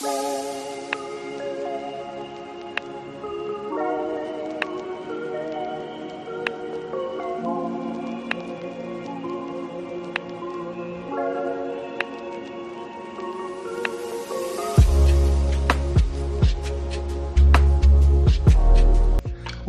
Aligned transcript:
Música 0.00 0.59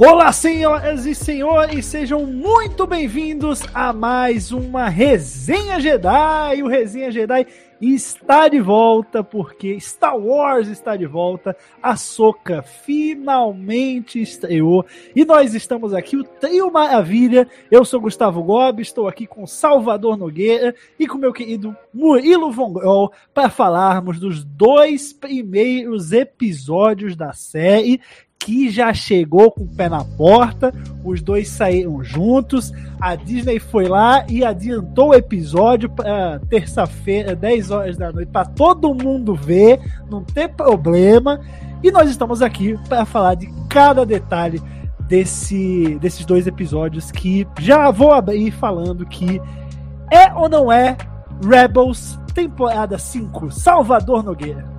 Olá, 0.04 0.32
senhoras 0.32 1.06
e 1.06 1.14
senhores, 1.14 1.86
sejam 1.86 2.26
muito 2.26 2.88
bem-vindos 2.88 3.62
a 3.72 3.94
mais 3.94 4.52
uma 4.52 4.90
Resenha 4.90 5.80
Jedi. 5.80 6.64
O 6.64 6.68
Resenha 6.68 7.12
Jedi 7.12 7.46
está 7.80 8.48
de 8.48 8.60
volta 8.60 9.24
porque 9.24 9.80
Star 9.80 10.18
Wars 10.18 10.68
está 10.70 10.98
de 10.98 11.06
volta. 11.06 11.56
A 11.84 11.96
Soca 11.96 12.64
finalmente 12.64 14.20
estreou 14.20 14.84
e 15.16 15.24
nós 15.24 15.54
estamos 15.54 15.94
aqui, 15.94 16.18
o 16.18 16.24
Trio 16.24 16.72
Maravilha. 16.72 17.48
Eu 17.70 17.86
sou 17.86 18.02
Gustavo 18.02 18.42
Gobi, 18.42 18.82
estou 18.82 19.08
aqui 19.08 19.28
com 19.28 19.46
Salvador 19.46 20.18
Nogueira 20.18 20.74
e 20.98 21.08
com 21.08 21.20
meu 21.20 21.32
querido 21.32 21.78
Murilo 21.94 22.52
Von 22.52 22.74
Groll 22.74 23.12
para 23.36 23.52
falarmos 23.52 24.20
dos 24.20 24.44
dois 24.44 25.14
primeiros 25.14 26.12
episódios 26.12 27.16
da 27.16 27.34
série 27.34 28.02
que 28.46 28.70
já 28.70 28.94
chegou 28.94 29.52
com 29.52 29.64
o 29.64 29.68
pé 29.68 29.88
na 29.88 30.04
porta, 30.04 30.74
os 31.04 31.22
dois 31.22 31.48
saíram 31.50 32.04
juntos. 32.04 32.72
A 33.00 33.16
Disney 33.16 33.60
foi 33.60 33.88
lá 33.88 34.26
e 34.28 34.44
adiantou 34.44 35.10
o 35.10 35.14
episódio 35.14 35.90
para 35.90 36.40
terça-feira, 36.50 37.36
10 37.36 37.72
horas 37.72 37.98
da 37.98 38.12
noite, 38.12 38.30
para 38.32 38.46
todo 38.46 38.94
mundo 38.94 39.36
ver, 39.36 39.80
não 40.10 40.24
ter 40.24 40.50
problema. 40.50 41.40
E 41.84 41.92
nós 41.92 42.10
estamos 42.10 42.42
aqui 42.42 42.78
para 42.88 43.06
falar 43.06 43.36
de 43.36 43.48
cada 43.70 44.06
detalhe 44.06 44.62
desse, 45.08 45.98
desses 46.00 46.26
dois 46.26 46.48
episódios 46.48 47.12
que 47.12 47.48
já 47.60 47.92
vou 47.92 48.12
abrir 48.12 48.52
falando 48.52 49.06
que 49.06 49.42
é 50.12 50.34
ou 50.34 50.50
não 50.50 50.72
é 50.72 50.98
Rebels 51.44 52.20
temporada 52.34 52.98
5, 52.98 53.52
Salvador 53.52 54.24
Nogueira. 54.24 54.71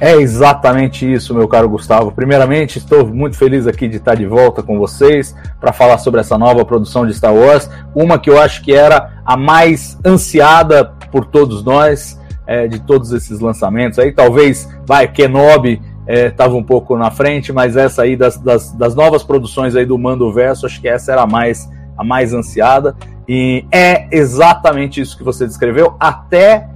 É 0.00 0.14
exatamente 0.14 1.10
isso, 1.10 1.34
meu 1.34 1.46
caro 1.46 1.68
Gustavo. 1.68 2.10
Primeiramente, 2.10 2.78
estou 2.78 3.06
muito 3.06 3.36
feliz 3.36 3.66
aqui 3.66 3.86
de 3.86 3.98
estar 3.98 4.14
de 4.14 4.24
volta 4.24 4.62
com 4.62 4.78
vocês 4.78 5.36
para 5.60 5.74
falar 5.74 5.98
sobre 5.98 6.20
essa 6.20 6.38
nova 6.38 6.64
produção 6.64 7.06
de 7.06 7.12
Star 7.12 7.34
Wars, 7.34 7.68
uma 7.94 8.18
que 8.18 8.30
eu 8.30 8.40
acho 8.40 8.62
que 8.62 8.72
era 8.72 9.20
a 9.26 9.36
mais 9.36 9.98
ansiada 10.02 10.86
por 11.12 11.26
todos 11.26 11.62
nós, 11.62 12.18
é, 12.46 12.66
de 12.66 12.80
todos 12.80 13.12
esses 13.12 13.40
lançamentos 13.40 13.98
aí. 13.98 14.10
Talvez, 14.10 14.66
vai, 14.86 15.06
Kenobi 15.06 15.82
estava 16.08 16.54
é, 16.54 16.56
um 16.56 16.64
pouco 16.64 16.96
na 16.96 17.10
frente, 17.10 17.52
mas 17.52 17.76
essa 17.76 18.02
aí 18.02 18.16
das, 18.16 18.38
das, 18.38 18.72
das 18.72 18.94
novas 18.94 19.22
produções 19.22 19.76
aí 19.76 19.84
do 19.84 19.98
Mando 19.98 20.32
Verso, 20.32 20.64
acho 20.64 20.80
que 20.80 20.88
essa 20.88 21.12
era 21.12 21.22
a 21.22 21.26
mais, 21.26 21.70
a 21.98 22.02
mais 22.02 22.32
ansiada. 22.32 22.96
E 23.28 23.66
é 23.70 24.08
exatamente 24.10 24.98
isso 24.98 25.16
que 25.16 25.22
você 25.22 25.46
descreveu, 25.46 25.94
até 26.00 26.70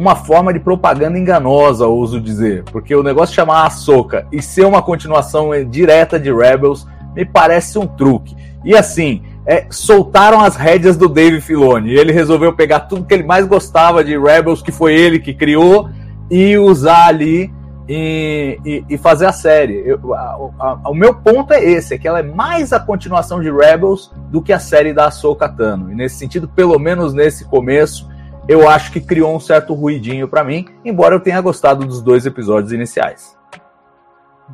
uma 0.00 0.16
forma 0.16 0.50
de 0.50 0.58
propaganda 0.58 1.18
enganosa, 1.18 1.86
ouso 1.86 2.18
dizer, 2.18 2.64
porque 2.72 2.94
o 2.94 3.02
negócio 3.02 3.34
chamar 3.34 3.66
Ahsoka 3.66 4.26
e 4.32 4.40
ser 4.40 4.64
uma 4.64 4.80
continuação 4.80 5.50
direta 5.68 6.18
de 6.18 6.32
Rebels 6.32 6.86
me 7.14 7.22
parece 7.26 7.78
um 7.78 7.86
truque. 7.86 8.34
E 8.64 8.74
assim, 8.74 9.22
é, 9.44 9.66
soltaram 9.68 10.40
as 10.40 10.56
rédeas 10.56 10.96
do 10.96 11.06
Dave 11.06 11.42
Filoni. 11.42 11.90
Ele 11.92 12.12
resolveu 12.12 12.54
pegar 12.54 12.80
tudo 12.80 13.04
que 13.04 13.12
ele 13.12 13.24
mais 13.24 13.46
gostava 13.46 14.02
de 14.02 14.18
Rebels, 14.18 14.62
que 14.62 14.72
foi 14.72 14.94
ele 14.94 15.18
que 15.18 15.34
criou, 15.34 15.90
e 16.30 16.56
usar 16.56 17.08
ali 17.08 17.52
e, 17.86 18.58
e, 18.64 18.84
e 18.88 18.96
fazer 18.96 19.26
a 19.26 19.32
série. 19.32 19.82
Eu, 19.84 20.14
a, 20.14 20.50
a, 20.58 20.90
o 20.90 20.94
meu 20.94 21.14
ponto 21.14 21.52
é 21.52 21.62
esse, 21.62 21.92
é 21.92 21.98
que 21.98 22.08
ela 22.08 22.20
é 22.20 22.22
mais 22.22 22.72
a 22.72 22.80
continuação 22.80 23.42
de 23.42 23.50
Rebels 23.50 24.10
do 24.30 24.40
que 24.40 24.52
a 24.52 24.58
série 24.58 24.94
da 24.94 25.08
Ahsoka 25.08 25.46
Tano. 25.46 25.92
E 25.92 25.94
nesse 25.94 26.16
sentido, 26.16 26.48
pelo 26.48 26.78
menos 26.78 27.12
nesse 27.12 27.44
começo, 27.44 28.08
eu 28.50 28.68
acho 28.68 28.90
que 28.90 29.00
criou 29.00 29.32
um 29.32 29.38
certo 29.38 29.74
ruidinho 29.74 30.26
para 30.26 30.42
mim, 30.42 30.66
embora 30.84 31.14
eu 31.14 31.20
tenha 31.20 31.40
gostado 31.40 31.86
dos 31.86 32.02
dois 32.02 32.26
episódios 32.26 32.72
iniciais. 32.72 33.38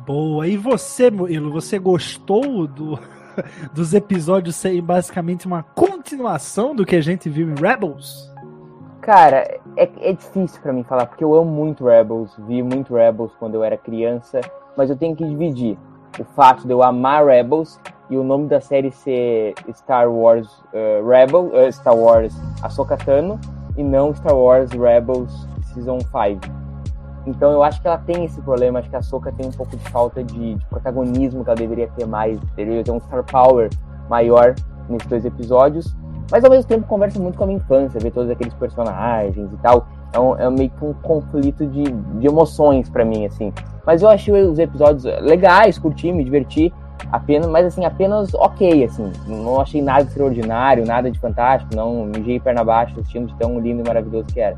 Boa. 0.05 0.47
E 0.47 0.55
você, 0.55 1.09
Murilo, 1.09 1.51
você 1.51 1.79
gostou 1.79 2.67
do, 2.67 2.99
dos 3.73 3.95
episódios 3.95 4.55
serem 4.55 4.83
basicamente 4.83 5.47
uma 5.47 5.63
continuação 5.63 6.75
do 6.75 6.85
que 6.85 6.95
a 6.95 7.01
gente 7.01 7.27
viu 7.27 7.49
em 7.49 7.55
Rebels? 7.55 8.31
Cara, 9.01 9.59
é, 9.75 9.89
é 9.99 10.13
difícil 10.13 10.61
para 10.61 10.73
mim 10.73 10.83
falar, 10.83 11.07
porque 11.07 11.23
eu 11.23 11.33
amo 11.33 11.49
muito 11.49 11.83
Rebels, 11.83 12.31
vi 12.47 12.61
muito 12.61 12.93
Rebels 12.93 13.31
quando 13.39 13.55
eu 13.55 13.63
era 13.63 13.75
criança, 13.77 14.41
mas 14.77 14.91
eu 14.91 14.95
tenho 14.95 15.15
que 15.15 15.25
dividir 15.25 15.75
o 16.19 16.23
fato 16.23 16.67
de 16.67 16.71
eu 16.71 16.83
amar 16.83 17.25
Rebels 17.25 17.79
e 18.11 18.15
o 18.15 18.23
nome 18.23 18.47
da 18.47 18.61
série 18.61 18.91
ser 18.91 19.55
Star 19.73 20.07
Wars 20.07 20.47
uh, 20.71 21.07
Rebel, 21.07 21.45
uh, 21.47 21.73
Star 21.73 21.97
Wars 21.97 22.35
Ahsoka 22.61 22.95
Tano, 22.95 23.39
e 23.77 23.83
não 23.83 24.13
Star 24.13 24.35
Wars 24.35 24.71
Rebels 24.71 25.47
Season 25.73 25.99
5. 25.99 26.67
Então 27.27 27.51
eu 27.51 27.61
acho 27.61 27.81
que 27.81 27.87
ela 27.87 27.97
tem 27.97 28.25
esse 28.25 28.41
problema, 28.41 28.79
acho 28.79 28.89
que 28.89 28.95
a 28.95 29.01
Soka 29.01 29.31
tem 29.31 29.45
um 29.45 29.51
pouco 29.51 29.75
de 29.75 29.89
falta 29.89 30.23
de, 30.23 30.55
de, 30.55 30.65
protagonismo 30.65 31.43
que 31.43 31.49
ela 31.49 31.57
deveria 31.57 31.87
ter 31.89 32.05
mais, 32.05 32.39
deveria 32.55 32.83
ter 32.83 32.91
um 32.91 32.99
star 32.99 33.23
power 33.23 33.69
maior 34.09 34.55
nesses 34.89 35.07
dois 35.07 35.25
episódios, 35.25 35.93
mas 36.31 36.43
ao 36.43 36.49
mesmo 36.49 36.67
tempo 36.67 36.87
conversa 36.87 37.19
muito 37.19 37.37
com 37.37 37.43
a 37.43 37.47
minha 37.47 37.59
infância, 37.59 37.99
ver 37.99 38.11
todos 38.11 38.29
aqueles 38.29 38.53
personagens 38.53 39.51
e 39.51 39.57
tal, 39.57 39.85
é, 40.13 40.19
um, 40.19 40.35
é 40.37 40.49
meio 40.49 40.69
que 40.69 40.85
um 40.85 40.93
conflito 40.93 41.65
de, 41.65 41.83
de 41.83 42.27
emoções 42.27 42.89
para 42.89 43.03
mim, 43.03 43.25
assim. 43.25 43.53
Mas 43.85 44.01
eu 44.01 44.09
achei 44.09 44.33
os 44.43 44.57
episódios 44.57 45.03
legais, 45.21 45.77
curti, 45.77 46.11
me 46.11 46.23
diverti, 46.23 46.73
apenas, 47.11 47.47
mas 47.47 47.65
assim, 47.65 47.85
apenas 47.85 48.33
ok, 48.33 48.83
assim, 48.83 49.11
não 49.27 49.61
achei 49.61 49.81
nada 49.81 50.03
extraordinário, 50.03 50.85
nada 50.85 51.09
de 51.09 51.19
fantástico, 51.19 51.75
não 51.75 52.05
mijei 52.05 52.39
perna 52.39 52.61
abaixo 52.61 52.99
assistindo 52.99 53.27
de 53.27 53.35
tão 53.35 53.59
lindo 53.59 53.81
e 53.81 53.87
maravilhoso 53.87 54.27
que 54.27 54.39
era. 54.39 54.57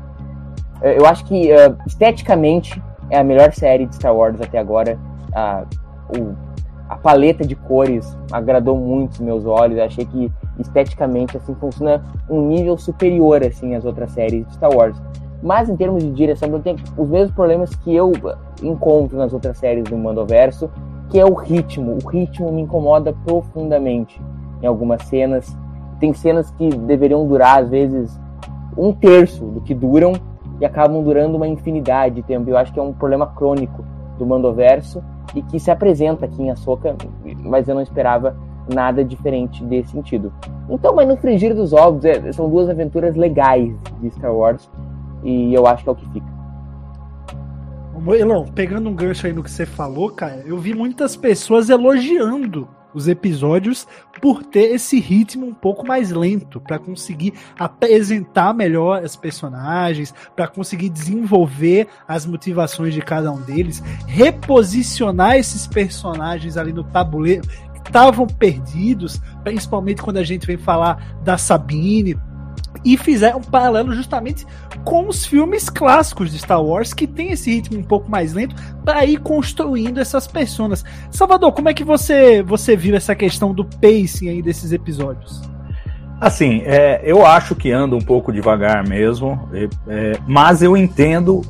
Eu 0.82 1.06
acho 1.06 1.24
que 1.26 1.52
uh, 1.52 1.76
esteticamente 1.86 2.82
é 3.10 3.18
a 3.18 3.24
melhor 3.24 3.52
série 3.52 3.86
de 3.86 3.94
Star 3.94 4.14
Wars 4.14 4.40
até 4.40 4.58
agora. 4.58 4.98
Uh, 5.30 6.18
o, 6.18 6.34
a 6.88 6.96
paleta 6.96 7.46
de 7.46 7.54
cores 7.54 8.16
agradou 8.32 8.76
muito 8.76 9.12
os 9.12 9.20
meus 9.20 9.44
olhos. 9.44 9.78
Eu 9.78 9.84
achei 9.84 10.04
que 10.04 10.32
esteticamente 10.58 11.36
assim 11.36 11.54
funciona 11.54 12.02
um 12.28 12.48
nível 12.48 12.76
superior 12.76 13.44
assim 13.44 13.74
às 13.74 13.84
outras 13.84 14.10
séries 14.12 14.46
de 14.46 14.54
Star 14.54 14.74
Wars. 14.74 15.00
Mas 15.42 15.68
em 15.68 15.76
termos 15.76 16.02
de 16.02 16.10
direção, 16.10 16.48
eu 16.50 16.60
tenho 16.60 16.76
os 16.96 17.08
mesmos 17.08 17.34
problemas 17.34 17.74
que 17.76 17.94
eu 17.94 18.12
encontro 18.62 19.16
nas 19.16 19.32
outras 19.32 19.56
séries 19.58 19.84
do 19.84 19.96
Mandoverso, 19.96 20.70
que 21.10 21.18
é 21.18 21.24
o 21.24 21.34
ritmo. 21.34 21.98
O 22.02 22.08
ritmo 22.08 22.52
me 22.52 22.62
incomoda 22.62 23.12
profundamente 23.24 24.20
em 24.62 24.66
algumas 24.66 25.02
cenas. 25.02 25.56
Tem 25.98 26.14
cenas 26.14 26.50
que 26.52 26.68
deveriam 26.70 27.26
durar, 27.26 27.62
às 27.62 27.68
vezes, 27.68 28.18
um 28.76 28.92
terço 28.92 29.44
do 29.44 29.60
que 29.60 29.74
duram 29.74 30.12
e 30.60 30.64
acabam 30.64 31.02
durando 31.02 31.36
uma 31.36 31.48
infinidade 31.48 32.16
de 32.16 32.22
tempo. 32.22 32.48
Eu 32.48 32.56
acho 32.56 32.72
que 32.72 32.78
é 32.78 32.82
um 32.82 32.92
problema 32.92 33.26
crônico 33.26 33.84
do 34.18 34.24
Mandoverso 34.24 35.02
e 35.34 35.42
que 35.42 35.58
se 35.58 35.70
apresenta 35.70 36.26
aqui 36.26 36.42
em 36.42 36.50
Ahsoka, 36.50 36.94
mas 37.42 37.68
eu 37.68 37.74
não 37.74 37.82
esperava 37.82 38.36
nada 38.72 39.04
diferente 39.04 39.64
desse 39.64 39.90
sentido. 39.90 40.32
Então, 40.68 40.94
mas 40.94 41.08
no 41.08 41.16
frigir 41.16 41.54
dos 41.54 41.72
ovos, 41.72 42.04
é, 42.04 42.32
são 42.32 42.48
duas 42.48 42.68
aventuras 42.68 43.16
legais 43.16 43.74
de 44.00 44.10
Star 44.10 44.34
Wars 44.34 44.70
e 45.24 45.52
eu 45.52 45.66
acho 45.66 45.82
que 45.82 45.88
é 45.88 45.92
o 45.92 45.96
que 45.96 46.08
fica. 46.10 46.39
Elon, 48.14 48.46
pegando 48.46 48.88
um 48.88 48.94
gancho 48.94 49.26
aí 49.26 49.32
no 49.32 49.42
que 49.42 49.50
você 49.50 49.66
falou, 49.66 50.10
cara, 50.10 50.42
eu 50.46 50.58
vi 50.58 50.74
muitas 50.74 51.16
pessoas 51.16 51.68
elogiando 51.68 52.68
os 52.94 53.08
episódios 53.08 53.86
por 54.20 54.42
ter 54.42 54.72
esse 54.72 54.98
ritmo 54.98 55.46
um 55.46 55.54
pouco 55.54 55.86
mais 55.86 56.10
lento, 56.10 56.60
para 56.60 56.78
conseguir 56.78 57.34
apresentar 57.58 58.52
melhor 58.54 59.02
os 59.02 59.16
personagens, 59.16 60.14
para 60.34 60.48
conseguir 60.48 60.88
desenvolver 60.88 61.88
as 62.06 62.26
motivações 62.26 62.94
de 62.94 63.00
cada 63.00 63.30
um 63.30 63.40
deles, 63.40 63.82
reposicionar 64.06 65.36
esses 65.36 65.66
personagens 65.66 66.56
ali 66.56 66.72
no 66.72 66.84
tabuleiro 66.84 67.46
que 67.46 67.88
estavam 67.88 68.26
perdidos, 68.26 69.20
principalmente 69.44 70.02
quando 70.02 70.18
a 70.18 70.24
gente 70.24 70.46
vem 70.46 70.58
falar 70.58 71.20
da 71.22 71.38
Sabine, 71.38 72.16
e 72.84 72.96
fizeram 72.96 73.38
um 73.38 73.42
paralelo 73.42 73.92
justamente 73.92 74.46
com 74.84 75.08
os 75.08 75.24
filmes 75.24 75.68
clássicos 75.68 76.30
de 76.30 76.38
Star 76.38 76.62
Wars, 76.62 76.94
que 76.94 77.06
tem 77.06 77.32
esse 77.32 77.50
ritmo 77.50 77.78
um 77.78 77.82
pouco 77.82 78.10
mais 78.10 78.32
lento, 78.32 78.54
para 78.84 79.04
ir 79.04 79.18
construindo 79.18 79.98
essas 79.98 80.26
personas. 80.26 80.84
Salvador, 81.10 81.52
como 81.52 81.68
é 81.68 81.74
que 81.74 81.84
você, 81.84 82.42
você 82.42 82.76
viu 82.76 82.96
essa 82.96 83.14
questão 83.14 83.52
do 83.52 83.64
pacing 83.64 84.28
aí 84.28 84.42
desses 84.42 84.72
episódios? 84.72 85.42
Assim, 86.20 86.62
é, 86.64 87.00
eu 87.02 87.24
acho 87.24 87.54
que 87.54 87.72
anda 87.72 87.96
um 87.96 88.00
pouco 88.00 88.32
devagar 88.32 88.86
mesmo, 88.86 89.48
é, 89.88 90.12
mas 90.26 90.62
eu 90.62 90.76
entendo 90.76 91.42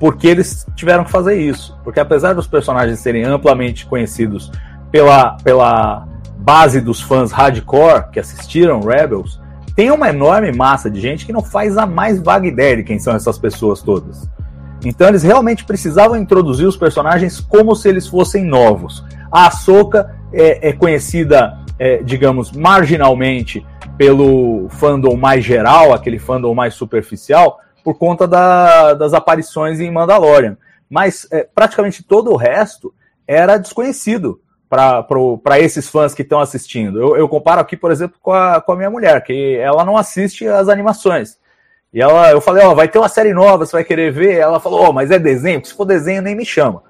porque 0.00 0.26
eles 0.26 0.66
tiveram 0.74 1.04
que 1.04 1.10
fazer 1.10 1.40
isso. 1.40 1.78
Porque 1.84 2.00
apesar 2.00 2.34
dos 2.34 2.46
personagens 2.46 2.98
serem 2.98 3.24
amplamente 3.24 3.86
conhecidos 3.86 4.50
pela, 4.90 5.36
pela 5.42 6.06
base 6.38 6.80
dos 6.80 7.00
fãs 7.00 7.30
hardcore 7.32 8.10
que 8.10 8.20
assistiram 8.20 8.80
Rebels, 8.80 9.40
tem 9.76 9.90
uma 9.90 10.08
enorme 10.08 10.50
massa 10.50 10.90
de 10.90 10.98
gente 10.98 11.26
que 11.26 11.32
não 11.32 11.42
faz 11.42 11.76
a 11.76 11.84
mais 11.84 12.18
vaga 12.18 12.46
ideia 12.48 12.78
de 12.78 12.82
quem 12.82 12.98
são 12.98 13.14
essas 13.14 13.38
pessoas 13.38 13.82
todas. 13.82 14.26
Então 14.82 15.06
eles 15.06 15.22
realmente 15.22 15.66
precisavam 15.66 16.16
introduzir 16.16 16.66
os 16.66 16.78
personagens 16.78 17.40
como 17.40 17.76
se 17.76 17.86
eles 17.86 18.06
fossem 18.06 18.42
novos. 18.42 19.04
A 19.30 19.48
Ahsoka 19.48 20.16
é, 20.32 20.70
é 20.70 20.72
conhecida, 20.72 21.58
é, 21.78 22.02
digamos, 22.02 22.52
marginalmente 22.52 23.64
pelo 23.98 24.66
fandom 24.70 25.14
mais 25.14 25.44
geral, 25.44 25.92
aquele 25.92 26.18
fandom 26.18 26.54
mais 26.54 26.72
superficial, 26.74 27.60
por 27.84 27.98
conta 27.98 28.26
da, 28.26 28.94
das 28.94 29.12
aparições 29.12 29.78
em 29.78 29.90
Mandalorian. 29.90 30.56
Mas 30.88 31.26
é, 31.30 31.46
praticamente 31.54 32.02
todo 32.02 32.32
o 32.32 32.36
resto 32.36 32.94
era 33.28 33.58
desconhecido 33.58 34.40
para 34.68 35.60
esses 35.60 35.88
fãs 35.88 36.14
que 36.14 36.22
estão 36.22 36.40
assistindo. 36.40 37.00
Eu, 37.00 37.16
eu, 37.16 37.28
comparo 37.28 37.60
aqui, 37.60 37.76
por 37.76 37.90
exemplo, 37.90 38.18
com 38.20 38.32
a, 38.32 38.60
com 38.60 38.72
a 38.72 38.76
minha 38.76 38.90
mulher, 38.90 39.22
que 39.22 39.56
ela 39.56 39.84
não 39.84 39.96
assiste 39.96 40.46
as 40.46 40.68
animações. 40.68 41.38
E 41.92 42.00
ela, 42.00 42.30
eu 42.30 42.40
falei, 42.40 42.64
ó, 42.64 42.72
oh, 42.72 42.74
vai 42.74 42.88
ter 42.88 42.98
uma 42.98 43.08
série 43.08 43.32
nova, 43.32 43.64
você 43.64 43.72
vai 43.72 43.84
querer 43.84 44.12
ver? 44.12 44.34
Ela 44.34 44.60
falou, 44.60 44.82
ó, 44.82 44.90
oh, 44.90 44.92
mas 44.92 45.10
é 45.10 45.18
desenho? 45.18 45.64
Se 45.64 45.72
for 45.72 45.84
desenho, 45.84 46.20
nem 46.20 46.34
me 46.34 46.44
chama. 46.44 46.82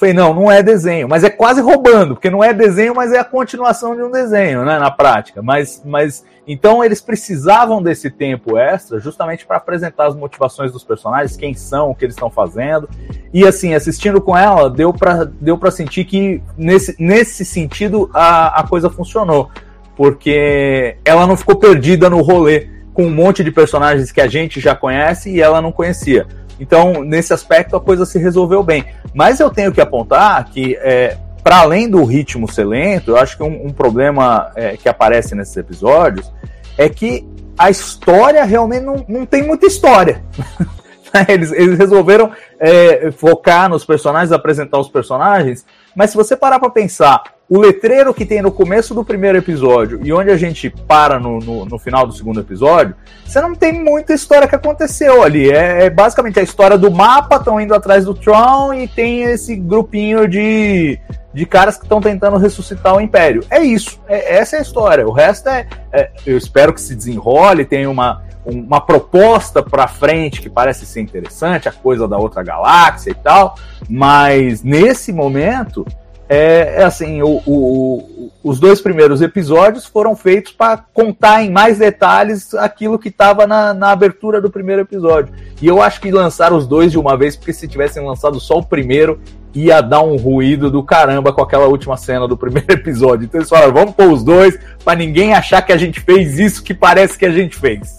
Falei, 0.00 0.14
não, 0.14 0.32
não 0.32 0.50
é 0.50 0.62
desenho, 0.62 1.06
mas 1.06 1.22
é 1.24 1.28
quase 1.28 1.60
roubando, 1.60 2.14
porque 2.14 2.30
não 2.30 2.42
é 2.42 2.54
desenho, 2.54 2.94
mas 2.94 3.12
é 3.12 3.18
a 3.18 3.24
continuação 3.24 3.94
de 3.94 4.02
um 4.02 4.10
desenho, 4.10 4.64
né, 4.64 4.78
na 4.78 4.90
prática. 4.90 5.42
Mas, 5.42 5.82
mas 5.84 6.24
então 6.48 6.82
eles 6.82 7.02
precisavam 7.02 7.82
desse 7.82 8.08
tempo 8.08 8.56
extra 8.56 8.98
justamente 8.98 9.44
para 9.44 9.58
apresentar 9.58 10.06
as 10.06 10.16
motivações 10.16 10.72
dos 10.72 10.82
personagens, 10.82 11.36
quem 11.36 11.52
são, 11.52 11.90
o 11.90 11.94
que 11.94 12.06
eles 12.06 12.14
estão 12.14 12.30
fazendo. 12.30 12.88
E 13.30 13.46
assim, 13.46 13.74
assistindo 13.74 14.22
com 14.22 14.34
ela, 14.34 14.70
deu 14.70 14.90
para 14.90 15.24
deu 15.24 15.58
para 15.58 15.70
sentir 15.70 16.06
que 16.06 16.42
nesse, 16.56 16.96
nesse 16.98 17.44
sentido 17.44 18.08
a, 18.14 18.60
a 18.60 18.66
coisa 18.66 18.88
funcionou, 18.88 19.50
porque 19.94 20.96
ela 21.04 21.26
não 21.26 21.36
ficou 21.36 21.56
perdida 21.56 22.08
no 22.08 22.22
rolê 22.22 22.70
com 22.94 23.04
um 23.04 23.10
monte 23.10 23.44
de 23.44 23.52
personagens 23.52 24.10
que 24.10 24.22
a 24.22 24.26
gente 24.26 24.60
já 24.60 24.74
conhece 24.74 25.30
e 25.30 25.42
ela 25.42 25.60
não 25.60 25.70
conhecia. 25.70 26.26
Então, 26.60 27.02
nesse 27.02 27.32
aspecto, 27.32 27.74
a 27.74 27.80
coisa 27.80 28.04
se 28.04 28.18
resolveu 28.18 28.62
bem. 28.62 28.84
Mas 29.14 29.40
eu 29.40 29.50
tenho 29.50 29.72
que 29.72 29.80
apontar 29.80 30.44
que, 30.50 30.76
é, 30.76 31.16
para 31.42 31.60
além 31.60 31.88
do 31.88 32.04
ritmo 32.04 32.50
ser 32.50 32.64
lento, 32.64 33.12
eu 33.12 33.16
acho 33.16 33.36
que 33.36 33.42
um, 33.42 33.66
um 33.66 33.70
problema 33.70 34.52
é, 34.54 34.76
que 34.76 34.88
aparece 34.88 35.34
nesses 35.34 35.56
episódios 35.56 36.30
é 36.76 36.88
que 36.88 37.26
a 37.58 37.70
história 37.70 38.44
realmente 38.44 38.84
não, 38.84 39.04
não 39.08 39.26
tem 39.26 39.42
muita 39.42 39.66
história. 39.66 40.22
eles, 41.28 41.50
eles 41.52 41.78
resolveram 41.78 42.30
é, 42.58 43.10
focar 43.10 43.68
nos 43.68 43.84
personagens, 43.84 44.32
apresentar 44.32 44.78
os 44.78 44.88
personagens, 44.88 45.64
mas 45.94 46.10
se 46.10 46.16
você 46.16 46.36
parar 46.36 46.60
para 46.60 46.70
pensar, 46.70 47.22
o 47.50 47.58
letreiro 47.58 48.14
que 48.14 48.24
tem 48.24 48.40
no 48.40 48.52
começo 48.52 48.94
do 48.94 49.04
primeiro 49.04 49.36
episódio 49.36 49.98
e 50.04 50.12
onde 50.12 50.30
a 50.30 50.36
gente 50.36 50.70
para 50.70 51.18
no, 51.18 51.40
no, 51.40 51.64
no 51.66 51.78
final 51.80 52.06
do 52.06 52.12
segundo 52.12 52.38
episódio, 52.38 52.94
você 53.26 53.40
não 53.40 53.56
tem 53.56 53.72
muita 53.72 54.14
história 54.14 54.46
que 54.46 54.54
aconteceu 54.54 55.20
ali. 55.20 55.50
É, 55.50 55.86
é 55.86 55.90
basicamente 55.90 56.38
a 56.38 56.44
história 56.44 56.78
do 56.78 56.92
mapa, 56.92 57.36
estão 57.36 57.60
indo 57.60 57.74
atrás 57.74 58.04
do 58.04 58.14
Tron 58.14 58.72
e 58.72 58.86
tem 58.86 59.22
esse 59.24 59.56
grupinho 59.56 60.28
de, 60.28 60.96
de 61.34 61.44
caras 61.44 61.76
que 61.76 61.82
estão 61.82 62.00
tentando 62.00 62.36
ressuscitar 62.36 62.94
o 62.94 63.00
Império. 63.00 63.44
É 63.50 63.58
isso. 63.58 64.00
É, 64.06 64.36
essa 64.36 64.54
é 64.54 64.60
a 64.60 64.62
história. 64.62 65.04
O 65.04 65.10
resto 65.10 65.48
é, 65.48 65.66
é 65.92 66.08
eu 66.24 66.38
espero 66.38 66.72
que 66.72 66.80
se 66.80 66.94
desenrole, 66.94 67.64
tenha 67.64 67.90
uma, 67.90 68.22
uma 68.44 68.80
proposta 68.80 69.60
para 69.60 69.88
frente 69.88 70.40
que 70.40 70.48
parece 70.48 70.86
ser 70.86 71.00
interessante, 71.00 71.68
a 71.68 71.72
coisa 71.72 72.06
da 72.06 72.16
outra 72.16 72.44
galáxia 72.44 73.10
e 73.10 73.14
tal, 73.14 73.56
mas 73.88 74.62
nesse 74.62 75.12
momento 75.12 75.84
é, 76.32 76.76
é 76.76 76.84
assim, 76.84 77.20
o, 77.22 77.42
o, 77.44 78.30
os 78.40 78.60
dois 78.60 78.80
primeiros 78.80 79.20
episódios 79.20 79.84
foram 79.84 80.14
feitos 80.14 80.52
para 80.52 80.76
contar 80.76 81.42
em 81.42 81.50
mais 81.50 81.78
detalhes 81.78 82.54
aquilo 82.54 83.00
que 83.00 83.08
estava 83.08 83.48
na, 83.48 83.74
na, 83.74 83.90
abertura 83.90 84.40
do 84.40 84.48
primeiro 84.48 84.82
episódio. 84.82 85.34
E 85.60 85.66
eu 85.66 85.82
acho 85.82 86.00
que 86.00 86.12
lançaram 86.12 86.56
os 86.56 86.68
dois 86.68 86.92
de 86.92 86.98
uma 87.00 87.16
vez, 87.16 87.34
porque 87.34 87.52
se 87.52 87.66
tivessem 87.66 88.06
lançado 88.06 88.38
só 88.38 88.58
o 88.58 88.64
primeiro, 88.64 89.20
ia 89.52 89.80
dar 89.80 90.02
um 90.02 90.14
ruído 90.14 90.70
do 90.70 90.84
caramba 90.84 91.32
com 91.32 91.42
aquela 91.42 91.66
última 91.66 91.96
cena 91.96 92.28
do 92.28 92.36
primeiro 92.38 92.74
episódio. 92.74 93.24
Então 93.24 93.40
eles 93.40 93.50
falaram, 93.50 93.72
vamos 93.72 93.96
pôr 93.96 94.12
os 94.12 94.22
dois, 94.22 94.56
para 94.84 94.96
ninguém 94.96 95.34
achar 95.34 95.62
que 95.62 95.72
a 95.72 95.76
gente 95.76 95.98
fez 95.98 96.38
isso 96.38 96.62
que 96.62 96.72
parece 96.72 97.18
que 97.18 97.26
a 97.26 97.32
gente 97.32 97.56
fez. 97.56 97.98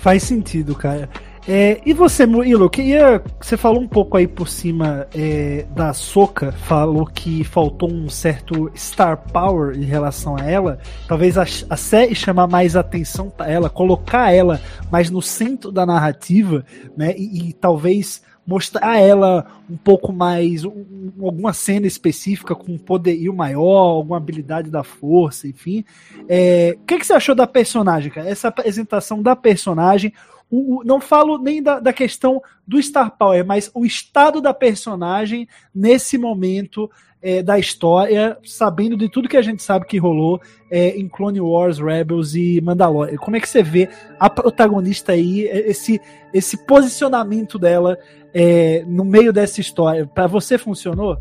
Faz 0.00 0.24
sentido, 0.24 0.74
cara. 0.74 1.08
É, 1.48 1.80
e 1.86 1.92
você, 1.92 2.26
Murilo, 2.26 2.68
queria. 2.68 3.22
Você 3.40 3.56
falou 3.56 3.80
um 3.80 3.86
pouco 3.86 4.16
aí 4.16 4.26
por 4.26 4.48
cima 4.48 5.06
é, 5.14 5.64
da 5.70 5.92
Soca, 5.92 6.50
falou 6.50 7.06
que 7.06 7.44
faltou 7.44 7.88
um 7.88 8.08
certo 8.08 8.70
star 8.74 9.16
power 9.32 9.76
em 9.76 9.84
relação 9.84 10.36
a 10.36 10.44
ela. 10.44 10.78
Talvez 11.06 11.38
a, 11.38 11.44
a 11.70 11.76
série 11.76 12.16
chamar 12.16 12.48
mais 12.48 12.74
atenção 12.74 13.30
para 13.30 13.48
ela, 13.48 13.70
colocar 13.70 14.32
ela 14.32 14.60
mais 14.90 15.08
no 15.08 15.22
centro 15.22 15.70
da 15.70 15.86
narrativa, 15.86 16.64
né? 16.96 17.14
E, 17.16 17.50
e 17.50 17.52
talvez 17.52 18.22
mostrar 18.46 18.98
ela 18.98 19.46
um 19.68 19.76
pouco 19.76 20.12
mais, 20.12 20.64
um, 20.64 21.12
alguma 21.20 21.52
cena 21.52 21.86
específica 21.86 22.54
com 22.54 22.72
um 22.72 22.78
poderio 22.78 23.34
maior, 23.34 23.96
alguma 23.96 24.16
habilidade 24.16 24.70
da 24.70 24.84
força, 24.84 25.48
enfim. 25.48 25.84
É, 26.28 26.76
o 26.76 26.84
que, 26.84 26.98
que 26.98 27.06
você 27.06 27.12
achou 27.12 27.34
da 27.34 27.46
personagem, 27.46 28.10
cara? 28.10 28.28
Essa 28.28 28.48
apresentação 28.48 29.20
da 29.20 29.34
personagem 29.34 30.12
o, 30.50 30.80
o, 30.80 30.84
não 30.84 31.00
falo 31.00 31.38
nem 31.38 31.62
da, 31.62 31.80
da, 31.80 31.92
questão 31.92 32.42
do 32.66 32.80
Star 32.82 33.16
Power, 33.16 33.44
mas 33.44 33.70
o 33.74 33.84
estado 33.84 34.40
da 34.40 34.54
personagem 34.54 35.48
nesse 35.74 36.16
momento 36.16 36.90
é, 37.22 37.42
da 37.42 37.58
história, 37.58 38.38
sabendo 38.44 38.96
de 38.96 39.08
tudo 39.08 39.28
que 39.28 39.36
a 39.36 39.42
gente 39.42 39.62
sabe 39.62 39.86
que 39.86 39.98
rolou 39.98 40.40
é, 40.70 40.90
em 40.90 41.08
Clone 41.08 41.40
Wars, 41.40 41.78
Rebels 41.78 42.34
e 42.34 42.60
Mandalorian. 42.60 43.16
Como 43.16 43.36
é 43.36 43.40
que 43.40 43.48
você 43.48 43.62
vê 43.62 43.88
a 44.18 44.30
protagonista 44.30 45.12
aí, 45.12 45.46
é, 45.48 45.68
esse, 45.68 46.00
esse 46.32 46.64
posicionamento 46.66 47.58
dela 47.58 47.98
é, 48.32 48.84
no 48.86 49.04
meio 49.04 49.32
dessa 49.32 49.60
história? 49.60 50.06
Para 50.06 50.26
você 50.26 50.56
funcionou? 50.56 51.18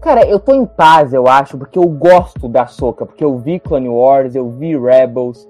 Cara, 0.00 0.24
eu 0.24 0.38
tô 0.38 0.54
em 0.54 0.64
paz, 0.64 1.12
eu 1.12 1.26
acho, 1.26 1.58
porque 1.58 1.78
eu 1.78 1.88
gosto 1.88 2.48
da 2.48 2.66
Soca, 2.66 3.04
porque 3.04 3.24
eu 3.24 3.36
vi 3.38 3.58
Clone 3.58 3.88
Wars, 3.88 4.36
eu 4.36 4.48
vi 4.50 4.78
Rebels, 4.78 5.48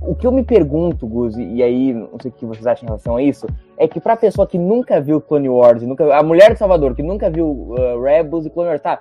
o 0.00 0.14
que 0.14 0.26
eu 0.26 0.32
me 0.32 0.42
pergunto, 0.42 1.06
Guzi, 1.06 1.42
e 1.42 1.62
aí 1.62 1.92
não 1.92 2.18
sei 2.20 2.30
o 2.30 2.34
que 2.34 2.46
vocês 2.46 2.66
acham 2.66 2.84
em 2.84 2.86
relação 2.86 3.16
a 3.16 3.22
isso, 3.22 3.46
é 3.76 3.86
que 3.86 4.00
pra 4.00 4.16
pessoa 4.16 4.46
que 4.46 4.58
nunca 4.58 5.00
viu 5.00 5.20
Clone 5.20 5.48
Wars, 5.48 5.82
nunca, 5.82 6.16
a 6.16 6.22
mulher 6.22 6.52
de 6.52 6.58
Salvador, 6.58 6.94
que 6.94 7.02
nunca 7.02 7.30
viu 7.30 7.46
uh, 7.46 8.02
Rebels 8.02 8.46
e 8.46 8.50
Clone 8.50 8.70
Wars, 8.70 8.80
tá, 8.80 9.00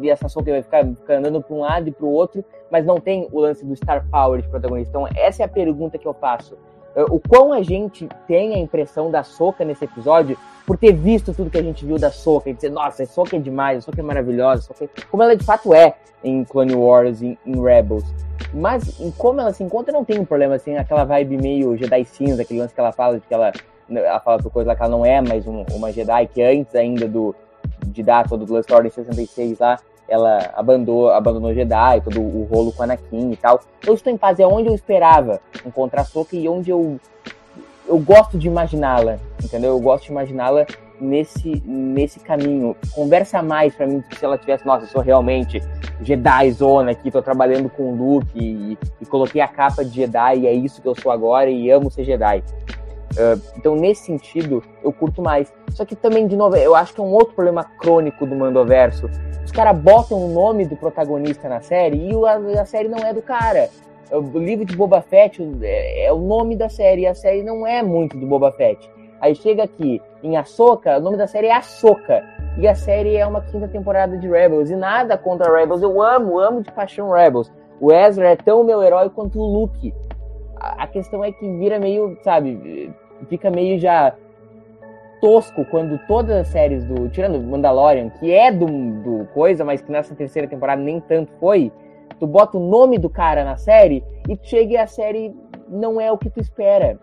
e 0.00 0.10
essa 0.10 0.28
soca 0.28 0.50
vai 0.50 0.62
ficar, 0.62 0.84
ficar 0.86 1.16
andando 1.16 1.42
pra 1.42 1.54
um 1.54 1.60
lado 1.60 1.88
e 1.88 1.92
pro 1.92 2.06
outro, 2.08 2.44
mas 2.70 2.84
não 2.84 3.00
tem 3.00 3.28
o 3.32 3.40
lance 3.40 3.64
do 3.64 3.74
Star 3.74 4.06
Power 4.10 4.40
de 4.40 4.48
protagonista. 4.48 4.90
Então, 4.90 5.08
essa 5.16 5.42
é 5.42 5.46
a 5.46 5.48
pergunta 5.48 5.98
que 5.98 6.06
eu 6.06 6.14
faço. 6.14 6.56
Uh, 6.96 7.14
o 7.14 7.20
quão 7.20 7.52
a 7.52 7.62
gente 7.62 8.08
tem 8.26 8.54
a 8.54 8.58
impressão 8.58 9.10
da 9.10 9.22
Soca 9.22 9.64
nesse 9.64 9.84
episódio 9.84 10.36
por 10.66 10.76
ter 10.76 10.92
visto 10.92 11.32
tudo 11.32 11.50
que 11.50 11.58
a 11.58 11.62
gente 11.62 11.84
viu 11.84 11.98
da 11.98 12.10
Soca 12.10 12.50
e 12.50 12.52
dizer, 12.52 12.70
nossa, 12.70 13.02
a 13.02 13.06
Soca 13.06 13.36
é 13.36 13.38
demais, 13.38 13.78
a 13.78 13.80
Soca 13.82 14.00
é 14.00 14.02
maravilhosa, 14.02 14.62
Soca 14.62 14.84
é... 14.84 14.88
como 15.10 15.22
ela 15.22 15.36
de 15.36 15.44
fato 15.44 15.72
é 15.72 15.94
em 16.22 16.44
Clone 16.44 16.74
Wars, 16.74 17.22
em, 17.22 17.38
em 17.46 17.62
Rebels. 17.62 18.04
Mas 18.52 19.00
em 19.00 19.10
como 19.12 19.40
ela 19.40 19.52
se 19.52 19.62
encontra, 19.62 19.92
não 19.92 20.04
tem 20.04 20.18
um 20.18 20.24
problema, 20.24 20.54
assim, 20.54 20.76
aquela 20.76 21.04
vibe 21.04 21.38
meio 21.38 21.76
Jedi 21.76 22.04
cinza, 22.04 22.42
aquele 22.42 22.60
lance 22.60 22.74
que 22.74 22.80
ela 22.80 22.92
fala 22.92 23.18
de 23.18 23.26
que 23.26 23.32
ela, 23.32 23.52
ela 23.90 24.20
fala 24.20 24.38
por 24.42 24.50
coisa 24.50 24.68
lá 24.68 24.76
que 24.76 24.82
ela 24.82 24.90
não 24.90 25.04
é 25.04 25.20
mais 25.20 25.46
um, 25.46 25.64
uma 25.72 25.92
Jedi, 25.92 26.26
que 26.26 26.42
antes 26.42 26.74
ainda 26.74 27.06
do, 27.06 27.34
de 27.86 28.02
dar 28.02 28.28
todo 28.28 28.48
o 28.48 28.52
lance 28.52 28.68
da 28.68 28.76
Ordem 28.76 28.90
66 28.90 29.58
lá, 29.58 29.78
ela 30.08 30.50
abandonou, 30.54 31.10
abandonou 31.10 31.52
Jedi, 31.52 32.00
todo 32.00 32.20
o 32.20 32.48
rolo 32.50 32.72
com 32.72 32.82
Anakin 32.82 33.30
e 33.30 33.36
tal. 33.36 33.60
Eu 33.86 33.94
estou 33.94 34.12
em 34.12 34.16
paz, 34.16 34.40
é 34.40 34.46
onde 34.46 34.68
eu 34.68 34.74
esperava 34.74 35.40
encontrar 35.64 36.02
a 36.02 36.04
Soka 36.04 36.34
e 36.34 36.48
onde 36.48 36.70
eu, 36.70 36.98
eu 37.86 37.98
gosto 37.98 38.38
de 38.38 38.48
imaginá-la, 38.48 39.18
entendeu? 39.42 39.70
Eu 39.72 39.80
gosto 39.80 40.04
de 40.04 40.10
imaginá-la 40.10 40.66
nesse, 41.00 41.62
nesse 41.64 42.20
caminho. 42.20 42.74
Conversa 42.92 43.42
mais 43.42 43.74
para 43.74 43.86
mim 43.86 44.02
se 44.16 44.24
ela 44.24 44.38
tivesse, 44.38 44.66
nossa, 44.66 44.84
eu 44.84 44.88
sou 44.88 45.02
realmente 45.02 45.60
Jedi 46.02 46.52
Zona 46.52 46.92
aqui, 46.92 47.10
tô 47.10 47.22
trabalhando 47.22 47.68
com 47.68 47.92
o 47.92 47.94
Luke 47.94 48.30
e, 48.34 48.78
e, 49.00 49.06
coloquei 49.06 49.40
a 49.40 49.48
capa 49.48 49.84
de 49.84 49.94
Jedi 49.94 50.40
e 50.40 50.46
é 50.46 50.52
isso 50.52 50.80
que 50.80 50.88
eu 50.88 50.94
sou 50.94 51.10
agora 51.12 51.50
e 51.50 51.70
amo 51.70 51.90
ser 51.90 52.04
Jedi. 52.04 52.42
Uh, 53.12 53.40
então, 53.56 53.74
nesse 53.74 54.04
sentido, 54.04 54.62
eu 54.82 54.92
curto 54.92 55.22
mais. 55.22 55.52
Só 55.70 55.84
que 55.84 55.96
também, 55.96 56.26
de 56.26 56.36
novo, 56.36 56.56
eu 56.56 56.74
acho 56.74 56.94
que 56.94 57.00
é 57.00 57.04
um 57.04 57.12
outro 57.12 57.34
problema 57.34 57.64
crônico 57.64 58.26
do 58.26 58.36
Mandoverso. 58.36 59.08
Os 59.44 59.50
caras 59.50 59.78
botam 59.78 60.18
o 60.18 60.28
nome 60.28 60.66
do 60.66 60.76
protagonista 60.76 61.48
na 61.48 61.60
série 61.60 62.10
e 62.10 62.26
a, 62.26 62.60
a 62.60 62.64
série 62.66 62.88
não 62.88 62.98
é 62.98 63.12
do 63.12 63.22
cara. 63.22 63.70
O 64.10 64.38
livro 64.38 64.64
de 64.64 64.76
Boba 64.76 65.02
Fett 65.02 65.42
é, 65.62 66.06
é 66.06 66.12
o 66.12 66.18
nome 66.18 66.56
da 66.56 66.68
série 66.68 67.02
e 67.02 67.06
a 67.06 67.14
série 67.14 67.42
não 67.42 67.66
é 67.66 67.82
muito 67.82 68.16
do 68.16 68.26
Boba 68.26 68.52
Fett. 68.52 68.90
Aí 69.20 69.34
chega 69.34 69.64
aqui 69.64 70.00
em 70.22 70.36
Ahsoka, 70.36 70.96
o 70.98 71.00
nome 71.00 71.16
da 71.16 71.26
série 71.26 71.48
é 71.48 71.52
Ahsoka. 71.52 72.22
E 72.56 72.66
a 72.66 72.74
série 72.74 73.16
é 73.16 73.26
uma 73.26 73.40
quinta 73.40 73.68
temporada 73.68 74.16
de 74.16 74.28
Rebels. 74.28 74.70
E 74.70 74.76
nada 74.76 75.16
contra 75.16 75.54
Rebels. 75.54 75.82
Eu 75.82 76.02
amo, 76.02 76.38
amo 76.38 76.62
de 76.62 76.72
paixão 76.72 77.10
Rebels. 77.10 77.52
O 77.80 77.92
Ezra 77.92 78.30
é 78.30 78.36
tão 78.36 78.64
meu 78.64 78.82
herói 78.82 79.08
quanto 79.10 79.38
o 79.38 79.46
Luke. 79.46 79.94
A, 80.60 80.86
questão 80.86 81.24
é 81.24 81.32
que 81.32 81.48
vira 81.56 81.78
meio, 81.78 82.18
sabe, 82.22 82.92
fica 83.28 83.50
meio 83.50 83.78
já 83.78 84.14
tosco 85.20 85.64
quando 85.66 85.98
todas 86.06 86.36
as 86.36 86.48
séries 86.48 86.84
do. 86.84 87.08
Tirando 87.08 87.40
Mandalorian, 87.40 88.10
que 88.10 88.32
é 88.32 88.50
do, 88.50 88.66
do 88.66 89.26
coisa, 89.34 89.64
mas 89.64 89.80
que 89.80 89.90
nessa 89.90 90.14
terceira 90.14 90.48
temporada 90.48 90.82
nem 90.82 91.00
tanto 91.00 91.32
foi. 91.38 91.72
Tu 92.18 92.26
bota 92.26 92.56
o 92.56 92.68
nome 92.68 92.98
do 92.98 93.08
cara 93.08 93.44
na 93.44 93.56
série 93.56 94.02
e 94.28 94.38
chega 94.42 94.72
e 94.72 94.76
a 94.76 94.86
série 94.86 95.34
não 95.68 96.00
é 96.00 96.10
o 96.10 96.18
que 96.18 96.30
tu 96.30 96.40
espera. 96.40 96.98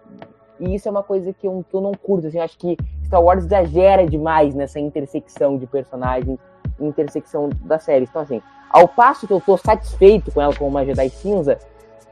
E 0.59 0.73
isso 0.73 0.87
é 0.87 0.91
uma 0.91 1.03
coisa 1.03 1.33
que 1.33 1.47
eu, 1.47 1.65
que 1.69 1.75
eu 1.75 1.81
não 1.81 1.93
curto. 1.93 2.27
Assim, 2.27 2.37
eu 2.37 2.43
acho 2.43 2.57
que 2.57 2.77
Star 3.05 3.21
Wars 3.21 3.45
exagera 3.45 4.05
demais 4.05 4.53
nessa 4.53 4.79
intersecção 4.79 5.57
de 5.57 5.67
personagens, 5.67 6.37
intersecção 6.79 7.49
das 7.61 7.83
séries. 7.83 8.09
Então, 8.09 8.21
assim, 8.21 8.41
ao 8.69 8.87
passo 8.87 9.27
que 9.27 9.33
eu 9.33 9.41
tô 9.41 9.57
satisfeito 9.57 10.31
com 10.31 10.41
ela 10.41 10.53
como 10.53 10.69
uma 10.69 10.85
Jedi 10.85 11.09
cinza, 11.09 11.57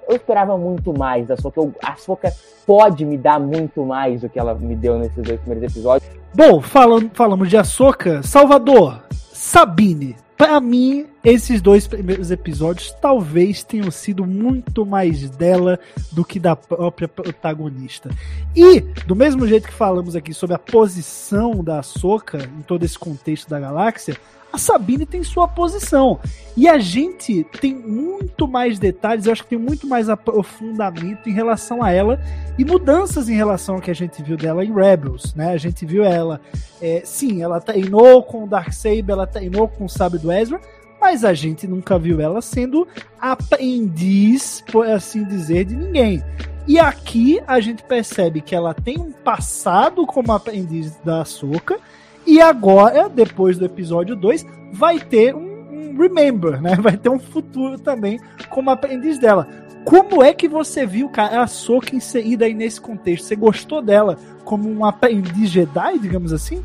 eu 0.08 0.16
esperava 0.16 0.58
muito 0.58 0.98
mais 0.98 1.28
da 1.28 1.38
Soca. 1.38 1.62
A 1.84 1.96
Soca 1.96 2.34
pode 2.66 3.06
me 3.06 3.18
dar 3.18 3.40
muito 3.40 3.86
mais 3.86 4.22
do 4.22 4.30
que 4.30 4.40
ela 4.40 4.54
me 4.54 4.76
deu 4.76 4.98
nesses 4.98 5.24
dois 5.24 5.40
primeiros 5.40 5.72
episódios. 5.72 6.10
Bom, 6.34 6.62
falando, 6.62 7.12
falamos 7.14 7.50
de 7.50 7.58
Ahsoka, 7.58 8.24
Salvador, 8.24 9.04
Sabine. 9.12 10.16
Para 10.36 10.60
mim, 10.60 11.06
esses 11.24 11.62
dois 11.62 11.88
primeiros 11.88 12.32
episódios 12.32 12.92
talvez 13.00 13.64
tenham 13.64 13.92
sido 13.92 14.26
muito 14.26 14.86
mais 14.86 15.30
dela 15.30 15.80
do 16.12 16.26
que 16.26 16.40
da 16.40 16.56
própria 16.56 17.08
protagonista. 17.08 18.10
E, 18.56 18.82
do 19.06 19.16
mesmo 19.16 19.48
jeito 19.48 19.68
que 19.68 19.74
falamos 19.74 20.16
aqui 20.16 20.34
sobre 20.34 20.56
a 20.56 20.60
posição 20.60 21.64
da 21.64 21.80
Ahsoka 21.80 22.40
em 22.40 22.62
todo 22.64 22.84
esse 22.84 22.98
contexto 22.98 23.48
da 23.48 23.60
galáxia, 23.60 24.18
a 24.54 24.58
Sabine 24.60 25.04
tem 25.04 25.24
sua 25.24 25.48
posição. 25.48 26.20
E 26.56 26.70
a 26.70 26.78
gente 26.78 27.44
tem 27.60 27.74
muito 27.74 28.48
mais 28.48 28.78
detalhes, 28.78 29.26
eu 29.26 29.32
acho 29.32 29.42
que 29.42 29.50
tem 29.50 29.58
muito 29.58 29.88
mais 29.88 30.10
aprofundamento 30.10 31.28
em 31.28 31.34
relação 31.34 31.82
a 31.82 31.92
ela 31.92 32.22
e 32.58 32.64
mudanças 32.64 33.28
em 33.28 33.34
relação 33.34 33.76
ao 33.76 33.82
que 33.82 33.90
a 33.90 33.96
gente 33.96 34.22
viu 34.22 34.38
dela 34.38 34.64
em 34.64 34.72
Rebels, 34.72 35.34
né? 35.34 35.54
A 35.54 35.58
gente 35.58 35.84
viu 35.88 36.04
ela, 36.04 36.40
é, 36.80 37.02
sim, 37.04 37.42
ela 37.42 37.60
treinou 37.60 38.22
com 38.22 38.44
o 38.44 38.48
Darksaber, 38.48 39.10
ela 39.10 39.26
treinou 39.26 39.68
com 39.68 39.86
o 39.86 39.90
Sabre 39.90 40.20
do 40.20 40.32
Ezra, 40.32 40.62
mas 41.02 41.26
a 41.26 41.34
gente 41.34 41.66
nunca 41.66 41.98
viu 41.98 42.22
ela 42.22 42.40
sendo 42.40 42.88
aprendiz, 43.20 44.64
por 44.72 44.88
assim 44.88 45.24
dizer, 45.24 45.66
de 45.66 45.76
ninguém. 45.76 46.24
E 46.68 46.80
aqui 46.80 47.42
a 47.48 47.60
gente 47.60 47.82
percebe 47.84 48.40
que 48.40 48.54
ela 48.54 48.74
tem 48.74 49.00
um 49.00 49.12
passado 49.12 50.06
como 50.06 50.32
aprendiz 50.32 50.96
da 51.04 51.26
Soca 51.26 51.80
e 52.26 52.42
agora, 52.42 53.10
depois 53.10 53.58
do 53.58 53.66
episódio 53.66 54.16
2, 54.16 54.46
vai 54.72 55.00
ter 55.00 55.36
um, 55.36 55.42
um 55.72 55.98
Remember, 55.98 56.62
né? 56.62 56.76
Vai 56.82 56.98
ter 56.98 57.10
um 57.10 57.20
futuro 57.20 57.78
também 57.78 58.20
como 58.50 58.70
aprendiz 58.70 59.20
dela. 59.20 59.48
Como 59.86 60.24
é 60.24 60.34
que 60.34 60.48
você 60.48 60.86
viu, 60.86 61.10
cara, 61.10 61.42
a 61.42 61.48
Soka 61.48 61.96
inserida 61.96 62.46
aí 62.46 62.54
nesse 62.54 62.80
contexto? 62.80 63.26
Você 63.26 63.36
gostou 63.36 63.82
dela 63.82 64.18
como 64.46 64.70
um 64.70 64.86
aprendiz 64.86 65.50
Jedi, 65.50 66.00
digamos 66.00 66.32
assim? 66.32 66.64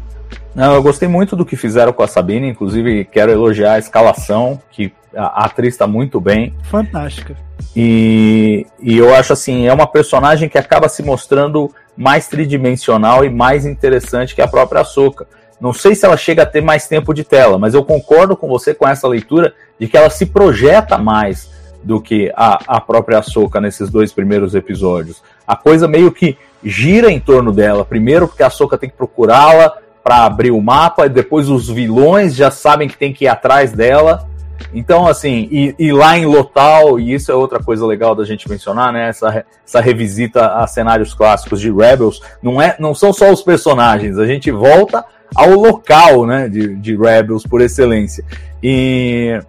Não, 0.55 0.75
eu 0.75 0.83
gostei 0.83 1.09
muito 1.09 1.37
do 1.37 1.45
que 1.45 1.57
fizeram 1.57 1.93
com 1.93 2.03
a 2.03 2.09
Sabine, 2.09 2.49
inclusive 2.49 3.05
quero 3.05 3.33
elogiar 3.33 3.75
a 3.75 3.79
escalação, 3.79 4.61
que 4.71 4.93
a 5.15 5.45
atriz 5.45 5.75
está 5.75 5.87
muito 5.87 6.21
bem. 6.21 6.55
Fantástica. 6.65 7.37
E, 7.75 8.67
e 8.81 8.97
eu 8.97 9.15
acho 9.15 9.33
assim, 9.33 9.67
é 9.67 9.73
uma 9.73 9.87
personagem 9.87 10.49
que 10.49 10.59
acaba 10.59 10.89
se 10.89 11.03
mostrando 11.03 11.73
mais 11.97 12.29
tridimensional 12.29 13.25
e 13.25 13.31
mais 13.31 13.67
interessante 13.67 14.35
que 14.35 14.43
a 14.43 14.49
própria 14.49 14.85
Soka. 14.85 15.27
Não 15.61 15.73
sei 15.73 15.95
se 15.95 16.07
ela 16.07 16.17
chega 16.17 16.43
a 16.43 16.47
ter 16.47 16.61
mais 16.61 16.87
tempo 16.87 17.13
de 17.13 17.25
tela, 17.25 17.59
mas 17.59 17.75
eu 17.75 17.85
concordo 17.85 18.37
com 18.37 18.49
você 18.49 18.73
com 18.73 18.87
essa 18.87 19.09
leitura 19.09 19.55
de 19.79 19.89
que 19.89 19.97
ela 19.97 20.11
se 20.11 20.27
projeta 20.27 20.99
mais 20.99 21.51
do 21.83 22.01
que 22.01 22.33
a, 22.37 22.77
a 22.77 22.81
própria 22.81 23.23
Soca 23.23 23.61
nesses 23.61 23.91
dois 23.91 24.13
primeiros 24.13 24.55
episódios. 24.55 25.23
A 25.47 25.57
coisa 25.57 25.89
meio 25.89 26.13
que 26.13 26.37
gira 26.63 27.11
em 27.11 27.21
torno 27.21 27.53
dela. 27.53 27.85
Primeiro, 27.85 28.29
porque 28.29 28.43
a 28.43 28.51
Soca 28.51 28.79
tem 28.79 28.89
que 28.89 28.97
procurá-la 28.97 29.77
para 30.03 30.25
abrir 30.25 30.51
o 30.51 30.61
mapa, 30.61 31.07
e 31.07 31.11
depois 31.11 31.49
os 31.49 31.69
vilões 31.69 32.35
já 32.35 32.51
sabem 32.51 32.89
que 32.89 32.97
tem 32.97 33.13
que 33.13 33.25
ir 33.25 33.29
atrás 33.29 33.73
dela. 33.73 34.27
Então, 34.73 35.07
assim, 35.07 35.49
e, 35.51 35.75
e, 35.79 35.93
lá 35.93 36.17
em 36.19 36.27
Lotal, 36.27 36.99
e 36.99 37.15
isso 37.15 37.31
é 37.31 37.35
outra 37.35 37.63
coisa 37.63 37.87
legal 37.87 38.15
da 38.15 38.25
gente 38.25 38.49
mencionar, 38.49 38.93
né? 38.93 39.09
Essa, 39.09 39.45
essa 39.65 39.81
revisita 39.81 40.55
a 40.55 40.67
cenários 40.67 41.15
clássicos 41.15 41.61
de 41.61 41.71
Rebels, 41.71 42.21
não, 42.43 42.61
é, 42.61 42.75
não 42.79 42.95
são 42.95 43.13
só 43.13 43.31
os 43.31 43.43
personagens, 43.43 44.19
a 44.19 44.27
gente 44.27 44.51
volta 44.51 45.05
ao 45.35 45.51
local 45.51 46.27
né, 46.27 46.49
de, 46.49 46.75
de 46.77 46.97
Rebels 46.97 47.45
por 47.45 47.61
excelência. 47.61 48.25
E, 48.63 49.41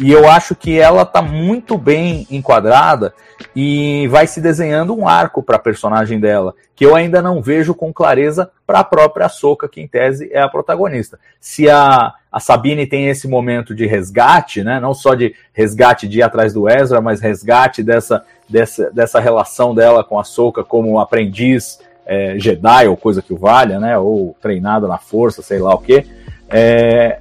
e 0.00 0.10
eu 0.10 0.28
acho 0.28 0.54
que 0.54 0.78
ela 0.78 1.02
está 1.02 1.20
muito 1.20 1.76
bem 1.76 2.26
enquadrada 2.30 3.14
e 3.54 4.06
vai 4.08 4.26
se 4.26 4.40
desenhando 4.40 4.94
um 4.94 5.06
arco 5.06 5.42
para 5.42 5.56
a 5.56 5.60
personagem 5.60 6.18
dela, 6.18 6.54
que 6.74 6.84
eu 6.84 6.94
ainda 6.94 7.20
não 7.20 7.42
vejo 7.42 7.74
com 7.74 7.92
clareza 7.92 8.50
para 8.66 8.80
a 8.80 8.84
própria 8.84 9.28
Soca, 9.28 9.68
que 9.68 9.80
em 9.80 9.88
tese 9.88 10.30
é 10.32 10.40
a 10.40 10.48
protagonista. 10.48 11.18
Se 11.40 11.68
a, 11.68 12.14
a 12.30 12.40
Sabine 12.40 12.86
tem 12.86 13.08
esse 13.08 13.28
momento 13.28 13.74
de 13.74 13.86
resgate, 13.86 14.62
né, 14.62 14.80
não 14.80 14.94
só 14.94 15.14
de 15.14 15.34
resgate 15.52 16.08
de 16.08 16.18
ir 16.18 16.22
atrás 16.22 16.54
do 16.54 16.68
Ezra, 16.68 17.00
mas 17.00 17.20
resgate 17.20 17.82
dessa, 17.82 18.24
dessa, 18.48 18.90
dessa 18.90 19.20
relação 19.20 19.74
dela 19.74 20.02
com 20.02 20.18
a 20.18 20.24
Soca 20.24 20.64
como 20.64 20.98
aprendiz 20.98 21.78
é, 22.06 22.38
Jedi 22.38 22.88
ou 22.88 22.96
coisa 22.96 23.22
que 23.22 23.32
o 23.32 23.38
valha, 23.38 23.78
né? 23.78 23.98
Ou 23.98 24.36
treinada 24.40 24.86
na 24.86 24.98
força, 24.98 25.42
sei 25.42 25.58
lá 25.58 25.74
o 25.74 25.78
que. 25.78 26.06
É, 26.48 27.18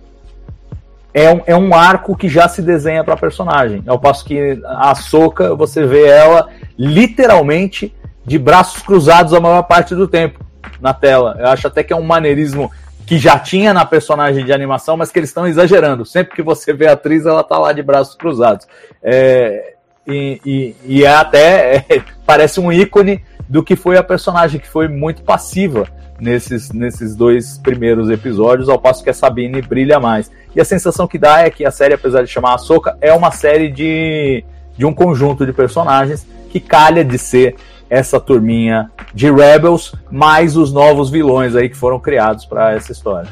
é, 1.14 1.32
um, 1.32 1.42
é 1.46 1.56
um 1.56 1.74
arco 1.74 2.16
que 2.16 2.28
já 2.28 2.48
se 2.48 2.62
desenha 2.62 3.04
para 3.04 3.14
a 3.14 3.18
personagem. 3.18 3.84
Ao 3.86 4.00
passo 4.00 4.26
que 4.26 4.62
a 4.66 4.96
Soca, 4.96 5.56
você 5.56 5.86
vê 5.86 6.06
ela 6.08 6.50
literalmente 6.78 7.94
de 8.26 8.38
braços 8.38 8.82
cruzados 8.82 9.34
a 9.34 9.40
maior 9.40 9.64
parte 9.64 9.96
do 9.96 10.08
tempo 10.08 10.44
na 10.80 10.94
tela. 10.94 11.36
Eu 11.40 11.48
acho 11.48 11.68
até 11.68 11.84
que 11.84 11.94
é 11.94 11.96
um 11.96 12.04
maneirismo 12.04 12.72
que 13.06 13.18
já 13.18 13.38
tinha 13.38 13.74
na 13.74 13.84
personagem 13.84 14.46
de 14.46 14.54
animação, 14.54 14.96
mas 14.96 15.12
que 15.12 15.20
eles 15.20 15.30
estão 15.30 15.48
exagerando. 15.48 16.06
Sempre 16.06 16.36
que 16.36 16.42
você 16.42 16.72
vê 16.72 16.88
a 16.88 16.94
atriz, 16.94 17.26
ela 17.26 17.44
tá 17.44 17.58
lá 17.58 17.74
de 17.74 17.84
braços 17.84 18.16
cruzados. 18.16 18.66
É, 19.04 19.76
e, 20.08 20.42
e, 20.46 20.76
e, 20.86 21.04
é 21.04 21.14
até 21.14 21.86
é, 21.90 22.04
parece 22.26 22.60
um 22.60 22.72
ícone 22.72 23.24
do 23.48 23.64
que 23.64 23.76
foi 23.76 23.98
a 23.98 24.04
personagem, 24.04 24.60
que 24.60 24.68
foi 24.68 24.88
muito 24.88 25.22
passiva 25.24 25.88
nesses, 26.20 26.72
nesses 26.72 27.16
dois 27.16 27.58
primeiros 27.58 28.10
episódios, 28.10 28.70
ao 28.70 28.80
passo 28.80 29.04
que 29.04 29.10
a 29.10 29.14
Sabine 29.14 29.62
brilha 29.62 30.00
mais. 30.00 30.32
E 30.56 30.62
a 30.62 30.66
sensação 30.66 31.08
que 31.08 31.18
dá 31.18 31.42
é 31.42 31.50
que 31.50 31.66
a 31.66 31.72
série, 31.72 31.94
apesar 31.94 32.22
de 32.24 32.30
chamar 32.30 32.58
Soca, 32.60 32.98
é 33.02 33.12
uma 33.14 33.32
série 33.32 33.70
de, 33.70 34.44
de 34.78 34.86
um 34.86 34.94
conjunto 34.94 35.46
de 35.46 35.54
personagens 35.54 36.26
que 36.50 36.60
calha 36.60 37.04
de 37.04 37.18
ser 37.18 37.56
essa 37.90 38.20
turminha 38.20 38.90
de 39.14 39.30
Rebels, 39.30 39.94
mais 40.10 40.56
os 40.56 40.72
novos 40.72 41.10
vilões 41.10 41.56
aí 41.56 41.68
que 41.68 41.76
foram 41.76 42.00
criados 42.00 42.46
para 42.46 42.74
essa 42.74 42.92
história. 42.92 43.30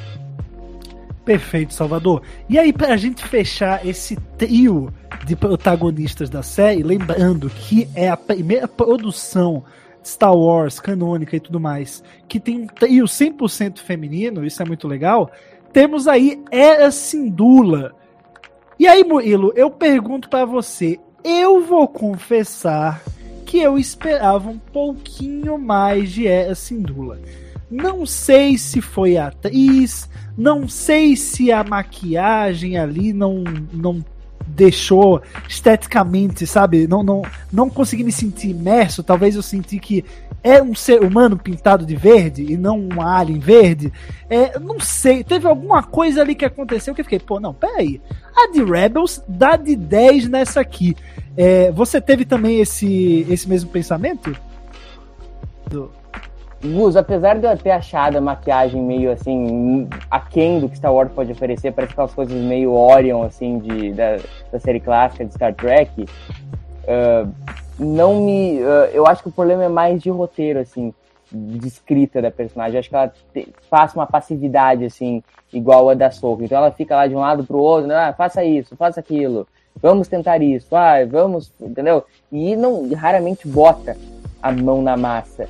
Perfeito, 1.29 1.75
Salvador. 1.75 2.24
E 2.50 2.57
aí, 2.57 2.74
para 2.74 2.91
a 2.91 2.98
gente 2.98 3.24
fechar 3.24 3.86
esse 3.86 4.15
trio 4.36 4.91
de 5.27 5.36
protagonistas 5.36 6.27
da 6.27 6.41
série, 6.41 6.81
lembrando 6.81 7.51
que 7.51 7.88
é 7.93 8.09
a 8.09 8.17
primeira 8.17 8.67
produção 8.67 9.63
Star 10.03 10.36
Wars 10.36 10.79
canônica 10.79 11.36
e 11.36 11.39
tudo 11.39 11.59
mais, 11.59 12.03
que 12.27 12.39
tem 12.39 12.62
um 12.62 12.65
trio 12.65 13.05
100% 13.05 13.77
feminino, 13.77 14.43
isso 14.43 14.59
é 14.59 14.65
muito 14.65 14.88
legal, 14.88 15.29
temos 15.71 16.07
aí 16.07 16.43
Era 16.50 16.89
Sindula. 16.89 17.93
E 18.79 18.88
aí, 18.88 19.03
Murilo, 19.03 19.53
eu 19.55 19.69
pergunto 19.69 20.29
para 20.29 20.45
você, 20.45 21.00
eu 21.24 21.63
vou 21.63 21.88
confessar 21.88 23.03
que 23.45 23.59
eu 23.59 23.77
esperava 23.77 24.50
um 24.50 24.57
pouquinho 24.57 25.59
mais 25.59 26.12
de 26.12 26.25
Era 26.25 26.55
Sindula. 26.55 27.19
Não 27.69 28.05
sei 28.05 28.57
se 28.57 28.81
foi 28.81 29.17
a 29.17 29.27
atriz, 29.27 30.09
não 30.38 30.67
sei 30.67 31.15
se 31.15 31.51
a 31.51 31.63
maquiagem 31.63 32.77
ali 32.77 33.13
não, 33.13 33.43
não 33.71 34.03
deixou 34.47 35.21
esteticamente, 35.47 36.47
sabe? 36.47 36.88
Não, 36.88 37.03
não, 37.03 37.21
não 37.51 37.69
consegui 37.69 38.03
me 38.03 38.11
sentir 38.11 38.49
imerso. 38.49 39.03
Talvez 39.03 39.35
eu 39.35 39.41
senti 39.41 39.79
que 39.79 40.03
é 40.43 40.61
um 40.61 40.73
ser 40.73 41.03
humano 41.03 41.38
pintado 41.38 41.85
de 41.85 41.95
verde 41.95 42.43
e 42.43 42.57
não 42.57 42.79
um 42.79 43.01
alien 43.01 43.39
verde. 43.39 43.93
É, 44.29 44.57
não 44.59 44.79
sei, 44.79 45.23
teve 45.23 45.47
alguma 45.47 45.83
coisa 45.83 46.21
ali 46.21 46.35
que 46.35 46.45
aconteceu 46.45 46.95
que 46.95 47.01
eu 47.01 47.05
fiquei, 47.05 47.19
pô, 47.19 47.39
não, 47.39 47.53
peraí. 47.53 48.01
A 48.35 48.51
de 48.51 48.63
Rebels 48.63 49.21
dá 49.27 49.55
de 49.55 49.75
10 49.75 50.29
nessa 50.29 50.61
aqui. 50.61 50.95
É, 51.38 51.71
você 51.71 52.01
teve 52.01 52.25
também 52.25 52.59
esse, 52.59 53.25
esse 53.29 53.47
mesmo 53.47 53.69
pensamento? 53.69 54.35
Do... 55.69 55.91
Gus, 56.61 56.97
apesar 56.97 57.39
de 57.39 57.45
eu 57.45 57.57
ter 57.57 57.71
achado 57.71 58.17
a 58.17 58.21
maquiagem 58.21 58.81
meio 58.81 59.11
assim, 59.11 59.87
aquém 60.11 60.59
do 60.59 60.67
que 60.67 60.75
Star 60.75 60.93
Wars 60.93 61.11
pode 61.11 61.31
oferecer, 61.31 61.71
parece 61.71 61.93
aquelas 61.93 62.13
coisas 62.13 62.35
meio 62.35 62.73
Orion, 62.73 63.23
assim, 63.23 63.59
de, 63.59 63.93
da, 63.93 64.17
da 64.51 64.59
série 64.59 64.81
clássica 64.81 65.23
de 65.23 65.33
Star 65.33 65.53
Trek, 65.53 66.01
uh, 66.03 67.31
não 67.79 68.21
me. 68.25 68.59
Uh, 68.59 68.91
eu 68.91 69.07
acho 69.07 69.23
que 69.23 69.29
o 69.29 69.31
problema 69.31 69.63
é 69.63 69.69
mais 69.69 70.01
de 70.01 70.09
roteiro, 70.09 70.59
assim, 70.59 70.93
de 71.31 71.65
escrita 71.65 72.21
da 72.21 72.29
personagem. 72.29 72.75
Eu 72.75 72.79
acho 72.79 72.89
que 72.89 72.95
ela 72.95 73.13
te, 73.33 73.53
passa 73.69 73.97
uma 73.97 74.05
passividade, 74.05 74.83
assim, 74.83 75.23
igual 75.53 75.89
a 75.89 75.93
da 75.93 76.11
Soca. 76.11 76.43
Então 76.43 76.57
ela 76.57 76.71
fica 76.71 76.93
lá 76.93 77.07
de 77.07 77.15
um 77.15 77.19
lado 77.19 77.45
pro 77.45 77.57
outro, 77.57 77.87
né? 77.87 77.95
ah, 77.95 78.13
faça 78.13 78.43
isso, 78.43 78.75
faça 78.75 78.99
aquilo, 78.99 79.47
vamos 79.81 80.09
tentar 80.09 80.41
isso, 80.41 80.75
ah, 80.75 81.05
vamos, 81.09 81.53
entendeu? 81.61 82.03
E 82.29 82.53
não 82.57 82.93
raramente 82.93 83.47
bota 83.47 83.95
a 84.41 84.51
mão 84.51 84.81
na 84.81 84.97
massa 84.97 85.47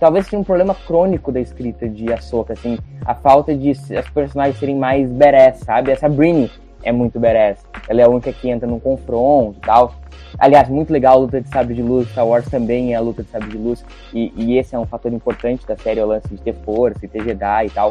talvez 0.00 0.24
seja 0.24 0.38
um 0.38 0.44
problema 0.44 0.74
crônico 0.74 1.30
da 1.30 1.38
escrita 1.38 1.86
de 1.86 2.10
Ahsoka, 2.10 2.54
assim, 2.54 2.78
a 3.04 3.14
falta 3.14 3.54
de 3.54 3.70
as 3.70 4.08
personagens 4.08 4.58
serem 4.58 4.74
mais 4.74 5.12
badass, 5.12 5.58
sabe? 5.58 5.92
Essa 5.92 6.08
Brini 6.08 6.50
é 6.82 6.90
muito 6.90 7.20
badass. 7.20 7.64
ela 7.86 8.00
é 8.00 8.04
a 8.04 8.08
única 8.08 8.32
que 8.32 8.48
entra 8.48 8.66
num 8.66 8.80
confronto 8.80 9.58
e 9.58 9.60
tal. 9.60 9.94
Aliás, 10.38 10.68
muito 10.68 10.90
legal 10.90 11.16
a 11.16 11.20
luta 11.20 11.40
de 11.40 11.48
sabre 11.48 11.74
de 11.74 11.82
luz. 11.82 12.08
Star 12.08 12.26
Wars 12.26 12.48
também 12.48 12.94
é 12.94 12.96
a 12.96 13.00
luta 13.00 13.22
de 13.22 13.28
sabre 13.28 13.50
de 13.50 13.58
luz. 13.58 13.84
E, 14.14 14.32
e 14.34 14.56
esse 14.56 14.74
é 14.74 14.78
um 14.78 14.86
fator 14.86 15.12
importante 15.12 15.66
da 15.66 15.76
série, 15.76 16.00
o 16.00 16.06
lance 16.06 16.28
de 16.28 16.40
ter 16.40 16.54
força 16.54 17.04
e 17.04 17.08
ter 17.08 17.22
Jedi 17.22 17.66
e 17.66 17.70
tal. 17.70 17.90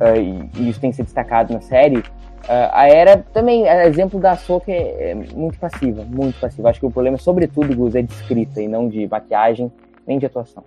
Uh, 0.00 0.16
e, 0.16 0.60
e, 0.60 0.68
isso 0.68 0.80
tem 0.80 0.90
que 0.90 0.96
ser 0.96 1.04
destacado 1.04 1.52
na 1.52 1.60
série. 1.60 1.98
Uh, 1.98 2.70
a 2.72 2.88
Era 2.88 3.18
também, 3.32 3.66
exemplo 3.66 4.18
da 4.18 4.32
Ahsoka, 4.32 4.72
é, 4.72 5.10
é, 5.10 5.14
muito 5.14 5.58
passiva, 5.58 6.02
muito 6.04 6.40
passiva. 6.40 6.70
Acho 6.70 6.80
que 6.80 6.86
o 6.86 6.90
problema, 6.90 7.18
sobretudo, 7.18 7.74
Gus, 7.76 7.94
é 7.94 8.02
de 8.02 8.12
escrita 8.12 8.60
e 8.60 8.66
não 8.66 8.88
de 8.88 9.06
maquiagem 9.06 9.70
nem 10.06 10.18
de 10.18 10.26
atuação. 10.26 10.64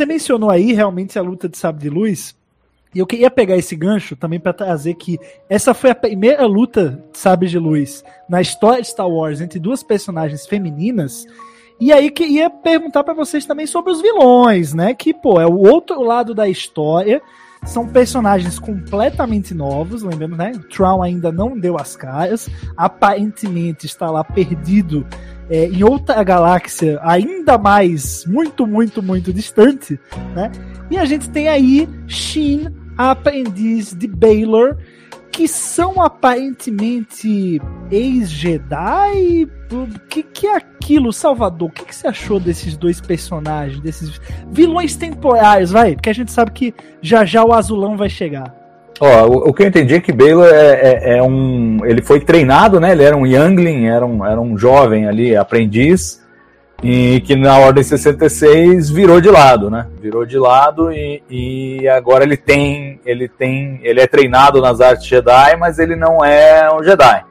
Você 0.00 0.06
mencionou 0.06 0.48
aí 0.48 0.72
realmente 0.72 1.18
a 1.18 1.22
luta 1.22 1.46
de 1.46 1.58
sabre 1.58 1.82
de 1.82 1.90
luz. 1.90 2.34
E 2.94 2.98
eu 2.98 3.06
queria 3.06 3.30
pegar 3.30 3.58
esse 3.58 3.76
gancho 3.76 4.16
também 4.16 4.40
para 4.40 4.54
trazer 4.54 4.94
que 4.94 5.20
essa 5.46 5.74
foi 5.74 5.90
a 5.90 5.94
primeira 5.94 6.46
luta 6.46 7.04
de 7.12 7.18
sabre 7.18 7.48
de 7.48 7.58
luz 7.58 8.02
na 8.26 8.40
história 8.40 8.80
de 8.80 8.88
Star 8.88 9.06
Wars 9.06 9.42
entre 9.42 9.58
duas 9.58 9.82
personagens 9.82 10.46
femininas. 10.46 11.26
E 11.78 11.92
aí 11.92 12.10
queria 12.10 12.48
perguntar 12.48 13.04
para 13.04 13.12
vocês 13.12 13.44
também 13.44 13.66
sobre 13.66 13.92
os 13.92 14.00
vilões, 14.00 14.72
né? 14.72 14.94
Que, 14.94 15.12
pô, 15.12 15.38
é 15.38 15.46
o 15.46 15.58
outro 15.58 16.02
lado 16.02 16.34
da 16.34 16.48
história. 16.48 17.20
São 17.66 17.86
personagens 17.86 18.58
completamente 18.58 19.52
novos, 19.52 20.02
lembrando, 20.02 20.34
né? 20.34 20.52
O 20.54 20.60
Tron 20.60 21.02
ainda 21.02 21.30
não 21.30 21.60
deu 21.60 21.76
as 21.78 21.94
caras, 21.94 22.48
aparentemente 22.74 23.84
está 23.84 24.10
lá 24.10 24.24
perdido 24.24 25.06
é, 25.50 25.66
em 25.66 25.82
outra 25.82 26.22
galáxia 26.22 27.00
ainda 27.02 27.58
mais, 27.58 28.24
muito, 28.24 28.66
muito, 28.66 29.02
muito 29.02 29.32
distante, 29.32 29.98
né? 30.34 30.52
E 30.88 30.96
a 30.96 31.04
gente 31.04 31.28
tem 31.28 31.48
aí 31.48 31.88
Shin, 32.06 32.68
a 32.96 33.10
aprendiz 33.10 33.92
de 33.92 34.06
Baylor, 34.06 34.76
que 35.32 35.48
são 35.48 36.00
aparentemente 36.00 37.60
ex-Jedi. 37.90 39.48
O 39.72 39.98
que, 40.08 40.22
que 40.22 40.46
é 40.46 40.56
aquilo, 40.56 41.12
Salvador? 41.12 41.68
O 41.68 41.72
que, 41.72 41.84
que 41.84 41.94
você 41.94 42.08
achou 42.08 42.38
desses 42.38 42.76
dois 42.76 43.00
personagens, 43.00 43.80
desses 43.80 44.20
vilões 44.50 44.96
temporários, 44.96 45.70
vai? 45.70 45.94
Porque 45.94 46.10
a 46.10 46.14
gente 46.14 46.30
sabe 46.30 46.50
que 46.52 46.74
já 47.00 47.24
já 47.24 47.44
o 47.44 47.52
azulão 47.52 47.96
vai 47.96 48.08
chegar. 48.08 48.59
Ó, 49.00 49.26
o, 49.26 49.48
o 49.48 49.54
que 49.54 49.62
eu 49.62 49.66
entendi 49.66 49.94
é 49.94 50.00
que 50.00 50.12
Baylor 50.12 50.46
é, 50.46 50.74
é, 50.74 51.16
é, 51.16 51.22
um. 51.22 51.78
Ele 51.84 52.02
foi 52.02 52.20
treinado, 52.20 52.78
né? 52.78 52.92
Ele 52.92 53.02
era 53.02 53.16
um 53.16 53.26
youngling, 53.26 53.86
era 53.86 54.04
um, 54.04 54.24
era 54.24 54.40
um 54.40 54.56
jovem 54.58 55.08
ali, 55.08 55.34
aprendiz 55.34 56.20
e 56.82 57.20
que 57.20 57.36
na 57.36 57.58
Ordem 57.58 57.82
66 57.82 58.90
virou 58.90 59.20
de 59.20 59.28
lado, 59.28 59.70
né? 59.70 59.86
Virou 60.00 60.24
de 60.24 60.38
lado 60.38 60.90
e, 60.90 61.22
e 61.28 61.88
agora 61.88 62.24
ele 62.24 62.36
tem, 62.36 63.00
ele 63.04 63.28
tem, 63.28 63.80
ele 63.82 64.00
é 64.00 64.06
treinado 64.06 64.60
nas 64.60 64.80
artes 64.80 65.06
Jedi, 65.06 65.56
mas 65.56 65.78
ele 65.78 65.94
não 65.94 66.24
é 66.24 66.74
um 66.74 66.82
Jedi. 66.82 67.24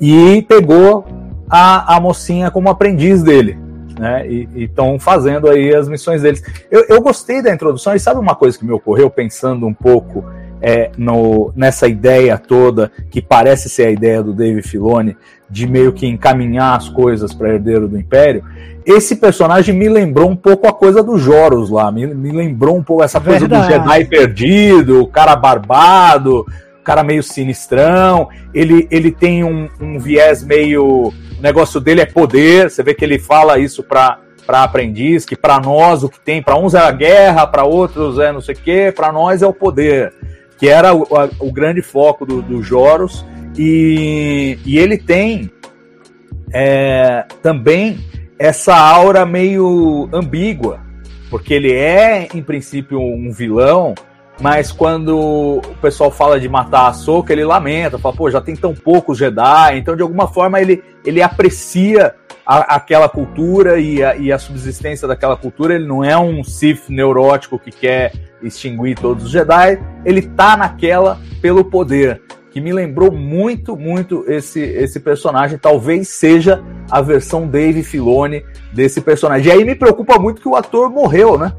E 0.00 0.44
pegou 0.48 1.06
a, 1.48 1.96
a 1.96 2.00
mocinha 2.00 2.50
como 2.50 2.68
aprendiz 2.68 3.22
dele, 3.22 3.56
né? 3.98 4.26
E 4.26 4.64
estão 4.64 4.98
fazendo 4.98 5.48
aí 5.48 5.74
as 5.74 5.88
missões 5.88 6.22
deles. 6.22 6.42
Eu, 6.70 6.84
eu 6.88 7.00
gostei 7.00 7.40
da 7.40 7.52
introdução 7.52 7.94
e 7.94 8.00
sabe 8.00 8.18
uma 8.18 8.34
coisa 8.34 8.58
que 8.58 8.64
me 8.64 8.72
ocorreu 8.72 9.08
pensando 9.08 9.66
um 9.66 9.74
pouco 9.74 10.24
é, 10.60 10.90
no, 10.96 11.52
nessa 11.54 11.86
ideia 11.86 12.36
toda, 12.38 12.90
que 13.10 13.22
parece 13.22 13.68
ser 13.68 13.86
a 13.86 13.90
ideia 13.90 14.22
do 14.22 14.32
Dave 14.32 14.62
Filoni, 14.62 15.16
de 15.48 15.66
meio 15.66 15.92
que 15.92 16.06
encaminhar 16.06 16.76
as 16.76 16.88
coisas 16.88 17.32
para 17.32 17.54
herdeiro 17.54 17.88
do 17.88 17.98
Império, 17.98 18.44
esse 18.84 19.16
personagem 19.16 19.74
me 19.74 19.88
lembrou 19.88 20.30
um 20.30 20.36
pouco 20.36 20.66
a 20.66 20.72
coisa 20.72 21.02
do 21.02 21.18
Joros 21.18 21.68
lá, 21.68 21.92
me, 21.92 22.06
me 22.06 22.32
lembrou 22.32 22.76
um 22.76 22.82
pouco 22.82 23.02
essa 23.02 23.20
coisa 23.20 23.40
Verdade. 23.40 23.66
do 23.66 23.72
Jedi 23.72 24.04
perdido, 24.06 25.02
o 25.02 25.06
cara 25.06 25.36
barbado, 25.36 26.40
o 26.40 26.82
cara 26.82 27.02
meio 27.02 27.22
sinistrão, 27.22 28.28
ele, 28.54 28.88
ele 28.90 29.10
tem 29.10 29.44
um, 29.44 29.68
um 29.78 29.98
viés 29.98 30.42
meio. 30.42 31.08
O 31.08 31.40
negócio 31.40 31.78
dele 31.80 32.00
é 32.00 32.06
poder, 32.06 32.70
você 32.70 32.82
vê 32.82 32.94
que 32.94 33.04
ele 33.04 33.18
fala 33.18 33.58
isso 33.58 33.82
para 33.82 34.18
para 34.46 34.64
aprendiz, 34.64 35.26
que 35.26 35.36
para 35.36 35.60
nós 35.60 36.02
o 36.02 36.08
que 36.08 36.18
tem, 36.18 36.42
para 36.42 36.56
uns 36.58 36.72
é 36.72 36.78
a 36.78 36.90
guerra, 36.90 37.46
para 37.46 37.64
outros 37.64 38.18
é 38.18 38.32
não 38.32 38.40
sei 38.40 38.54
o 38.54 38.58
quê, 38.58 38.90
para 38.96 39.12
nós 39.12 39.42
é 39.42 39.46
o 39.46 39.52
poder 39.52 40.10
que 40.58 40.68
era 40.68 40.94
o, 40.94 41.04
a, 41.16 41.30
o 41.38 41.52
grande 41.52 41.80
foco 41.80 42.26
do, 42.26 42.42
do 42.42 42.62
Joros, 42.62 43.24
e, 43.56 44.58
e 44.64 44.78
ele 44.78 44.98
tem 44.98 45.50
é, 46.52 47.24
também 47.42 47.98
essa 48.38 48.76
aura 48.76 49.24
meio 49.24 50.08
ambígua, 50.12 50.80
porque 51.30 51.54
ele 51.54 51.72
é, 51.72 52.28
em 52.34 52.42
princípio, 52.42 53.00
um 53.00 53.30
vilão, 53.30 53.94
mas 54.40 54.70
quando 54.70 55.18
o 55.18 55.74
pessoal 55.80 56.10
fala 56.10 56.38
de 56.38 56.48
matar 56.48 56.88
a 56.88 56.92
Soca, 56.92 57.32
ele 57.32 57.44
lamenta, 57.44 57.98
fala, 57.98 58.14
pô, 58.14 58.30
já 58.30 58.40
tem 58.40 58.54
tão 58.54 58.74
poucos 58.74 59.18
Jedi, 59.18 59.78
então 59.78 59.96
de 59.96 60.02
alguma 60.02 60.28
forma 60.28 60.60
ele, 60.60 60.82
ele 61.04 61.20
aprecia 61.20 62.14
a, 62.48 62.76
aquela 62.76 63.10
cultura 63.10 63.78
e 63.78 64.02
a, 64.02 64.16
e 64.16 64.32
a 64.32 64.38
subsistência 64.38 65.06
daquela 65.06 65.36
cultura, 65.36 65.74
ele 65.74 65.86
não 65.86 66.02
é 66.02 66.16
um 66.16 66.42
Sith 66.42 66.88
neurótico 66.88 67.58
que 67.58 67.70
quer 67.70 68.10
extinguir 68.42 68.98
todos 68.98 69.24
os 69.24 69.30
Jedi, 69.30 69.78
ele 70.02 70.22
tá 70.22 70.56
naquela 70.56 71.20
pelo 71.42 71.62
poder, 71.62 72.22
que 72.50 72.58
me 72.58 72.72
lembrou 72.72 73.12
muito, 73.12 73.76
muito 73.76 74.24
esse, 74.26 74.60
esse 74.60 74.98
personagem, 74.98 75.58
talvez 75.58 76.08
seja 76.08 76.64
a 76.90 77.02
versão 77.02 77.46
Dave 77.46 77.82
Filoni 77.82 78.42
desse 78.72 79.02
personagem. 79.02 79.48
E 79.48 79.50
aí 79.54 79.62
me 79.62 79.74
preocupa 79.74 80.18
muito 80.18 80.40
que 80.40 80.48
o 80.48 80.56
ator 80.56 80.88
morreu, 80.88 81.36
né? 81.36 81.52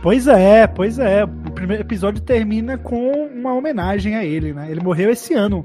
Pois 0.00 0.28
é, 0.28 0.68
pois 0.68 1.00
é. 1.00 1.24
O 1.24 1.50
primeiro 1.50 1.82
episódio 1.82 2.22
termina 2.22 2.78
com 2.78 3.28
uma 3.34 3.52
homenagem 3.52 4.14
a 4.14 4.24
ele, 4.24 4.52
né? 4.52 4.68
Ele 4.70 4.80
morreu 4.80 5.10
esse 5.10 5.34
ano. 5.34 5.64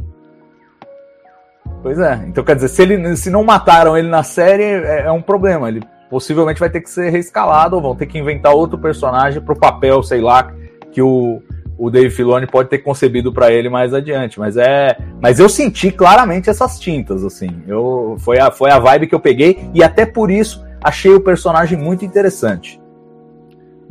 Pois 1.84 2.00
é. 2.00 2.24
Então 2.28 2.46
quer 2.46 2.56
dizer, 2.56 2.70
se, 2.70 2.82
ele, 2.82 3.16
se 3.18 3.30
não 3.30 3.44
mataram 3.44 3.98
ele 3.98 4.08
na 4.08 4.24
série, 4.24 4.64
é, 4.64 5.02
é 5.02 5.12
um 5.12 5.22
problema. 5.22 5.68
Ele 5.68 5.84
possivelmente 6.10 6.60
vai 6.60 6.70
ter 6.70 6.80
que 6.80 6.90
ser 6.90 7.10
reescalado 7.10 7.76
ou 7.76 7.82
vão 7.82 7.96
ter 7.96 8.06
que 8.06 8.18
inventar 8.18 8.54
outro 8.54 8.78
personagem 8.78 9.42
para 9.42 9.54
o 9.54 9.60
papel, 9.60 10.02
sei 10.02 10.22
lá, 10.22 10.50
que 10.94 11.02
o, 11.02 11.42
o 11.78 11.90
Dave 11.90 12.10
Filoni 12.10 12.48
pode 12.48 12.70
ter 12.70 12.78
concebido 12.78 13.34
para 13.34 13.52
ele 13.52 13.68
mais 13.68 13.94
adiante. 13.94 14.40
Mas 14.40 14.56
é, 14.56 14.98
mas 15.22 15.42
eu 15.42 15.50
senti 15.50 15.92
claramente 15.92 16.50
essas 16.50 16.80
tintas, 16.80 17.22
assim. 17.26 17.62
Eu 17.68 18.16
foi 18.20 18.40
a, 18.40 18.50
foi 18.50 18.72
a 18.72 18.80
vibe 18.80 19.08
que 19.08 19.16
eu 19.16 19.20
peguei 19.20 19.70
e 19.74 19.84
até 19.84 20.06
por 20.06 20.32
isso 20.32 20.64
achei 20.82 21.14
o 21.14 21.20
personagem 21.20 21.78
muito 21.78 22.06
interessante. 22.06 22.82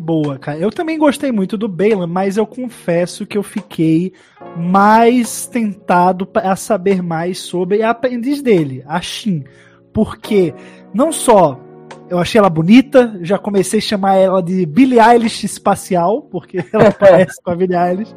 Boa, 0.03 0.37
cara. 0.37 0.59
Eu 0.59 0.73
também 0.73 0.99
gostei 0.99 1.31
muito 1.31 1.57
do 1.57 1.69
Balan, 1.69 2.09
mas 2.09 2.37
eu 2.37 2.45
confesso 2.45 3.25
que 3.25 3.38
eu 3.38 3.43
fiquei 3.43 4.12
mais 4.57 5.47
tentado 5.47 6.27
para 6.27 6.57
saber 6.57 7.01
mais 7.01 7.38
sobre 7.38 7.85
a 7.85 7.91
aprendiz 7.91 8.43
dele, 8.43 8.83
a 8.85 9.01
Shin. 9.01 9.45
Porque 9.93 10.53
não 10.93 11.12
só 11.12 11.57
eu 12.11 12.19
achei 12.19 12.38
ela 12.38 12.51
bonita, 12.51 13.17
já 13.23 13.38
comecei 13.38 13.79
a 13.79 13.83
chamar 13.83 14.17
ela 14.17 14.43
de 14.43 14.67
Billie 14.67 14.99
Eilish 14.99 15.45
espacial, 15.45 16.23
porque 16.23 16.65
ela 16.75 16.91
parece 16.91 17.41
com 17.41 17.53
a 17.53 17.55
Billie 17.55 17.77
Eilish. 17.79 18.12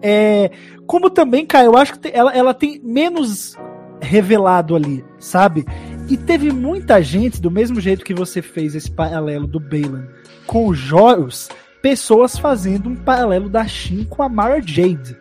É, 0.00 0.50
como 0.86 1.10
também, 1.10 1.44
cara, 1.44 1.66
eu 1.66 1.76
acho 1.76 2.00
que 2.00 2.08
ela, 2.08 2.34
ela 2.34 2.54
tem 2.54 2.80
menos 2.82 3.54
revelado 4.00 4.74
ali, 4.74 5.04
sabe? 5.18 5.66
E 6.08 6.16
teve 6.16 6.50
muita 6.52 7.02
gente, 7.02 7.40
do 7.40 7.50
mesmo 7.50 7.80
jeito 7.80 8.04
que 8.04 8.14
você 8.14 8.40
fez 8.40 8.74
esse 8.74 8.90
paralelo 8.90 9.46
do 9.46 9.60
Balan 9.60 10.06
com 10.46 10.66
o 10.66 10.74
Joros, 10.74 11.48
pessoas 11.82 12.38
fazendo 12.38 12.88
um 12.88 12.96
paralelo 12.96 13.48
da 13.48 13.66
Shin 13.66 14.04
com 14.04 14.22
a 14.22 14.28
Mara 14.28 14.60
Jade. 14.60 15.16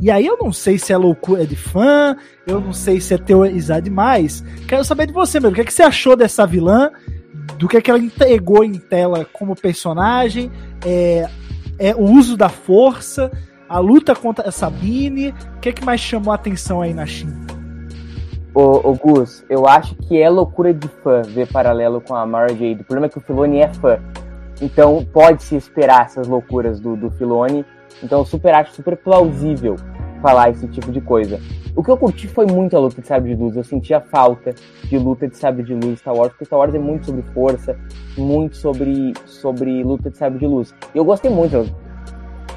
E 0.00 0.10
aí 0.10 0.26
eu 0.26 0.38
não 0.38 0.50
sei 0.50 0.78
se 0.78 0.92
é 0.92 0.96
loucura 0.96 1.46
de 1.46 1.56
fã, 1.56 2.16
eu 2.46 2.58
não 2.58 2.72
sei 2.72 3.00
se 3.00 3.12
é 3.12 3.18
teorizar 3.18 3.82
demais. 3.82 4.42
Quero 4.66 4.82
saber 4.82 5.06
de 5.06 5.12
você, 5.12 5.38
meu. 5.38 5.50
O 5.50 5.54
que, 5.54 5.60
é 5.60 5.64
que 5.64 5.72
você 5.72 5.82
achou 5.82 6.16
dessa 6.16 6.46
vilã? 6.46 6.90
do 7.60 7.68
que, 7.68 7.76
é 7.76 7.80
que 7.80 7.90
ela 7.90 8.00
entregou 8.00 8.64
em 8.64 8.74
tela 8.74 9.26
como 9.32 9.54
personagem, 9.54 10.50
é, 10.84 11.28
é 11.78 11.94
o 11.94 12.02
uso 12.02 12.36
da 12.36 12.48
força, 12.48 13.30
a 13.68 13.78
luta 13.78 14.14
contra 14.14 14.48
a 14.48 14.52
Sabine. 14.52 15.34
O 15.56 15.60
que, 15.60 15.68
é 15.68 15.72
que 15.72 15.84
mais 15.84 16.00
chamou 16.00 16.32
a 16.32 16.36
atenção 16.36 16.80
aí 16.80 16.94
na 16.94 17.04
China? 17.04 17.59
Ô, 18.52 18.90
ô, 18.90 18.94
Gus, 18.94 19.44
eu 19.48 19.66
acho 19.66 19.94
que 19.94 20.20
é 20.20 20.28
loucura 20.28 20.74
de 20.74 20.88
fã 20.88 21.22
ver 21.22 21.46
paralelo 21.52 22.00
com 22.00 22.14
a 22.14 22.26
Mara 22.26 22.48
Jade. 22.48 22.80
O 22.80 22.84
problema 22.84 23.06
é 23.06 23.08
que 23.08 23.18
o 23.18 23.20
Filoni 23.20 23.60
é 23.60 23.68
fã. 23.68 24.00
Então 24.60 25.04
pode 25.12 25.42
se 25.44 25.56
esperar 25.56 26.06
essas 26.06 26.26
loucuras 26.26 26.80
do, 26.80 26.96
do 26.96 27.10
Filoni. 27.10 27.64
Então 28.02 28.18
eu 28.18 28.24
super 28.24 28.52
acho 28.54 28.72
super 28.72 28.96
plausível 28.96 29.76
falar 30.20 30.50
esse 30.50 30.66
tipo 30.66 30.90
de 30.90 31.00
coisa. 31.00 31.40
O 31.76 31.84
que 31.84 31.90
eu 31.90 31.96
curti 31.96 32.26
foi 32.26 32.44
muito 32.44 32.76
a 32.76 32.80
luta 32.80 33.00
de 33.00 33.06
sabre 33.06 33.34
de 33.34 33.40
luz. 33.40 33.56
Eu 33.56 33.62
senti 33.62 33.94
a 33.94 34.00
falta 34.00 34.52
de 34.84 34.98
luta 34.98 35.28
de 35.28 35.36
sabre 35.36 35.62
de 35.62 35.72
luz 35.72 36.00
Star 36.00 36.14
Wars, 36.14 36.30
porque 36.30 36.44
Star 36.44 36.58
Wars 36.58 36.74
é 36.74 36.78
muito 36.78 37.06
sobre 37.06 37.22
força, 37.32 37.78
muito 38.18 38.56
sobre, 38.56 39.14
sobre 39.26 39.82
luta 39.84 40.10
de 40.10 40.16
sabre 40.16 40.40
de 40.40 40.46
luz. 40.46 40.74
E 40.92 40.98
eu 40.98 41.04
gostei 41.04 41.30
muito. 41.30 41.54
Eu 41.54 41.66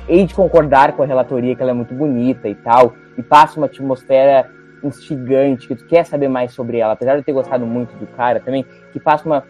hei 0.07 0.25
de 0.25 0.33
concordar 0.33 0.93
com 0.93 1.03
a 1.03 1.05
relatoria 1.05 1.55
que 1.55 1.61
ela 1.61 1.71
é 1.71 1.75
muito 1.75 1.93
bonita 1.93 2.47
e 2.49 2.55
tal, 2.55 2.93
e 3.17 3.23
passa 3.23 3.59
uma 3.59 3.67
atmosfera 3.67 4.49
instigante, 4.83 5.67
que 5.67 5.75
tu 5.75 5.85
quer 5.85 6.05
saber 6.05 6.27
mais 6.27 6.53
sobre 6.53 6.77
ela, 6.77 6.93
apesar 6.93 7.13
de 7.13 7.19
eu 7.19 7.23
ter 7.23 7.33
gostado 7.33 7.65
muito 7.65 7.95
do 7.97 8.07
cara 8.07 8.39
também, 8.39 8.65
que 8.91 8.99
passa 8.99 9.25
uma. 9.25 9.43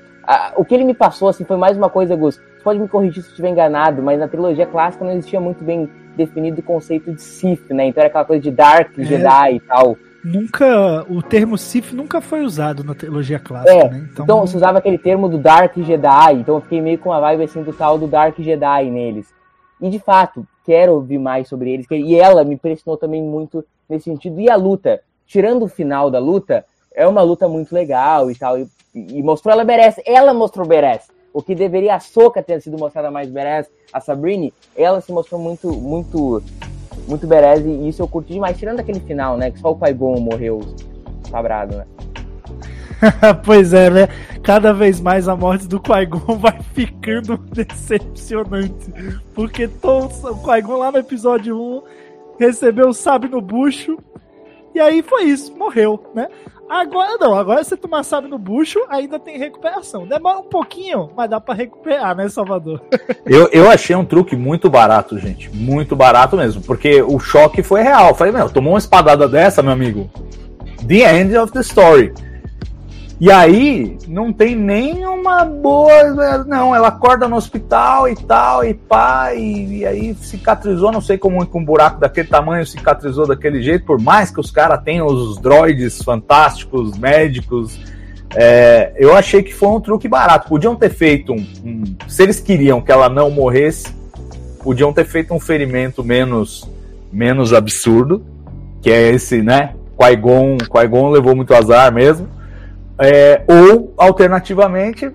o 0.56 0.64
que 0.64 0.74
ele 0.74 0.84
me 0.84 0.94
passou 0.94 1.30
assim 1.30 1.44
foi 1.44 1.58
mais 1.58 1.78
uma 1.78 1.90
coisa, 1.90 2.16
Gus. 2.16 2.36
Você 2.36 2.64
pode 2.64 2.80
me 2.80 2.88
corrigir 2.88 3.22
se 3.22 3.30
eu 3.30 3.32
estiver 3.32 3.50
enganado, 3.50 4.02
mas 4.02 4.20
na 4.20 4.28
trilogia 4.28 4.66
clássica 4.66 5.04
não 5.04 5.12
existia 5.12 5.40
muito 5.40 5.64
bem 5.64 5.90
definido 6.16 6.62
o 6.62 6.64
conceito 6.64 7.12
de 7.12 7.22
Sith, 7.22 7.70
né? 7.70 7.88
Então 7.88 8.02
era 8.02 8.10
aquela 8.10 8.26
coisa 8.26 8.42
de 8.42 8.52
Dark, 8.52 8.98
é. 8.98 9.04
Jedi 9.04 9.56
e 9.56 9.60
tal. 9.60 9.98
Nunca. 10.24 11.06
O 11.10 11.22
termo 11.22 11.58
Sith 11.58 11.92
nunca 11.92 12.22
foi 12.22 12.44
usado 12.44 12.84
na 12.84 12.96
trilogia 12.96 13.40
clássica, 13.40 13.74
é, 13.74 13.90
né? 13.90 14.08
Então, 14.12 14.24
então 14.24 14.48
se 14.48 14.56
usava 14.56 14.78
aquele 14.78 14.98
termo 14.98 15.28
do 15.28 15.38
Dark 15.38 15.76
Jedi, 15.76 16.34
então 16.36 16.56
eu 16.56 16.62
fiquei 16.62 16.82
meio 16.82 16.98
com 16.98 17.10
uma 17.10 17.20
vibe 17.20 17.44
assim 17.44 17.62
do 17.62 17.74
tal 17.74 17.98
do 17.98 18.08
Dark 18.08 18.40
Jedi 18.40 18.90
neles. 18.90 19.34
E 19.82 19.90
de 19.90 20.00
fato, 20.00 20.48
quero 20.64 20.94
ouvir 20.94 21.18
mais 21.18 21.50
sobre 21.50 21.72
eles. 21.72 21.86
E 21.92 22.16
ela 22.16 22.46
me 22.46 22.56
impressionou 22.56 22.98
também 22.98 23.22
muito 23.22 23.66
nesse 23.90 24.06
sentido. 24.06 24.40
E 24.40 24.50
a 24.50 24.56
luta, 24.56 25.02
tirando 25.34 25.64
o 25.64 25.68
final 25.68 26.12
da 26.12 26.20
luta, 26.20 26.64
é 26.94 27.08
uma 27.08 27.24
luta 27.24 27.50
muito 27.50 27.74
legal 27.74 28.30
e 28.30 28.36
tal. 28.36 28.60
E, 28.60 28.68
e 28.94 29.24
mostrou 29.24 29.52
ela 29.52 29.64
merece. 29.64 30.04
Ela 30.06 30.32
mostrou 30.32 30.68
merece. 30.68 31.12
O 31.34 31.42
que 31.42 31.56
deveria 31.56 31.96
a 31.96 32.00
Soca 32.00 32.44
ter 32.44 32.62
sido 32.62 32.78
mostrada 32.78 33.10
mais 33.10 33.28
merece, 33.32 33.72
a 33.92 34.00
Sabrine, 34.00 34.54
ela 34.76 35.02
se 35.02 35.12
mostrou 35.12 35.42
muito, 35.42 35.72
muito, 35.72 36.44
muito 37.08 37.26
bereze 37.26 37.68
e 37.68 37.90
isso 37.90 38.04
eu 38.04 38.08
curti 38.08 38.34
demais. 38.34 38.60
Tirando 38.60 38.80
aquele 38.80 39.00
final, 39.00 39.36
né? 39.36 39.50
Que 39.50 39.58
só 39.58 39.72
o 39.72 39.76
Qui-Gon 39.76 40.20
morreu 40.20 40.62
sabrado, 41.32 41.78
né? 41.78 41.86
pois 43.44 43.74
é, 43.74 43.90
né? 43.90 44.08
Cada 44.44 44.72
vez 44.72 45.02
mais 45.02 45.28
a 45.28 45.36
morte 45.36 45.68
do 45.68 45.80
Qui-Gon 45.80 46.38
vai 46.38 46.60
ficando 46.76 47.38
decepcionante. 47.38 48.94
Porque 49.34 49.68
todo, 49.68 50.14
o 50.30 50.44
Qui-Gon 50.44 50.78
lá 50.78 50.92
no 50.92 51.00
episódio 51.00 51.60
1 51.60 51.82
recebeu 52.40 52.90
o 52.90 52.94
sábio 52.94 53.32
no 53.32 53.42
bucho. 53.42 53.98
E 54.74 54.80
aí 54.80 55.02
foi 55.02 55.24
isso, 55.24 55.56
morreu, 55.56 56.04
né? 56.14 56.28
Agora 56.70 57.18
não, 57.20 57.36
agora 57.36 57.64
você 57.64 57.78
tomar 57.78 58.04
sábio 58.04 58.30
no 58.30 58.40
bucho, 58.40 58.80
ainda 58.90 59.20
tem 59.20 59.38
recuperação. 59.38 60.08
Demora 60.08 60.40
um 60.40 60.44
pouquinho, 60.50 61.12
mas 61.16 61.30
dá 61.30 61.40
para 61.40 61.54
recuperar, 61.54 62.16
né, 62.16 62.28
Salvador? 62.30 62.82
Eu, 63.26 63.48
eu 63.52 63.70
achei 63.70 63.96
um 63.96 64.04
truque 64.04 64.36
muito 64.36 64.70
barato, 64.70 65.18
gente. 65.18 65.50
Muito 65.56 65.96
barato 65.96 66.36
mesmo. 66.36 66.62
Porque 66.62 67.02
o 67.02 67.20
choque 67.20 67.64
foi 67.64 67.82
real. 67.82 68.14
falei, 68.16 68.34
meu, 68.34 68.50
tomou 68.50 68.74
uma 68.74 68.80
espadada 68.80 69.28
dessa, 69.28 69.62
meu 69.62 69.72
amigo. 69.72 70.10
The 70.88 71.20
end 71.20 71.38
of 71.38 71.54
the 71.54 71.62
story. 71.62 72.14
E 73.24 73.32
aí, 73.32 73.98
não 74.06 74.34
tem 74.34 74.54
nem 74.54 75.06
uma 75.06 75.46
boa. 75.46 76.44
Não, 76.44 76.76
ela 76.76 76.90
acorda 76.90 77.26
no 77.26 77.38
hospital 77.38 78.10
e 78.10 78.18
tal, 78.18 78.66
e 78.66 78.74
pá, 78.74 79.34
e, 79.34 79.78
e 79.78 79.86
aí 79.86 80.14
cicatrizou, 80.16 80.92
não 80.92 81.00
sei 81.00 81.18
como 81.18 81.48
com 81.48 81.62
um 81.62 81.64
buraco 81.64 82.02
daquele 82.02 82.28
tamanho 82.28 82.66
cicatrizou 82.66 83.26
daquele 83.26 83.64
jeito, 83.64 83.86
por 83.86 83.98
mais 83.98 84.30
que 84.30 84.42
os 84.42 84.52
caras 84.52 84.84
tenham 84.84 85.08
os 85.08 85.38
droids 85.38 86.04
fantásticos, 86.04 86.98
médicos. 86.98 87.80
É, 88.36 88.92
eu 88.98 89.16
achei 89.16 89.42
que 89.42 89.54
foi 89.54 89.70
um 89.70 89.80
truque 89.80 90.10
barato. 90.10 90.50
Podiam 90.50 90.76
ter 90.76 90.90
feito 90.90 91.32
um, 91.32 91.48
um. 91.64 91.84
Se 92.10 92.24
eles 92.24 92.42
queriam 92.42 92.82
que 92.82 92.92
ela 92.92 93.08
não 93.08 93.32
morresse, 93.32 93.88
podiam 94.62 94.92
ter 94.92 95.06
feito 95.06 95.34
um 95.34 95.40
ferimento 95.40 96.04
menos, 96.04 96.70
menos 97.10 97.54
absurdo, 97.54 98.22
que 98.82 98.92
é 98.92 99.12
esse, 99.12 99.42
né? 99.42 99.76
Qui-Gon, 99.98 100.58
Qui-Gon 100.58 101.10
levou 101.10 101.34
muito 101.34 101.54
azar 101.54 101.90
mesmo. 101.94 102.43
É, 103.04 103.44
ou, 103.48 103.94
alternativamente, 103.98 105.12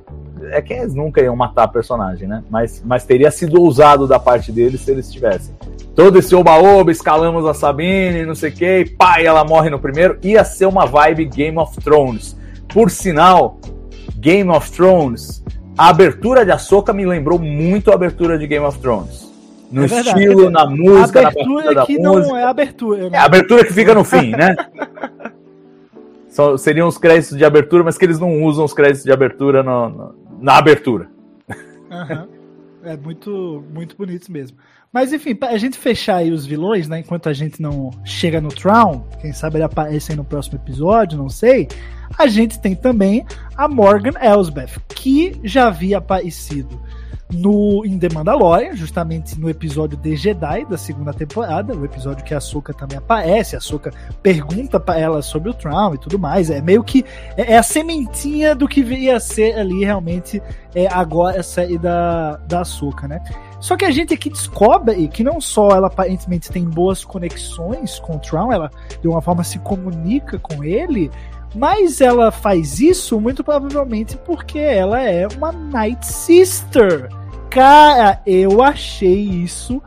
é 0.50 0.60
que 0.60 0.74
eles 0.74 0.94
nunca 0.94 1.22
iam 1.22 1.34
matar 1.34 1.64
a 1.64 1.68
personagem, 1.68 2.28
né? 2.28 2.42
Mas, 2.50 2.82
mas 2.84 3.04
teria 3.04 3.30
sido 3.30 3.60
ousado 3.62 4.06
da 4.06 4.18
parte 4.18 4.52
deles 4.52 4.82
se 4.82 4.90
eles 4.90 5.10
tivessem. 5.10 5.54
Todo 5.94 6.18
esse 6.18 6.34
oba-oba, 6.34 6.90
escalamos 6.90 7.46
a 7.46 7.54
Sabine, 7.54 8.26
não 8.26 8.34
sei 8.34 8.50
o 8.50 8.52
que, 8.52 8.78
e 8.80 8.90
pá, 8.90 9.20
ela 9.20 9.42
morre 9.42 9.70
no 9.70 9.78
primeiro. 9.78 10.18
Ia 10.22 10.44
ser 10.44 10.66
uma 10.66 10.84
vibe 10.84 11.24
Game 11.24 11.58
of 11.58 11.80
Thrones. 11.80 12.36
Por 12.72 12.90
sinal, 12.90 13.58
Game 14.16 14.50
of 14.50 14.70
Thrones, 14.70 15.42
a 15.76 15.88
abertura 15.88 16.44
de 16.44 16.52
Ahsoka 16.52 16.92
me 16.92 17.06
lembrou 17.06 17.38
muito 17.38 17.90
a 17.90 17.94
abertura 17.94 18.38
de 18.38 18.46
Game 18.46 18.64
of 18.64 18.78
Thrones. 18.78 19.28
No 19.70 19.82
é 19.82 19.86
estilo, 19.86 20.50
na 20.50 20.66
música, 20.66 21.20
a 21.20 21.28
abertura 21.28 21.72
na 21.72 21.86
que 21.86 21.98
não 21.98 22.36
é 22.36 22.44
abertura. 22.44 23.10
Né? 23.10 23.16
É 23.16 23.18
a 23.18 23.24
abertura 23.24 23.64
que 23.64 23.72
fica 23.72 23.94
no 23.94 24.04
fim, 24.04 24.30
né? 24.30 24.56
Só, 26.38 26.56
seriam 26.56 26.86
os 26.86 26.96
créditos 26.96 27.36
de 27.36 27.44
abertura, 27.44 27.82
mas 27.82 27.98
que 27.98 28.04
eles 28.04 28.20
não 28.20 28.44
usam 28.44 28.64
os 28.64 28.72
créditos 28.72 29.02
de 29.02 29.10
abertura 29.10 29.60
no, 29.60 29.88
no, 29.88 30.14
na 30.40 30.56
abertura. 30.56 31.10
Uhum. 31.50 32.28
É 32.84 32.96
muito, 32.96 33.64
muito 33.74 33.96
bonito 33.96 34.30
mesmo. 34.30 34.56
Mas 34.92 35.12
enfim, 35.12 35.34
pra 35.34 35.48
a 35.48 35.58
gente 35.58 35.76
fechar 35.76 36.18
aí 36.18 36.30
os 36.30 36.46
vilões, 36.46 36.86
né? 36.86 37.00
Enquanto 37.00 37.28
a 37.28 37.32
gente 37.32 37.60
não 37.60 37.90
chega 38.04 38.40
no 38.40 38.50
Trown, 38.50 39.02
quem 39.20 39.32
sabe 39.32 39.56
ele 39.56 39.64
aparece 39.64 40.12
aí 40.12 40.16
no 40.16 40.22
próximo 40.22 40.58
episódio, 40.58 41.18
não 41.18 41.28
sei. 41.28 41.66
A 42.16 42.28
gente 42.28 42.60
tem 42.60 42.76
também 42.76 43.26
a 43.56 43.66
Morgan 43.66 44.14
Elsbeth, 44.20 44.80
que 44.88 45.40
já 45.42 45.66
havia 45.66 45.98
aparecido 45.98 46.80
no 47.32 47.84
em 47.84 47.98
The 47.98 48.08
Mandalorian, 48.12 48.74
justamente 48.74 49.38
no 49.38 49.50
episódio 49.50 49.96
de 49.96 50.16
Jedi 50.16 50.64
da 50.64 50.78
segunda 50.78 51.12
temporada, 51.12 51.74
o 51.74 51.84
episódio 51.84 52.24
que 52.24 52.32
a 52.32 52.38
Ahsoka 52.38 52.72
também 52.72 52.98
aparece, 52.98 53.54
a 53.54 53.58
Ahsoka 53.58 53.92
pergunta 54.22 54.80
para 54.80 54.98
ela 54.98 55.22
sobre 55.22 55.50
o 55.50 55.54
Traum 55.54 55.94
e 55.94 55.98
tudo 55.98 56.18
mais, 56.18 56.50
é 56.50 56.60
meio 56.60 56.82
que 56.82 57.04
é, 57.36 57.52
é 57.52 57.58
a 57.58 57.62
sementinha 57.62 58.54
do 58.54 58.66
que 58.66 58.82
viria 58.82 59.16
a 59.16 59.20
ser 59.20 59.58
ali 59.58 59.84
realmente 59.84 60.42
é, 60.74 60.86
agora 60.86 61.40
a 61.40 61.42
série 61.42 61.78
da, 61.78 62.36
da 62.48 62.60
Ahsoka, 62.60 63.06
né? 63.06 63.22
Só 63.60 63.76
que 63.76 63.84
a 63.84 63.90
gente 63.90 64.14
aqui 64.14 64.30
descobre 64.30 65.08
que 65.08 65.24
não 65.24 65.40
só 65.40 65.70
ela 65.70 65.88
aparentemente 65.88 66.50
tem 66.50 66.64
boas 66.64 67.04
conexões 67.04 67.98
com 67.98 68.16
o 68.16 68.18
Traum, 68.18 68.52
ela 68.52 68.70
de 69.00 69.08
uma 69.08 69.20
forma 69.20 69.42
se 69.42 69.58
comunica 69.58 70.38
com 70.38 70.62
ele, 70.62 71.10
mas 71.54 72.00
ela 72.00 72.30
faz 72.30 72.80
isso 72.80 73.20
muito 73.20 73.42
provavelmente 73.42 74.16
porque 74.18 74.58
ela 74.58 75.00
é 75.00 75.26
uma 75.26 75.52
Night 75.52 76.06
Sister. 76.06 77.08
Cara, 77.50 78.20
eu 78.26 78.62
achei 78.62 79.20
isso 79.20 79.82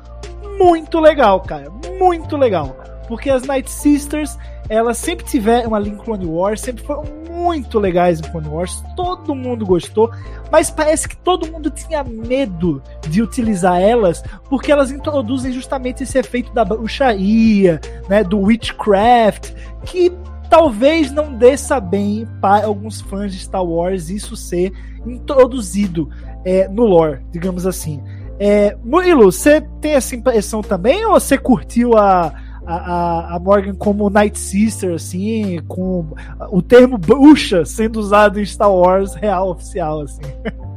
muito 0.57 0.99
legal, 0.99 1.39
cara. 1.41 1.69
Muito 1.99 2.35
legal. 2.35 2.75
Porque 3.07 3.29
as 3.29 3.43
Night 3.43 3.69
Sisters, 3.69 4.37
elas 4.69 4.97
sempre 4.97 5.25
tiveram 5.25 5.75
ali 5.75 5.89
em 5.89 5.97
Clone 5.97 6.25
Wars, 6.25 6.61
sempre 6.61 6.83
foram 6.83 7.03
muito 7.31 7.79
legais 7.79 8.19
em 8.19 8.23
Clone 8.23 8.47
Wars, 8.47 8.83
todo 8.95 9.33
mundo 9.33 9.65
gostou, 9.65 10.11
mas 10.51 10.69
parece 10.69 11.09
que 11.09 11.17
todo 11.17 11.51
mundo 11.51 11.71
tinha 11.71 12.03
medo 12.03 12.81
de 13.09 13.21
utilizar 13.21 13.81
elas, 13.81 14.23
porque 14.47 14.71
elas 14.71 14.91
introduzem 14.91 15.51
justamente 15.51 16.03
esse 16.03 16.17
efeito 16.17 16.53
da 16.53 16.63
bruxaria, 16.63 17.81
né, 18.07 18.23
do 18.23 18.39
witchcraft, 18.39 19.53
que 19.85 20.11
talvez 20.51 21.13
não 21.13 21.33
desça 21.33 21.79
bem 21.79 22.27
para 22.41 22.65
alguns 22.65 22.99
fãs 22.99 23.31
de 23.31 23.39
Star 23.39 23.63
Wars 23.63 24.09
isso 24.09 24.35
ser 24.35 24.73
introduzido 25.07 26.09
é, 26.43 26.67
no 26.67 26.83
lore, 26.83 27.21
digamos 27.31 27.65
assim. 27.65 28.03
É, 28.37 28.75
Murilo, 28.83 29.31
você 29.31 29.61
tem 29.79 29.93
essa 29.93 30.13
impressão 30.13 30.61
também 30.61 31.05
ou 31.05 31.13
você 31.13 31.37
curtiu 31.37 31.97
a, 31.97 32.33
a, 32.65 33.35
a 33.35 33.39
Morgan 33.39 33.75
como 33.75 34.09
Night 34.09 34.37
Sister, 34.37 34.95
assim, 34.95 35.59
com 35.69 36.07
o 36.49 36.61
termo 36.61 36.97
bruxa 36.97 37.63
sendo 37.63 37.97
usado 37.97 38.37
em 38.37 38.45
Star 38.45 38.71
Wars 38.71 39.13
real 39.13 39.51
oficial, 39.51 40.01
assim? 40.01 40.21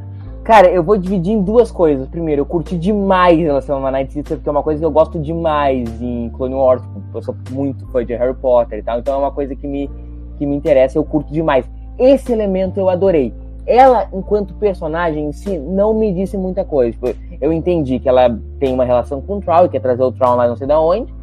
Cara, 0.45 0.71
eu 0.71 0.83
vou 0.83 0.99
dividir 0.99 1.33
em 1.33 1.43
duas 1.43 1.73
coisas. 1.73 2.07
Primeiro, 2.07 2.43
eu 2.43 2.47
curti 2.47 2.77
demais 2.77 3.39
em 3.39 3.45
relação 3.45 3.77
a 3.77 3.79
uma 3.79 3.91
Night 3.91 4.13
Sister, 4.13 4.37
porque 4.37 4.49
é 4.49 4.53
uma 4.53 4.63
coisa 4.63 4.79
que 4.79 4.85
eu 4.85 4.91
gosto 4.91 5.19
demais 5.19 5.89
em 6.03 6.29
Clone 6.37 6.55
Wars. 6.55 6.83
Eu 7.15 7.23
sou 7.23 7.35
muito 7.51 7.87
fã 7.87 8.05
de 8.05 8.15
Harry 8.15 8.35
Potter 8.35 8.79
e 8.79 8.83
tal, 8.83 8.99
então 8.99 9.15
é 9.15 9.19
uma 9.19 9.33
coisa 9.33 9.57
que 9.57 9.67
me, 9.67 9.91
que 10.37 10.45
me 10.45 10.55
interessa, 10.55 10.99
eu 10.99 11.05
curto 11.05 11.33
demais. 11.33 11.65
Esse 11.99 12.31
elemento 12.31 12.79
eu 12.79 12.91
adorei 12.91 13.33
ela, 13.67 14.09
enquanto 14.13 14.55
personagem 14.55 15.29
em 15.29 15.33
si, 15.33 15.59
não 15.59 15.95
me 15.95 16.13
disse 16.13 16.37
muita 16.37 16.65
coisa. 16.65 16.93
Tipo, 16.93 17.15
eu 17.41 17.53
entendi 17.53 17.99
que 17.99 18.09
ela 18.09 18.39
tem 18.61 18.73
uma 18.73 18.85
relação 18.85 19.21
com 19.23 19.39
o 19.39 19.41
Troll, 19.41 19.69
quer 19.69 19.81
trazer 19.81 20.03
o 20.03 20.13
Troll 20.13 20.37
lá 20.37 20.47
não 20.47 20.57
sei 20.57 20.67
de 20.67 20.75
onde. 20.75 21.15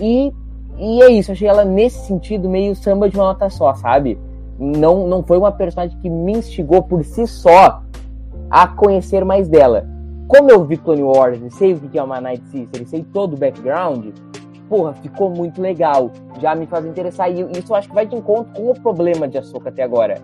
E, 0.00 0.32
e 0.78 1.02
é 1.02 1.10
isso, 1.10 1.32
achei 1.32 1.48
ela 1.48 1.64
nesse 1.64 2.06
sentido 2.06 2.48
meio 2.48 2.74
samba 2.76 3.08
de 3.08 3.16
uma 3.16 3.24
nota 3.24 3.48
só, 3.48 3.74
sabe? 3.74 4.18
Não, 4.58 5.06
não 5.06 5.22
foi 5.22 5.38
uma 5.38 5.50
personagem 5.50 5.96
que 5.98 6.10
me 6.10 6.32
instigou 6.32 6.82
por 6.82 7.02
si 7.04 7.26
só 7.26 7.82
a 8.52 8.68
conhecer 8.68 9.24
mais 9.24 9.48
dela. 9.48 9.88
Como 10.28 10.50
eu 10.50 10.64
vi 10.64 10.76
Clone 10.76 11.02
Wars 11.02 11.40
sei 11.54 11.72
o 11.72 11.80
que 11.80 11.98
é 11.98 12.02
uma 12.02 12.20
Night 12.20 12.46
Sister 12.48 12.86
sei 12.86 13.02
todo 13.02 13.34
o 13.34 13.36
background, 13.36 14.14
porra, 14.68 14.92
ficou 14.92 15.30
muito 15.30 15.60
legal. 15.60 16.10
Já 16.38 16.54
me 16.54 16.66
faz 16.66 16.86
interessar. 16.86 17.30
E 17.30 17.40
isso 17.58 17.72
eu 17.72 17.76
acho 17.76 17.88
que 17.88 17.94
vai 17.94 18.06
de 18.06 18.14
encontro 18.14 18.52
com 18.54 18.70
o 18.70 18.80
problema 18.80 19.26
de 19.26 19.38
Ahsoka 19.38 19.70
até 19.70 19.82
agora 19.82 20.20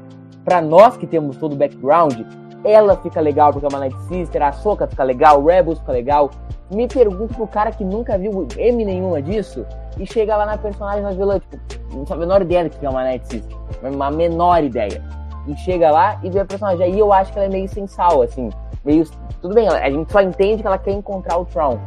para 0.48 0.62
nós 0.62 0.96
que 0.96 1.06
temos 1.06 1.36
todo 1.36 1.52
o 1.52 1.56
background, 1.56 2.20
ela 2.64 2.96
fica 2.96 3.20
legal 3.20 3.52
porque 3.52 3.66
é 3.66 3.68
uma 3.68 3.80
Night 3.80 3.96
Sister, 4.08 4.42
a 4.42 4.50
Soca 4.50 4.86
fica 4.86 5.04
legal, 5.04 5.44
Rebels 5.44 5.78
fica 5.78 5.92
legal. 5.92 6.30
Me 6.70 6.88
pergunto 6.88 7.34
pro 7.34 7.46
cara 7.46 7.70
que 7.70 7.84
nunca 7.84 8.16
viu 8.16 8.48
M 8.56 8.82
nenhuma 8.82 9.20
disso 9.20 9.66
e 9.98 10.06
chega 10.06 10.34
lá 10.38 10.46
na 10.46 10.56
personagem 10.56 11.02
na 11.02 11.10
vilã, 11.10 11.38
tipo, 11.38 11.58
não 11.94 12.06
sabe 12.06 12.22
a 12.22 12.26
menor 12.26 12.40
ideia 12.40 12.64
do 12.64 12.70
que 12.70 12.86
é 12.86 12.88
uma 12.88 13.04
Night 13.04 13.28
Sister, 13.28 13.56
uma 13.82 14.10
menor 14.10 14.64
ideia. 14.64 15.02
E 15.48 15.56
chega 15.56 15.90
lá 15.90 16.20
e 16.22 16.30
vê 16.30 16.40
a 16.40 16.44
personagem. 16.44 16.84
Aí 16.84 16.98
eu 16.98 17.12
acho 17.12 17.32
que 17.32 17.38
ela 17.38 17.46
é 17.46 17.50
meio 17.50 17.68
sem 17.68 17.86
sal, 17.86 18.22
assim, 18.22 18.50
meio. 18.84 19.04
Tudo 19.40 19.54
bem, 19.54 19.68
a 19.68 19.90
gente 19.90 20.12
só 20.12 20.20
entende 20.20 20.62
que 20.62 20.66
ela 20.66 20.78
quer 20.78 20.92
encontrar 20.92 21.38
o 21.38 21.44
Tron. 21.46 21.78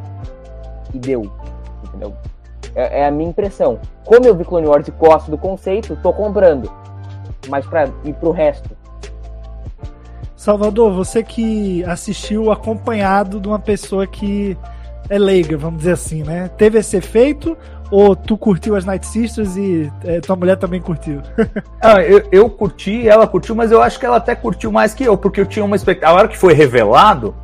E 0.94 1.00
deu, 1.00 1.32
entendeu? 1.86 2.14
É, 2.76 3.02
é 3.02 3.06
a 3.06 3.12
minha 3.12 3.30
impressão. 3.30 3.80
Como 4.04 4.26
eu 4.26 4.36
vi 4.36 4.44
Clone 4.44 4.68
Wars 4.68 4.88
e 4.88 4.92
gosto 4.92 5.32
do 5.32 5.38
conceito, 5.38 5.96
tô 6.02 6.12
comprando 6.12 6.70
mas 7.50 7.66
para 7.66 7.90
ir 8.04 8.14
pro 8.14 8.32
resto. 8.32 8.70
Salvador, 10.36 10.92
você 10.92 11.22
que 11.22 11.84
assistiu 11.86 12.52
acompanhado 12.52 13.40
de 13.40 13.48
uma 13.48 13.60
pessoa 13.60 14.08
que 14.08 14.58
é 15.10 15.18
leiga, 15.18 15.58
vamos 15.58 15.80
dizer 15.80 15.92
assim, 15.92 16.24
né? 16.24 16.50
Teve 16.58 16.80
esse 16.80 16.98
efeito 16.98 17.56
ou 17.92 18.16
tu 18.16 18.38
curtiu 18.38 18.76
as 18.76 18.86
Night 18.86 19.06
Sisters 19.06 19.58
e 19.58 19.92
é, 20.06 20.22
tua 20.22 20.36
mulher 20.36 20.56
também 20.56 20.82
curtiu? 20.82 21.22
ah, 21.82 22.02
eu, 22.02 22.24
eu 22.32 22.50
curti, 22.50 23.08
ela 23.08 23.28
curtiu, 23.28 23.54
mas 23.54 23.72
eu 23.72 23.82
acho 23.82 24.00
que 24.00 24.06
ela 24.06 24.18
até 24.18 24.34
curtiu 24.34 24.72
mais 24.72 24.94
que 24.94 25.04
eu, 25.04 25.18
porque 25.18 25.42
eu 25.42 25.46
tinha 25.46 25.66
uma 25.66 25.76
expectativa. 25.76 26.12
A 26.12 26.16
hora 26.18 26.28
que 26.28 26.38
foi 26.38 26.54
revelado 26.54 27.36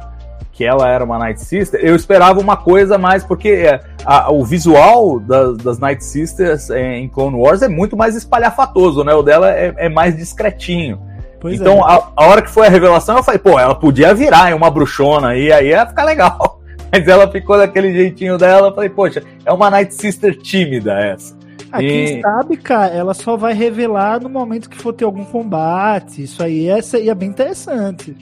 que 0.54 0.66
ela 0.66 0.90
era 0.90 1.04
uma 1.04 1.20
Night 1.20 1.40
Sister, 1.40 1.80
eu 1.84 1.96
esperava 1.96 2.40
uma 2.40 2.58
coisa 2.58 2.98
mais, 2.98 3.24
porque 3.24 3.50
é, 3.50 3.80
a, 4.04 4.32
o 4.32 4.44
visual 4.44 5.20
das, 5.20 5.58
das 5.58 5.78
Night 5.78 6.04
Sisters 6.04 6.72
é, 6.72 6.98
em 6.98 7.08
Clone 7.08 7.36
Wars 7.36 7.62
é 7.62 7.68
muito 7.68 7.96
mais 7.96 8.16
espalhafatoso, 8.16 9.04
né? 9.04 9.14
O 9.14 9.22
dela 9.22 9.52
é, 9.52 9.76
é 9.78 9.90
mais 9.90 10.18
discretinho. 10.18 11.00
Pois 11.40 11.62
então, 11.62 11.78
é. 11.78 11.94
a, 11.94 12.04
a, 12.16 12.26
hora 12.26 12.42
que 12.42 12.50
foi 12.50 12.66
a 12.66 12.72
revelação, 12.72 13.18
eu 13.18 13.24
falei, 13.24 13.38
pô, 13.38 13.60
ela 13.60 13.76
podia 13.76 14.16
virar 14.16 14.56
uma 14.56 14.72
bruxona 14.72 15.36
e 15.36 15.52
aí 15.52 15.68
ia 15.68 15.86
ficar 15.86 16.06
legal. 16.06 16.57
Mas 16.98 17.08
ela 17.08 17.30
ficou 17.30 17.58
daquele 17.58 17.94
jeitinho 17.94 18.40
dela. 18.40 18.70
Eu 18.70 18.74
falei, 18.74 18.90
poxa, 18.90 19.24
é 19.46 19.54
uma 19.54 19.70
Night 19.70 19.94
Sister 19.94 20.36
tímida 20.36 20.94
essa. 20.94 21.38
Ah, 21.72 21.82
e... 21.82 21.88
Quem 21.88 22.22
sabe, 22.22 22.58
cara, 22.58 22.94
ela 22.94 23.14
só 23.14 23.38
vai 23.38 23.54
revelar 23.54 24.20
no 24.20 24.28
momento 24.28 24.68
que 24.68 24.78
for 24.78 24.94
ter 24.94 25.06
algum 25.06 25.24
combate. 25.24 26.24
Isso 26.24 26.42
aí 26.42 26.68
é, 26.70 26.80
é 27.08 27.14
bem 27.14 27.30
interessante. 27.30 28.16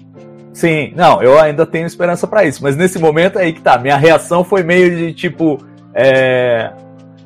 Sim, 0.51 0.91
não, 0.93 1.21
eu 1.21 1.39
ainda 1.39 1.65
tenho 1.65 1.87
esperança 1.87 2.27
para 2.27 2.43
isso. 2.43 2.61
Mas 2.61 2.75
nesse 2.75 2.99
momento 2.99 3.39
aí 3.39 3.53
que 3.53 3.61
tá. 3.61 3.77
Minha 3.77 3.95
reação 3.95 4.43
foi 4.43 4.61
meio 4.61 4.93
de 4.93 5.13
tipo. 5.13 5.57
É... 5.93 6.71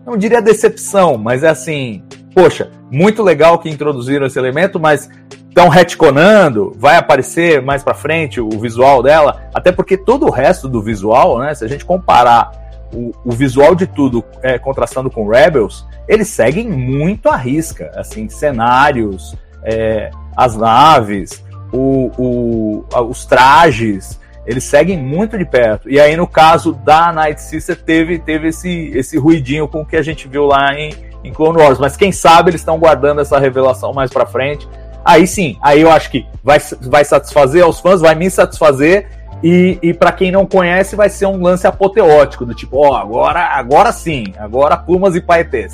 Não 0.06 0.16
diria 0.18 0.42
decepção, 0.42 1.18
mas 1.18 1.44
é 1.44 1.50
assim. 1.50 2.04
Poxa, 2.34 2.70
muito 2.92 3.24
legal 3.24 3.58
que 3.58 3.70
introduziram 3.70 4.28
esse 4.28 4.38
elemento, 4.38 4.80
mas 4.80 5.10
estão 5.50 5.68
retconando, 5.68 6.74
vai 6.78 6.96
aparecer 6.96 7.62
mais 7.62 7.84
para 7.84 7.94
frente 7.94 8.40
o 8.40 8.50
visual 8.50 9.04
dela, 9.04 9.50
até 9.54 9.72
porque 9.72 9.98
todo 9.98 10.28
o 10.28 10.32
resto 10.32 10.70
do 10.70 10.82
visual, 10.82 11.40
né, 11.40 11.54
se 11.54 11.66
a 11.66 11.68
gente 11.68 11.84
comparar 11.84 12.52
o, 12.94 13.12
o 13.26 13.32
visual 13.32 13.76
de 13.76 13.86
tudo 13.86 14.24
é, 14.42 14.58
contrastando 14.58 15.10
com 15.10 15.28
Rebels, 15.28 15.86
eles 16.08 16.28
seguem 16.30 16.70
muito 16.70 17.30
à 17.30 17.36
risca, 17.36 17.92
assim, 17.96 18.30
cenários, 18.30 19.36
é, 19.64 20.10
as 20.36 20.56
naves, 20.56 21.44
o, 21.72 22.12
o, 22.18 22.86
os 23.10 23.26
trajes, 23.26 24.20
eles 24.46 24.64
seguem 24.64 24.98
muito 24.98 25.38
de 25.38 25.46
perto. 25.46 25.90
E 25.90 26.00
aí, 26.00 26.16
no 26.18 26.26
caso 26.26 26.74
da 26.74 27.12
Night 27.12 27.42
Sister, 27.42 27.80
teve, 27.80 28.18
teve 28.18 28.48
esse, 28.48 28.92
esse 28.96 29.18
ruidinho 29.18 29.68
com 29.68 29.82
o 29.82 29.86
que 29.86 29.96
a 29.96 30.02
gente 30.02 30.28
viu 30.28 30.46
lá 30.46 30.74
em, 30.74 30.92
em 31.24 31.32
Clone 31.32 31.62
Wars. 31.62 31.78
Mas 31.78 31.96
quem 31.96 32.12
sabe 32.12 32.50
eles 32.50 32.62
estão 32.62 32.80
guardando 32.80 33.22
essa 33.22 33.38
revelação 33.38 33.94
mais 33.94 34.10
para 34.10 34.26
frente 34.26 34.68
aí 35.04 35.26
sim, 35.28 35.58
aí 35.62 35.82
eu 35.82 35.92
acho 35.92 36.10
que 36.10 36.26
vai, 36.44 36.60
vai 36.82 37.04
satisfazer 37.06 37.64
aos 37.64 37.80
fãs, 37.80 38.02
vai 38.02 38.16
me 38.16 38.30
satisfazer. 38.30 39.08
E, 39.42 39.80
e 39.82 39.94
para 39.94 40.12
quem 40.12 40.32
não 40.32 40.46
conhece, 40.46 40.96
vai 40.98 41.10
ser 41.10 41.26
um 41.26 41.42
lance 41.42 41.66
apoteótico, 41.66 42.46
do 42.46 42.54
tipo, 42.54 42.78
ó, 42.78 42.90
oh, 42.90 42.96
agora, 42.96 43.40
agora 43.46 43.92
sim, 43.92 44.34
agora 44.38 44.76
plumas 44.76 45.16
e 45.16 45.22
paetês. 45.22 45.74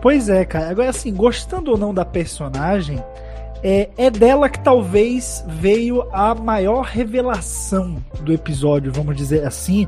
Pois 0.00 0.28
é, 0.28 0.44
cara. 0.44 0.70
Agora, 0.70 0.90
assim, 0.90 1.14
gostando 1.14 1.70
ou 1.70 1.78
não 1.78 1.94
da 1.94 2.04
personagem, 2.04 3.02
é, 3.62 3.88
é 3.96 4.10
dela 4.10 4.48
que 4.48 4.58
talvez 4.58 5.44
veio 5.46 6.08
a 6.12 6.34
maior 6.34 6.82
revelação 6.82 8.02
do 8.20 8.32
episódio, 8.32 8.92
vamos 8.92 9.16
dizer 9.16 9.46
assim, 9.46 9.86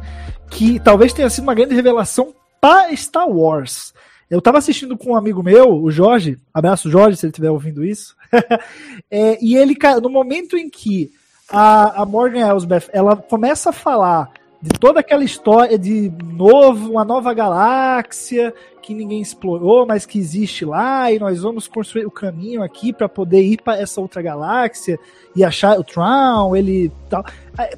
que 0.49 0.79
talvez 0.79 1.13
tenha 1.13 1.29
sido 1.29 1.43
uma 1.43 1.55
grande 1.55 1.75
revelação 1.75 2.33
para 2.61 2.95
Star 2.97 3.29
Wars. 3.29 3.93
Eu 4.31 4.41
tava 4.41 4.59
assistindo 4.59 4.97
com 4.97 5.13
um 5.13 5.17
amigo 5.17 5.43
meu, 5.43 5.83
o 5.83 5.91
Jorge, 5.91 6.39
abraço 6.53 6.91
Jorge, 6.91 7.17
se 7.17 7.27
ele 7.27 7.31
estiver 7.31 7.51
ouvindo 7.51 7.85
isso. 7.85 8.17
é, 9.11 9.39
e 9.43 9.57
ele, 9.57 9.77
no 10.03 10.09
momento 10.09 10.57
em 10.57 10.69
que 10.69 11.13
a, 11.49 12.03
a 12.03 12.07
Morgan 12.07 12.47
Elsbeth 12.49 12.89
ela 12.93 13.17
começa 13.17 13.71
a 13.71 13.73
falar 13.73 14.31
de 14.65 14.71
toda 14.71 15.01
aquela 15.01 15.23
história 15.23 15.79
de 15.79 16.11
novo, 16.25 16.93
uma 16.93 17.05
nova 17.05 17.35
galáxia 17.35 18.55
que 18.81 18.95
ninguém 18.95 19.21
explorou, 19.21 19.87
mas 19.87 20.07
que 20.07 20.19
existe 20.19 20.65
lá 20.65 21.13
e 21.13 21.19
nós 21.19 21.43
vamos 21.43 21.69
construir 21.69 22.07
o 22.07 22.11
caminho 22.11 22.63
aqui 22.63 22.91
para 22.91 23.07
poder 23.07 23.43
ir 23.43 23.61
para 23.63 23.79
essa 23.79 24.01
outra 24.01 24.23
galáxia 24.23 24.99
e 25.37 25.45
achar 25.45 25.79
o 25.79 25.85
Tron, 25.85 26.57
ele 26.57 26.91
tal. 27.11 27.23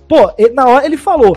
Pô, 0.07 0.33
na 0.55 0.67
hora 0.69 0.87
ele 0.87 0.97
falou, 0.97 1.37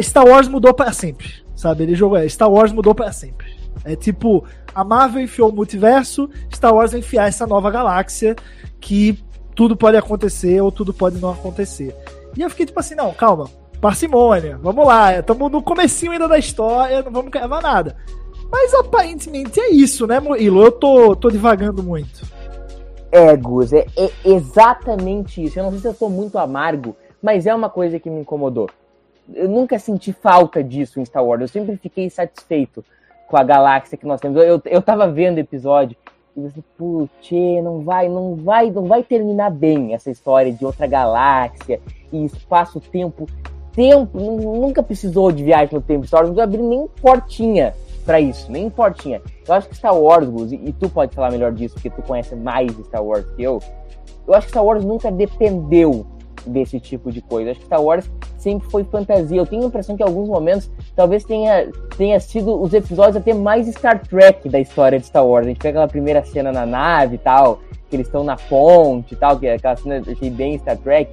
Star 0.00 0.26
Wars 0.26 0.48
mudou 0.48 0.74
para 0.74 0.92
sempre, 0.92 1.32
sabe? 1.54 1.84
Ele 1.84 1.94
jogou, 1.94 2.18
é, 2.18 2.28
Star 2.28 2.50
Wars 2.50 2.72
mudou 2.72 2.94
para 2.94 3.12
sempre. 3.12 3.55
É 3.86 3.94
tipo, 3.94 4.44
a 4.74 4.82
Marvel 4.82 5.22
enfiou 5.22 5.50
o 5.50 5.54
multiverso, 5.54 6.28
Star 6.52 6.74
Wars 6.74 6.90
vai 6.90 7.00
enfiar 7.00 7.28
essa 7.28 7.46
nova 7.46 7.70
galáxia 7.70 8.34
que 8.80 9.18
tudo 9.54 9.76
pode 9.76 9.96
acontecer 9.96 10.60
ou 10.60 10.72
tudo 10.72 10.92
pode 10.92 11.18
não 11.18 11.30
acontecer. 11.30 11.94
E 12.36 12.42
eu 12.42 12.50
fiquei 12.50 12.66
tipo 12.66 12.80
assim, 12.80 12.96
não, 12.96 13.14
calma, 13.14 13.48
parcimônia, 13.80 14.58
vamos 14.60 14.86
lá, 14.86 15.18
estamos 15.18 15.50
no 15.50 15.62
comecinho 15.62 16.12
ainda 16.12 16.26
da 16.28 16.36
história, 16.36 17.02
não 17.02 17.12
vamos 17.12 17.30
gravar 17.30 17.62
nada. 17.62 17.96
Mas 18.50 18.74
aparentemente 18.74 19.60
é 19.60 19.70
isso, 19.70 20.06
né, 20.06 20.20
Murilo? 20.20 20.62
Eu 20.62 20.72
tô, 20.72 21.16
tô 21.16 21.30
divagando 21.30 21.82
muito. 21.82 22.26
É, 23.10 23.36
Gus, 23.36 23.72
é, 23.72 23.86
é, 23.96 24.10
exatamente 24.24 25.42
isso. 25.42 25.58
Eu 25.58 25.64
não 25.64 25.70
sei 25.70 25.80
se 25.80 25.86
eu 25.86 25.94
tô 25.94 26.08
muito 26.08 26.38
amargo, 26.38 26.96
mas 27.22 27.46
é 27.46 27.54
uma 27.54 27.70
coisa 27.70 27.98
que 27.98 28.10
me 28.10 28.20
incomodou. 28.20 28.68
Eu 29.32 29.48
nunca 29.48 29.78
senti 29.78 30.12
falta 30.12 30.62
disso 30.62 31.00
em 31.00 31.04
Star 31.04 31.24
Wars, 31.24 31.40
eu 31.40 31.48
sempre 31.48 31.76
fiquei 31.76 32.10
satisfeito 32.10 32.84
com 33.28 33.36
a 33.36 33.42
galáxia 33.42 33.98
que 33.98 34.06
nós 34.06 34.20
temos. 34.20 34.36
Eu, 34.42 34.60
eu 34.64 34.82
tava 34.82 35.08
vendo 35.08 35.36
o 35.36 35.40
episódio 35.40 35.96
e 36.36 36.40
você, 36.40 36.62
putz, 36.76 37.30
não 37.62 37.80
vai, 37.80 38.08
não 38.08 38.34
vai, 38.36 38.70
não 38.70 38.84
vai 38.84 39.02
terminar 39.02 39.50
bem 39.50 39.94
essa 39.94 40.10
história 40.10 40.52
de 40.52 40.64
outra 40.64 40.86
galáxia 40.86 41.80
e 42.12 42.24
espaço-tempo. 42.24 43.26
Tempo, 43.72 44.18
nunca 44.18 44.82
precisou 44.82 45.30
de 45.30 45.44
viagem 45.44 45.74
no 45.74 45.82
tempo. 45.82 46.06
Star 46.06 46.22
Wars 46.22 46.34
não 46.34 46.42
abriu 46.42 46.66
nem 46.66 46.86
portinha 47.00 47.74
para 48.06 48.20
isso, 48.20 48.50
nem 48.50 48.70
portinha. 48.70 49.20
Eu 49.46 49.54
acho 49.54 49.68
que 49.68 49.76
Star 49.76 49.94
Wars, 49.98 50.28
Gus, 50.28 50.52
e, 50.52 50.56
e 50.56 50.72
tu 50.72 50.88
pode 50.88 51.14
falar 51.14 51.30
melhor 51.30 51.52
disso, 51.52 51.74
porque 51.74 51.90
tu 51.90 52.02
conhece 52.02 52.34
mais 52.34 52.72
Star 52.72 53.04
Wars 53.04 53.26
que 53.34 53.42
eu. 53.42 53.60
Eu 54.26 54.34
acho 54.34 54.46
que 54.46 54.52
Star 54.52 54.64
Wars 54.64 54.84
nunca 54.84 55.10
dependeu 55.10 56.06
desse 56.46 56.78
tipo 56.78 57.10
de 57.10 57.20
coisa. 57.20 57.50
Acho 57.50 57.60
que 57.60 57.66
Star 57.66 57.82
Wars 57.82 58.10
sempre 58.38 58.68
foi 58.70 58.84
fantasia. 58.84 59.36
Eu 59.36 59.46
tenho 59.46 59.64
a 59.64 59.66
impressão 59.66 59.96
que 59.96 60.02
em 60.02 60.06
alguns 60.06 60.28
momentos 60.28 60.70
talvez 60.94 61.24
tenha, 61.24 61.70
tenha 61.96 62.18
sido 62.20 62.60
os 62.60 62.72
episódios 62.72 63.16
até 63.16 63.34
mais 63.34 63.66
Star 63.68 64.00
Trek 64.06 64.48
da 64.48 64.60
história 64.60 64.98
de 64.98 65.06
Star 65.06 65.26
Wars. 65.26 65.46
A 65.46 65.48
gente 65.48 65.58
pega 65.58 65.78
aquela 65.78 65.88
primeira 65.88 66.24
cena 66.24 66.52
na 66.52 66.64
nave 66.64 67.16
e 67.16 67.18
tal, 67.18 67.60
que 67.90 67.96
eles 67.96 68.06
estão 68.06 68.24
na 68.24 68.36
ponte 68.36 69.14
e 69.14 69.16
tal, 69.16 69.38
que 69.38 69.46
é 69.46 69.54
aquela 69.54 69.76
cena 69.76 70.02
eu 70.04 70.12
achei 70.12 70.30
bem 70.30 70.58
Star 70.58 70.76
Trek. 70.78 71.12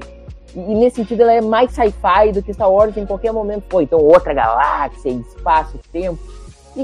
E, 0.56 0.60
e 0.60 0.76
nesse 0.76 0.98
sentido 0.98 1.24
ela 1.24 1.34
é 1.34 1.42
mais 1.42 1.72
sci-fi 1.72 2.32
do 2.32 2.44
que 2.44 2.54
Star 2.54 2.72
Wars 2.72 2.96
em 2.96 3.06
qualquer 3.06 3.34
momento 3.34 3.66
foi. 3.70 3.84
Então, 3.84 4.00
outra 4.00 4.34
galáxia, 4.34 5.10
espaço, 5.10 5.80
tempo. 5.92 6.20
E, 6.76 6.82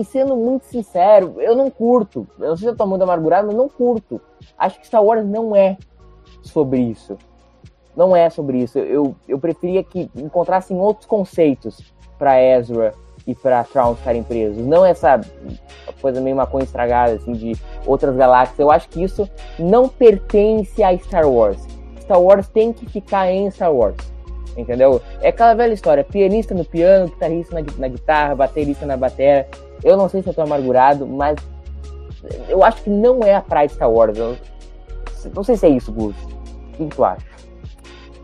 e 0.00 0.04
sendo 0.04 0.36
muito 0.36 0.64
sincero, 0.64 1.36
eu 1.38 1.54
não 1.54 1.70
curto. 1.70 2.26
Eu 2.38 2.50
não 2.50 2.56
sei 2.56 2.68
se 2.68 2.72
eu 2.72 2.76
tô 2.76 2.86
muito 2.86 3.02
amargurado, 3.02 3.46
mas 3.46 3.56
não 3.56 3.68
curto. 3.68 4.20
Acho 4.58 4.78
que 4.78 4.86
Star 4.86 5.02
Wars 5.02 5.26
não 5.26 5.56
é 5.56 5.76
sobre 6.42 6.80
isso 6.80 7.16
não 7.96 8.14
é 8.16 8.30
sobre 8.30 8.58
isso. 8.58 8.78
Eu, 8.78 9.14
eu 9.28 9.38
preferia 9.38 9.82
que 9.82 10.10
encontrassem 10.16 10.76
outros 10.78 11.06
conceitos 11.06 11.92
para 12.18 12.40
Ezra 12.40 12.94
e 13.26 13.34
para 13.34 13.64
Traum 13.64 13.94
ficarem 13.94 14.22
presos. 14.22 14.64
Não 14.64 14.84
essa 14.84 15.20
coisa 16.00 16.20
meio 16.20 16.36
maconha 16.36 16.64
estragada, 16.64 17.14
assim, 17.14 17.32
de 17.32 17.52
outras 17.86 18.16
galáxias. 18.16 18.58
Eu 18.58 18.70
acho 18.70 18.88
que 18.88 19.02
isso 19.02 19.28
não 19.58 19.88
pertence 19.88 20.82
a 20.82 20.96
Star 20.98 21.28
Wars. 21.28 21.60
Star 22.00 22.20
Wars 22.20 22.48
tem 22.48 22.72
que 22.72 22.86
ficar 22.86 23.30
em 23.30 23.50
Star 23.50 23.72
Wars. 23.72 23.96
Entendeu? 24.56 25.00
É 25.20 25.28
aquela 25.28 25.54
velha 25.54 25.72
história: 25.72 26.04
pianista 26.04 26.54
no 26.54 26.64
piano, 26.64 27.08
guitarrista 27.08 27.54
na, 27.54 27.66
na 27.78 27.88
guitarra, 27.88 28.34
baterista 28.34 28.84
na 28.84 28.96
bateria. 28.96 29.48
Eu 29.82 29.96
não 29.96 30.08
sei 30.08 30.22
se 30.22 30.28
eu 30.28 30.34
tô 30.34 30.42
amargurado, 30.42 31.06
mas 31.06 31.36
eu 32.48 32.62
acho 32.62 32.82
que 32.82 32.90
não 32.90 33.20
é 33.22 33.34
a 33.34 33.40
praia 33.40 33.66
de 33.66 33.74
Star 33.74 33.90
Wars. 33.90 34.16
Eu, 34.16 34.36
não 35.34 35.42
sei 35.42 35.56
se 35.56 35.66
é 35.66 35.70
isso, 35.70 35.92
Gus. 35.92 36.14
O 36.74 36.76
que 36.76 36.86
tu 36.86 37.04
acha? 37.04 37.31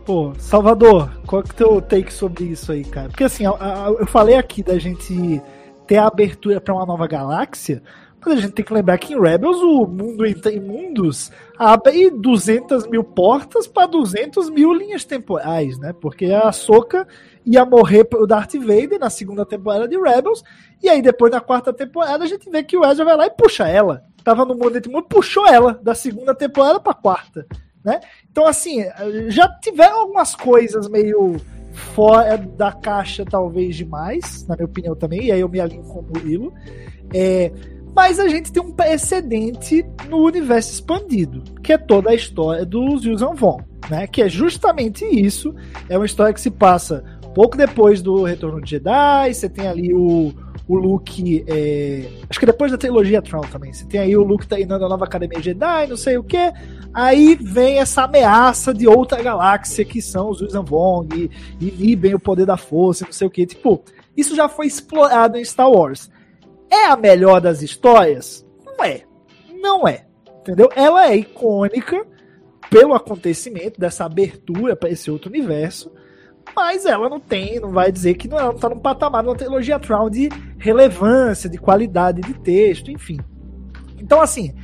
Pô, 0.09 0.33
Salvador, 0.38 1.11
qual 1.27 1.42
que 1.42 1.62
é 1.62 1.66
o 1.66 1.83
teu 1.83 1.83
take 1.83 2.11
sobre 2.11 2.44
isso 2.44 2.73
aí, 2.73 2.83
cara? 2.83 3.11
Porque 3.11 3.25
assim, 3.25 3.44
eu 3.44 4.07
falei 4.07 4.37
aqui 4.37 4.62
da 4.62 4.79
gente 4.79 5.42
ter 5.87 5.99
a 5.99 6.07
abertura 6.07 6.59
para 6.62 6.73
uma 6.73 6.87
nova 6.87 7.07
galáxia, 7.07 7.83
mas 8.18 8.38
a 8.38 8.40
gente 8.40 8.55
tem 8.55 8.64
que 8.64 8.73
lembrar 8.73 8.97
que 8.97 9.12
em 9.12 9.21
Rebels 9.21 9.59
o 9.59 9.87
mundo 9.87 10.25
em 10.25 10.61
mundos 10.61 11.31
abre 11.59 12.09
200 12.11 12.87
mil 12.87 13.05
portas 13.05 13.66
para 13.66 13.87
200 13.87 14.49
mil 14.49 14.73
linhas 14.73 15.05
temporais, 15.05 15.79
né? 15.79 15.92
Porque 15.92 16.25
a 16.33 16.51
Soca 16.53 17.07
ia 17.44 17.66
morrer 17.66 18.05
pro 18.05 18.27
Darth 18.27 18.55
Vader 18.55 18.99
na 18.99 19.11
segunda 19.11 19.44
temporada 19.44 19.87
de 19.87 20.01
Rebels, 20.01 20.42
e 20.83 20.88
aí 20.88 21.03
depois 21.03 21.31
na 21.31 21.40
quarta 21.42 21.71
temporada 21.71 22.25
a 22.25 22.27
gente 22.27 22.49
vê 22.49 22.62
que 22.62 22.79
o 22.79 22.87
Ezra 22.87 23.05
vai 23.05 23.14
lá 23.14 23.27
e 23.27 23.31
puxa 23.31 23.68
ela. 23.68 24.03
Tava 24.25 24.47
no 24.47 24.55
mundo 24.55 24.79
entre 24.79 24.90
mundo, 24.90 25.07
puxou 25.07 25.47
ela 25.47 25.79
da 25.83 25.94
segunda 25.94 26.35
temporada 26.35 26.81
pra 26.81 26.94
quarta 26.94 27.47
né? 27.85 28.01
Então, 28.31 28.47
assim, 28.47 28.85
já 29.29 29.49
tiveram 29.61 30.01
algumas 30.01 30.35
coisas 30.35 30.88
meio 30.88 31.37
fora 31.73 32.37
da 32.37 32.73
caixa, 32.73 33.25
talvez 33.25 33.77
demais, 33.77 34.47
na 34.47 34.57
minha 34.57 34.67
opinião 34.67 34.97
também, 34.97 35.27
e 35.27 35.33
aí 35.33 35.41
eu 35.41 35.49
me 35.49 35.61
alinho 35.61 35.85
com 35.85 36.01
o 36.01 36.03
Murilo. 36.03 36.53
É, 37.14 37.53
mas 37.95 38.19
a 38.19 38.29
gente 38.29 38.53
tem 38.53 38.62
um 38.62 38.73
precedente 38.73 39.85
no 40.09 40.19
universo 40.19 40.73
expandido, 40.73 41.43
que 41.62 41.73
é 41.73 41.79
toda 41.79 42.11
a 42.11 42.14
história 42.14 42.64
dos 42.64 43.05
Yuuzhan 43.05 43.35
Vong, 43.35 43.64
né? 43.91 44.07
Que 44.07 44.23
é 44.23 44.29
justamente 44.29 45.05
isso. 45.05 45.55
É 45.88 45.97
uma 45.97 46.07
história 46.07 46.33
que 46.33 46.41
se 46.41 46.51
passa 46.51 47.03
pouco 47.38 47.57
depois 47.57 48.03
do 48.03 48.25
Retorno 48.25 48.61
de 48.61 48.71
Jedi, 48.71 49.33
você 49.33 49.49
tem 49.49 49.69
ali 49.69 49.95
o, 49.95 50.33
o 50.68 50.76
Luke. 50.76 51.44
É, 51.48 52.09
acho 52.28 52.38
que 52.38 52.46
depois 52.46 52.70
da 52.70 52.78
trilogia 52.78 53.22
Tron 53.22 53.40
também. 53.40 53.72
Você 53.72 53.87
tem 53.87 54.00
aí 54.00 54.16
o 54.16 54.22
Luke 54.22 54.46
tá 54.46 54.61
indo 54.61 54.78
na 54.78 54.88
nova 54.88 55.07
Academia 55.07 55.40
Jedi, 55.40 55.87
não 55.87 55.96
sei 55.96 56.18
o 56.18 56.22
que. 56.22 56.52
Aí 56.92 57.35
vem 57.40 57.78
essa 57.78 58.04
ameaça 58.04 58.74
de 58.74 58.87
outra 58.87 59.22
galáxia 59.22 59.85
que 59.85 60.02
são 60.02 60.31
os 60.31 60.40
Yuuzhan 60.40 60.62
Vong 60.62 61.31
e 61.61 61.66
inibem 61.66 62.14
o 62.14 62.20
poder 62.20 62.44
da 62.44 62.57
força, 62.57 63.07
não 63.07 63.12
sei 63.12 63.26
o 63.26 63.31
que. 63.31 63.46
Tipo, 63.46 63.83
isso 64.16 64.37
já 64.37 64.48
foi 64.48 64.66
explorado 64.66 65.38
em 65.38 65.44
Star 65.44 65.70
Wars. 65.70 66.11
É 66.70 66.87
a 66.87 66.96
melhor 66.96 67.40
das 67.40 67.62
histórias? 67.62 68.46
Não 68.64 68.85
é. 68.85 69.02
Não 69.61 69.88
é. 69.88 70.04
Entendeu? 70.40 70.68
Ela 70.76 71.11
é 71.11 71.16
icônica 71.16 72.07
pelo 72.70 72.94
acontecimento 72.94 73.81
dessa 73.81 74.04
abertura 74.04 74.76
para 74.76 74.90
esse 74.90 75.11
outro 75.11 75.31
universo, 75.31 75.90
mas 76.55 76.87
ela 76.87 77.09
não 77.09 77.21
tem, 77.21 77.61
não 77.61 77.71
vai 77.71 77.91
dizer 77.91 78.15
que 78.15 78.29
não, 78.29 78.39
ela 78.39 78.53
não 78.53 78.59
tá 78.59 78.69
num 78.69 78.79
patamar 78.79 79.23
de 79.23 79.29
uma 79.29 79.37
trilogia 79.37 79.79
Tron 79.79 80.11
de 80.11 80.29
relevância, 80.59 81.49
de 81.49 81.59
qualidade 81.59 82.21
de 82.21 82.35
texto, 82.35 82.91
enfim. 82.91 83.19
Então, 83.99 84.21
assim, 84.21 84.55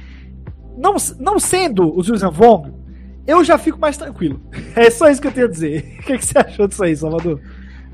não, 0.77 0.97
não 1.19 1.39
sendo 1.39 1.97
o 1.97 2.03
Susan 2.03 2.31
Vong, 2.31 2.73
eu 3.27 3.43
já 3.45 3.57
fico 3.59 3.79
mais 3.79 3.97
tranquilo. 3.97 4.41
É 4.77 4.91
só 4.91 5.09
isso 5.09 5.21
que 5.21 5.29
eu 5.29 5.33
tenho 5.33 5.47
a 5.47 5.51
dizer. 5.51 5.99
O 6.01 6.07
que, 6.07 6.19
que 6.19 6.27
você 6.27 6.39
achou 6.39 6.67
disso 6.67 6.85
aí, 6.85 6.97
Salvador? 6.97 7.41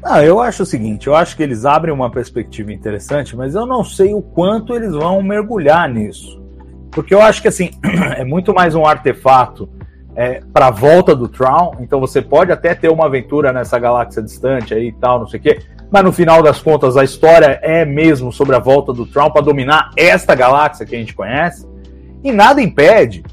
Ah, 0.03 0.25
eu 0.25 0.41
acho 0.41 0.63
o 0.63 0.67
seguinte, 0.67 1.07
eu 1.07 1.15
acho 1.15 1.37
que 1.37 1.43
eles 1.43 1.67
abrem 1.67 1.93
uma 1.93 2.11
perspectiva 2.11 2.73
interessante, 2.73 3.37
mas 3.37 3.55
eu 3.55 3.67
não 3.67 3.85
sei 3.85 4.15
o 4.15 4.23
quanto 4.23 4.75
eles 4.75 4.93
vão 4.93 5.23
mergulhar 5.23 5.89
nisso. 5.91 6.41
Porque 6.91 7.15
eu 7.15 7.21
acho 7.21 7.43
que 7.43 7.49
assim, 7.49 7.71
é 8.17 8.25
muito 8.25 8.55
mais 8.55 8.75
um 8.75 8.87
artefato 8.87 9.69
é, 10.21 10.43
para 10.53 10.67
a 10.67 10.71
volta 10.71 11.17
do 11.17 11.27
Tron, 11.27 11.77
então 11.81 11.99
você 11.99 12.21
pode 12.21 12.53
até 12.53 12.75
ter 12.75 12.91
uma 12.91 13.07
aventura 13.07 13.55
nessa 13.55 13.79
galáxia 13.79 14.23
distante 14.23 14.75
aí 14.75 14.89
e 14.89 14.93
tal, 14.93 15.19
não 15.19 15.27
sei 15.27 15.41
o 15.41 15.43
quê, 15.43 15.61
mas 15.91 16.05
no 16.05 16.13
final 16.13 16.43
das 16.43 16.61
contas 16.61 16.95
a 16.99 17.03
história 17.03 17.59
é 17.63 17.87
mesmo 17.87 18.31
sobre 18.31 18.55
a 18.55 18.59
volta 18.59 18.93
do 18.93 19.07
Tron 19.07 19.31
para 19.31 19.41
dominar 19.41 19.93
esta 19.97 20.35
galáxia 20.35 20.85
que 20.85 20.95
a 20.95 20.99
gente 20.99 21.15
conhece, 21.15 21.67
e 22.23 22.31
nada 22.31 22.61
impede 22.61 23.25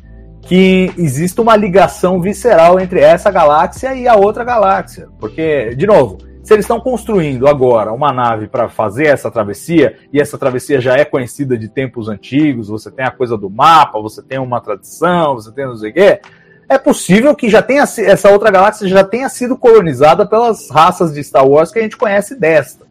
que 0.44 0.90
exista 0.98 1.42
uma 1.42 1.58
ligação 1.58 2.22
visceral 2.22 2.80
entre 2.80 3.02
essa 3.02 3.30
galáxia 3.30 3.94
e 3.94 4.08
a 4.08 4.16
outra 4.16 4.46
galáxia, 4.46 5.10
porque, 5.20 5.76
de 5.76 5.86
novo, 5.86 6.20
se 6.42 6.54
eles 6.54 6.64
estão 6.64 6.80
construindo 6.80 7.50
agora 7.50 7.92
uma 7.92 8.14
nave 8.14 8.48
para 8.48 8.70
fazer 8.70 9.08
essa 9.08 9.30
travessia, 9.30 9.98
e 10.14 10.22
essa 10.22 10.38
travessia 10.38 10.80
já 10.80 10.96
é 10.96 11.04
conhecida 11.04 11.58
de 11.58 11.68
tempos 11.68 12.08
antigos, 12.08 12.70
você 12.70 12.90
tem 12.90 13.04
a 13.04 13.12
coisa 13.12 13.38
do 13.38 13.50
mapa, 13.50 14.00
você 14.00 14.24
tem 14.24 14.40
uma 14.40 14.62
tradição, 14.62 15.36
você 15.36 15.52
tem 15.52 15.66
não 15.66 15.76
sei 15.76 15.92
o 15.92 15.94
quê, 15.94 16.22
é 16.70 16.78
possível 16.78 17.34
que 17.36 17.50
já 17.50 17.62
tenha 17.62 17.84
essa 17.84 18.30
outra 18.30 18.52
galáxia 18.52 18.88
já 18.88 19.04
tenha 19.04 19.30
sido 19.30 19.58
colonizada 19.58 20.26
pelas 20.26 20.70
raças 20.70 21.14
de 21.14 21.24
Star 21.24 21.48
Wars 21.48 21.72
que 21.72 21.80
a 21.80 21.82
gente 21.82 21.96
conhece 21.96 22.36
desta. 22.36 22.86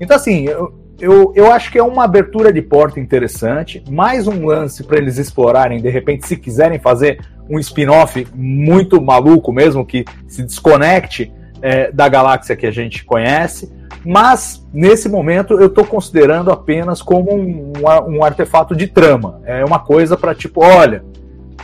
Então, 0.00 0.16
assim, 0.16 0.44
eu, 0.44 0.74
eu, 0.98 1.32
eu 1.36 1.52
acho 1.52 1.70
que 1.70 1.78
é 1.78 1.82
uma 1.82 2.04
abertura 2.04 2.52
de 2.52 2.60
porta 2.60 2.98
interessante, 2.98 3.82
mais 3.88 4.26
um 4.26 4.46
lance 4.46 4.82
para 4.82 4.98
eles 4.98 5.18
explorarem, 5.18 5.80
de 5.80 5.88
repente, 5.88 6.26
se 6.26 6.36
quiserem 6.36 6.80
fazer 6.80 7.20
um 7.48 7.58
spin-off 7.58 8.26
muito 8.34 9.00
maluco 9.00 9.52
mesmo, 9.52 9.86
que 9.86 10.04
se 10.26 10.42
desconecte 10.42 11.32
é, 11.60 11.92
da 11.92 12.08
galáxia 12.08 12.56
que 12.56 12.66
a 12.66 12.70
gente 12.70 13.04
conhece. 13.04 13.72
Mas, 14.04 14.66
nesse 14.72 15.08
momento, 15.08 15.54
eu 15.60 15.66
estou 15.66 15.84
considerando 15.84 16.50
apenas 16.50 17.00
como 17.00 17.32
um, 17.32 17.72
um, 17.78 18.16
um 18.16 18.24
artefato 18.24 18.74
de 18.74 18.88
trama. 18.88 19.40
É 19.44 19.64
uma 19.64 19.78
coisa 19.78 20.16
para 20.16 20.34
tipo, 20.34 20.60
olha, 20.64 21.04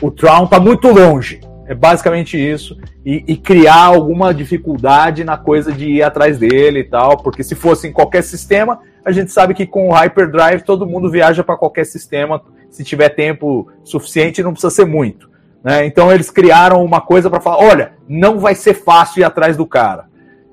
o 0.00 0.10
Tron 0.10 0.44
está 0.44 0.60
muito 0.60 0.88
longe. 0.88 1.40
É 1.68 1.74
basicamente 1.74 2.38
isso. 2.38 2.78
E, 3.04 3.22
e, 3.28 3.36
criar 3.36 3.84
alguma 3.84 4.32
dificuldade 4.32 5.22
na 5.22 5.36
coisa 5.36 5.70
de 5.70 5.84
ir 5.84 6.02
atrás 6.02 6.38
dele 6.38 6.80
e 6.80 6.84
tal. 6.84 7.18
Porque 7.18 7.44
se 7.44 7.54
fosse 7.54 7.86
em 7.86 7.92
qualquer 7.92 8.22
sistema, 8.22 8.80
a 9.04 9.12
gente 9.12 9.30
sabe 9.30 9.52
que 9.52 9.66
com 9.66 9.90
o 9.90 9.92
Hyperdrive 9.92 10.64
todo 10.64 10.86
mundo 10.86 11.10
viaja 11.10 11.44
para 11.44 11.58
qualquer 11.58 11.84
sistema. 11.84 12.40
Se 12.70 12.82
tiver 12.82 13.10
tempo 13.10 13.70
suficiente, 13.84 14.42
não 14.42 14.52
precisa 14.52 14.70
ser 14.70 14.86
muito. 14.86 15.28
Né? 15.62 15.84
Então 15.84 16.10
eles 16.10 16.30
criaram 16.30 16.82
uma 16.82 17.02
coisa 17.02 17.28
para 17.28 17.38
falar: 17.38 17.58
olha, 17.58 17.92
não 18.08 18.38
vai 18.38 18.54
ser 18.54 18.72
fácil 18.72 19.20
ir 19.20 19.24
atrás 19.24 19.54
do 19.54 19.66
cara. 19.66 20.06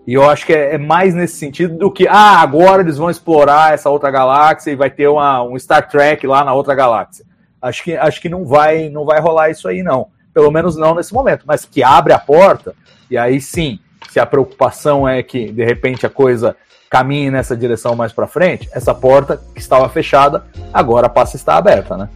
E 0.06 0.14
eu 0.14 0.30
acho 0.30 0.46
que 0.46 0.54
é, 0.54 0.76
é, 0.76 0.78
mais 0.78 1.16
nesse 1.16 1.38
sentido 1.38 1.78
do 1.78 1.90
que, 1.90 2.08
ah, 2.10 2.42
agora 2.42 2.82
eles 2.82 2.98
vão 2.98 3.10
explorar 3.10 3.74
essa 3.74 3.90
outra 3.90 4.12
galáxia 4.12 4.72
e 4.72 4.76
vai 4.76 4.90
ter 4.90 5.08
uma, 5.08 5.42
um 5.44 5.58
Star 5.58 5.88
Trek 5.88 6.28
lá 6.28 6.44
na 6.44 6.54
outra 6.54 6.76
galáxia. 6.76 7.26
Acho 7.62 7.84
que, 7.86 7.96
acho 7.96 8.22
que 8.22 8.28
não 8.28 8.46
vai 8.46 8.90
não 8.90 9.06
vai 9.06 9.22
rolar 9.22 9.50
isso 9.50 9.66
aí, 9.70 9.82
não 9.82 10.14
pelo 10.36 10.52
menos 10.52 10.76
não 10.76 10.94
nesse 10.94 11.14
momento, 11.14 11.46
mas 11.48 11.64
que 11.64 11.82
abre 11.82 12.12
a 12.12 12.20
porta, 12.20 12.76
e 13.10 13.18
aí 13.18 13.40
sim, 13.40 13.80
se 14.10 14.20
a 14.20 14.26
preocupação 14.26 15.08
é 15.08 15.24
que 15.24 15.50
de 15.50 15.64
repente 15.64 16.06
a 16.06 16.10
coisa 16.10 16.58
caminhe 16.90 17.32
nessa 17.32 17.56
direção 17.56 17.96
mais 17.96 18.12
para 18.12 18.28
frente, 18.28 18.70
essa 18.74 18.94
porta 18.94 19.42
que 19.54 19.62
estava 19.62 19.88
fechada 19.88 20.46
agora 20.74 21.08
passa 21.08 21.38
a 21.38 21.40
estar 21.40 21.56
aberta, 21.56 21.96
né? 21.96 22.10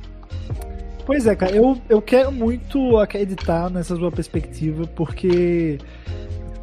Pois 1.05 1.25
é, 1.25 1.33
cara, 1.33 1.55
eu, 1.55 1.77
eu 1.87 2.01
quero 2.01 2.29
muito 2.29 2.97
acreditar 2.97 3.69
nessa 3.69 3.95
sua 3.95 4.11
perspectiva, 4.11 4.85
porque 4.95 5.79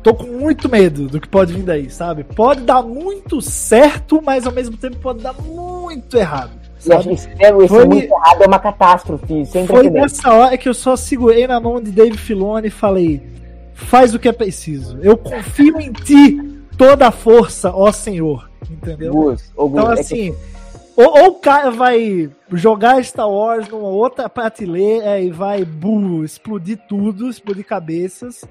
tô 0.03 0.15
com 0.15 0.27
muito 0.27 0.69
medo 0.69 1.09
do 1.09 1.19
que 1.19 1.27
pode 1.27 1.55
vir 1.55 1.63
daí, 1.63 1.91
sabe? 1.91 2.23
Pode 2.23 2.61
dar 2.61 2.83
muito 2.83 3.41
certo, 3.41 4.21
mas 4.23 4.47
ao 4.47 4.53
mesmo 4.53 4.77
tempo 4.77 4.99
pode 4.99 5.23
dar 5.23 5.33
muito 5.33 6.17
errado. 6.19 6.66
Sabe? 6.87 7.69
Foi, 7.69 7.85
muito 7.85 8.13
errado 8.13 8.43
é 8.43 8.47
uma 8.47 8.59
catástrofe. 8.59 9.45
Sem 9.47 9.67
foi 9.67 9.91
nessa 9.91 10.33
hora 10.33 10.57
que 10.57 10.69
eu 10.69 10.75
só 10.75 10.97
segurei 10.97 11.47
na 11.47 11.61
mão 11.61 11.81
de 11.81 11.91
Dave 11.91 12.17
Filoni 12.17 12.69
e 12.69 12.71
falei: 12.71 13.23
faz 13.75 14.15
o 14.15 14.19
que 14.19 14.29
é 14.29 14.33
preciso. 14.33 14.99
Eu 15.03 15.17
confio 15.17 15.81
em 15.81 15.93
ti 15.93 16.39
toda 16.79 17.09
a 17.09 17.11
força, 17.11 17.73
ó 17.75 17.91
Senhor. 17.91 18.51
Entendeu? 18.71 19.13
Gus, 19.13 19.53
Gus, 19.55 19.71
então, 19.71 19.91
assim. 19.91 20.29
É 20.29 20.33
que... 20.33 20.57
Ou, 20.97 21.25
ou, 21.25 21.27
o 21.29 21.35
cara 21.35 21.71
vai 21.71 22.31
jogar 22.53 23.05
Star 23.05 23.29
Wars 23.29 23.69
numa 23.69 23.89
outra 23.89 24.31
prateleira 24.31 25.21
e 25.21 25.31
vai 25.31 25.63
buh, 25.63 26.25
explodir 26.25 26.79
tudo, 26.89 27.29
explodir 27.29 27.67
cabeças 27.67 28.47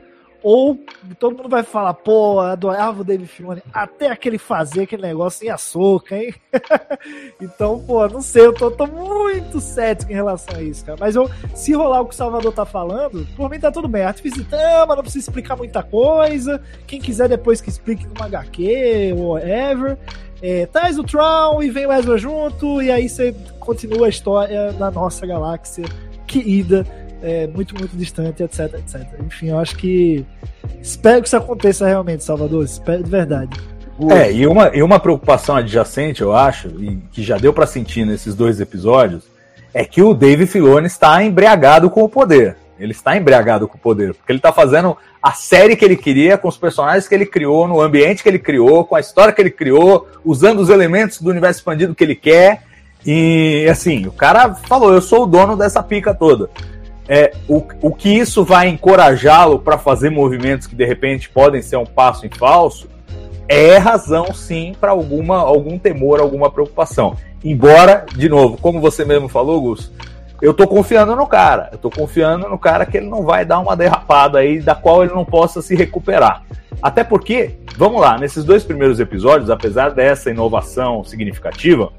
ou 0.45 0.79
todo 1.17 1.35
mundo 1.35 1.49
vai 1.49 1.63
falar, 1.63 1.95
pô, 1.95 2.39
adorava 2.39 3.01
o 3.01 3.03
David 3.03 3.27
Filoni, 3.27 3.63
até 3.73 4.11
aquele 4.11 4.37
fazer 4.37 4.83
aquele 4.83 5.01
negócio 5.01 5.43
em 5.43 5.49
açúcar, 5.49 6.17
hein? 6.17 6.35
então, 7.41 7.79
pô, 7.79 8.07
não 8.07 8.21
sei, 8.21 8.45
eu 8.45 8.53
tô, 8.53 8.69
tô, 8.69 8.85
muito 8.85 9.59
cético 9.59 10.11
em 10.11 10.13
relação 10.13 10.55
a 10.55 10.61
isso, 10.61 10.85
cara. 10.85 10.99
Mas 11.01 11.15
eu, 11.15 11.27
se 11.55 11.73
rolar 11.73 12.01
o 12.01 12.05
que 12.05 12.13
o 12.13 12.15
Salvador 12.15 12.53
tá 12.53 12.63
falando, 12.63 13.27
por 13.35 13.49
mim 13.49 13.59
tá 13.59 13.71
tudo 13.71 13.87
bem. 13.87 14.03
Artifício 14.03 14.43
de 14.43 14.47
trama, 14.47 14.95
não 14.95 15.01
precisa 15.01 15.27
explicar 15.27 15.55
muita 15.55 15.81
coisa. 15.81 16.61
Quem 16.85 17.01
quiser 17.01 17.27
depois 17.27 17.59
que 17.59 17.69
explique 17.69 18.05
numa 18.05 18.27
HQ, 18.27 19.15
whatever. 19.17 19.97
É, 20.43 20.67
traz 20.67 20.99
o 20.99 21.03
Tron 21.03 21.63
e 21.63 21.71
vem 21.71 21.87
o 21.87 21.91
Ezra 21.91 22.19
junto, 22.19 22.83
e 22.83 22.91
aí 22.91 23.09
você 23.09 23.33
continua 23.59 24.05
a 24.05 24.09
história 24.09 24.71
da 24.73 24.91
nossa 24.91 25.25
galáxia 25.25 25.85
querida 26.27 26.85
é, 27.25 27.47
muito, 27.47 27.73
muito 27.75 27.97
distante, 27.97 28.43
etc, 28.43 28.75
etc. 28.75 29.01
Enfim, 29.25 29.49
eu 29.49 29.57
acho 29.57 29.75
que. 29.75 30.23
Espero 30.79 31.21
que 31.21 31.27
isso 31.27 31.35
aconteça 31.35 31.87
realmente, 31.87 32.23
Salvador. 32.23 32.63
Espero 32.63 33.03
de 33.03 33.09
verdade. 33.09 33.59
É, 34.11 34.31
e 34.31 34.45
uma, 34.45 34.75
e 34.75 34.83
uma 34.83 34.99
preocupação 34.99 35.55
adjacente, 35.55 36.21
eu 36.21 36.35
acho, 36.35 36.67
e 36.67 36.97
que 37.11 37.23
já 37.23 37.37
deu 37.37 37.51
para 37.51 37.65
sentir 37.65 38.05
nesses 38.05 38.35
dois 38.35 38.59
episódios, 38.59 39.23
é 39.73 39.83
que 39.85 40.03
o 40.03 40.13
Dave 40.13 40.45
Filoni 40.45 40.85
está 40.85 41.23
embriagado 41.23 41.89
com 41.89 42.03
o 42.03 42.09
poder. 42.09 42.57
Ele 42.77 42.91
está 42.91 43.17
embriagado 43.17 43.67
com 43.67 43.77
o 43.77 43.79
poder, 43.79 44.13
porque 44.13 44.31
ele 44.31 44.39
está 44.39 44.51
fazendo 44.51 44.95
a 45.23 45.31
série 45.31 45.77
que 45.77 45.85
ele 45.85 45.95
queria, 45.95 46.37
com 46.37 46.47
os 46.47 46.57
personagens 46.57 47.07
que 47.07 47.15
ele 47.15 47.25
criou, 47.25 47.67
no 47.67 47.81
ambiente 47.81 48.21
que 48.21 48.29
ele 48.29 48.37
criou, 48.37 48.83
com 48.83 48.95
a 48.95 48.99
história 48.99 49.33
que 49.33 49.41
ele 49.41 49.49
criou, 49.49 50.07
usando 50.23 50.59
os 50.59 50.69
elementos 50.69 51.21
do 51.21 51.31
universo 51.31 51.61
expandido 51.61 51.95
que 51.95 52.03
ele 52.03 52.15
quer. 52.15 52.63
E 53.05 53.65
assim, 53.71 54.05
o 54.05 54.11
cara 54.11 54.53
falou: 54.53 54.93
Eu 54.93 55.01
sou 55.01 55.23
o 55.23 55.25
dono 55.25 55.55
dessa 55.55 55.81
pica 55.81 56.13
toda 56.13 56.49
é, 57.07 57.33
o, 57.47 57.63
o 57.81 57.93
que 57.93 58.09
isso 58.09 58.43
vai 58.43 58.67
encorajá-lo 58.67 59.59
para 59.59 59.77
fazer 59.77 60.09
movimentos 60.09 60.67
que 60.67 60.75
de 60.75 60.85
repente 60.85 61.29
podem 61.29 61.61
ser 61.61 61.77
um 61.77 61.85
passo 61.85 62.25
em 62.25 62.29
falso, 62.29 62.87
é 63.47 63.77
razão 63.77 64.33
sim 64.33 64.73
para 64.79 64.91
alguma 64.91 65.37
algum 65.37 65.77
temor, 65.77 66.19
alguma 66.19 66.49
preocupação. 66.49 67.15
Embora, 67.43 68.05
de 68.15 68.27
novo, 68.27 68.57
como 68.57 68.81
você 68.81 69.05
mesmo 69.05 69.27
falou, 69.27 69.61
Gus, 69.61 69.91
eu 70.41 70.53
tô 70.53 70.67
confiando 70.67 71.15
no 71.15 71.27
cara. 71.27 71.69
Eu 71.71 71.77
tô 71.77 71.89
confiando 71.91 72.49
no 72.49 72.57
cara 72.57 72.85
que 72.85 72.97
ele 72.97 73.07
não 73.07 73.23
vai 73.23 73.45
dar 73.45 73.59
uma 73.59 73.75
derrapada 73.75 74.39
aí 74.39 74.59
da 74.59 74.73
qual 74.73 75.03
ele 75.03 75.13
não 75.13 75.23
possa 75.23 75.61
se 75.61 75.75
recuperar. 75.75 76.43
Até 76.81 77.03
porque, 77.03 77.59
vamos 77.77 78.01
lá, 78.01 78.17
nesses 78.17 78.43
dois 78.43 78.63
primeiros 78.63 78.99
episódios, 78.99 79.49
apesar 79.49 79.91
dessa 79.91 80.29
inovação 80.29 81.03
significativa, 81.03 81.93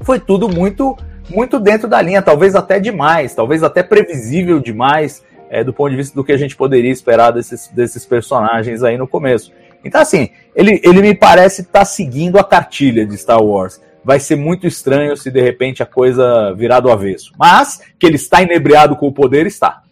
foi 0.00 0.18
tudo 0.18 0.48
muito 0.48 0.96
muito 1.30 1.58
dentro 1.58 1.88
da 1.88 2.00
linha, 2.02 2.20
talvez 2.20 2.54
até 2.54 2.78
demais, 2.78 3.34
talvez 3.34 3.62
até 3.62 3.82
previsível 3.82 4.60
demais 4.60 5.24
é, 5.48 5.64
do 5.64 5.72
ponto 5.72 5.90
de 5.90 5.96
vista 5.96 6.14
do 6.14 6.24
que 6.24 6.32
a 6.32 6.36
gente 6.36 6.56
poderia 6.56 6.90
esperar 6.90 7.32
desses, 7.32 7.68
desses 7.68 8.06
personagens 8.06 8.82
aí 8.82 8.96
no 8.96 9.08
começo. 9.08 9.52
Então, 9.84 10.00
assim, 10.00 10.30
ele, 10.54 10.80
ele 10.84 11.02
me 11.02 11.14
parece 11.14 11.62
estar 11.62 11.80
tá 11.80 11.84
seguindo 11.84 12.38
a 12.38 12.44
cartilha 12.44 13.06
de 13.06 13.16
Star 13.16 13.42
Wars. 13.42 13.80
Vai 14.04 14.20
ser 14.20 14.36
muito 14.36 14.66
estranho 14.66 15.16
se 15.16 15.30
de 15.30 15.40
repente 15.40 15.82
a 15.82 15.86
coisa 15.86 16.54
virar 16.54 16.80
do 16.80 16.90
avesso. 16.90 17.32
Mas 17.38 17.80
que 17.98 18.06
ele 18.06 18.16
está 18.16 18.42
inebriado 18.42 18.96
com 18.96 19.08
o 19.08 19.12
poder, 19.12 19.46
está. 19.46 19.82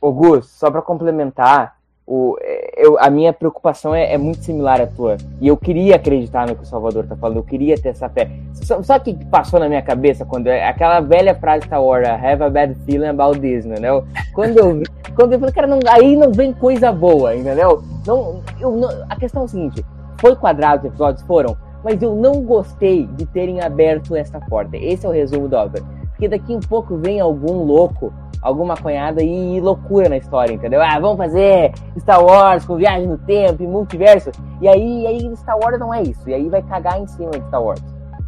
Gus, 0.00 0.48
só 0.50 0.70
para 0.70 0.80
complementar, 0.82 1.77
o, 2.10 2.38
eu, 2.74 2.98
a 2.98 3.10
minha 3.10 3.34
preocupação 3.34 3.94
é, 3.94 4.14
é, 4.14 4.16
muito 4.16 4.42
similar 4.42 4.80
à 4.80 4.86
tua. 4.86 5.18
E 5.42 5.46
eu 5.46 5.58
queria 5.58 5.96
acreditar 5.96 6.48
no 6.48 6.56
que 6.56 6.62
o 6.62 6.66
Salvador 6.66 7.06
tá 7.06 7.14
falando, 7.14 7.36
eu 7.36 7.42
queria 7.42 7.76
ter 7.76 7.90
essa 7.90 8.08
fé. 8.08 8.30
Só, 8.54 8.96
o 8.96 9.00
que 9.00 9.12
passou 9.26 9.60
na 9.60 9.68
minha 9.68 9.82
cabeça 9.82 10.24
quando 10.24 10.46
é 10.46 10.66
aquela 10.66 11.00
velha 11.00 11.34
frase 11.34 11.66
Star 11.66 11.82
Wars, 11.82 12.08
have 12.08 12.42
a 12.42 12.48
bad 12.48 12.74
feeling 12.86 13.08
about 13.08 13.38
this, 13.40 13.66
entendeu? 13.66 14.06
Quando 14.34 14.56
eu, 14.56 14.82
quando 15.14 15.34
eu 15.34 15.38
falei, 15.38 15.54
cara, 15.54 15.66
não, 15.66 15.80
aí 15.86 16.16
não 16.16 16.32
vem 16.32 16.50
coisa 16.50 16.90
boa, 16.90 17.36
entendeu? 17.36 17.82
Não, 18.06 18.40
eu, 18.58 18.72
não, 18.72 18.88
a 19.10 19.14
questão 19.16 19.42
é 19.42 19.44
o 19.44 19.48
seguinte: 19.48 19.84
foi 20.18 20.34
quadrado 20.34 20.80
os 20.80 20.88
episódios? 20.88 21.22
Foram, 21.26 21.58
mas 21.84 22.00
eu 22.00 22.14
não 22.14 22.40
gostei 22.40 23.06
de 23.06 23.26
terem 23.26 23.60
aberto 23.60 24.16
essa 24.16 24.40
porta. 24.40 24.78
Esse 24.78 25.04
é 25.04 25.08
o 25.10 25.12
resumo 25.12 25.46
da 25.46 25.62
obra. 25.62 25.82
Porque 26.18 26.28
daqui 26.28 26.52
um 26.52 26.58
pouco 26.58 26.96
vem 26.96 27.20
algum 27.20 27.62
louco 27.62 28.12
alguma 28.42 28.76
cunhada 28.76 29.22
e 29.22 29.60
loucura 29.60 30.08
na 30.08 30.16
história, 30.16 30.52
entendeu? 30.52 30.82
Ah, 30.82 30.98
vamos 30.98 31.16
fazer 31.16 31.72
Star 31.98 32.24
Wars 32.24 32.64
com 32.64 32.76
viagem 32.76 33.06
no 33.06 33.18
tempo 33.18 33.62
e 33.62 33.66
multiverso. 33.66 34.30
E 34.60 34.68
aí, 34.68 35.06
aí 35.06 35.36
Star 35.36 35.56
Wars 35.58 35.78
não 35.78 35.92
é 35.92 36.02
isso. 36.02 36.28
E 36.28 36.34
aí 36.34 36.48
vai 36.48 36.62
cagar 36.62 37.00
em 37.00 37.06
cima 37.06 37.30
de 37.30 37.44
Star 37.46 37.62
Wars. 37.62 37.82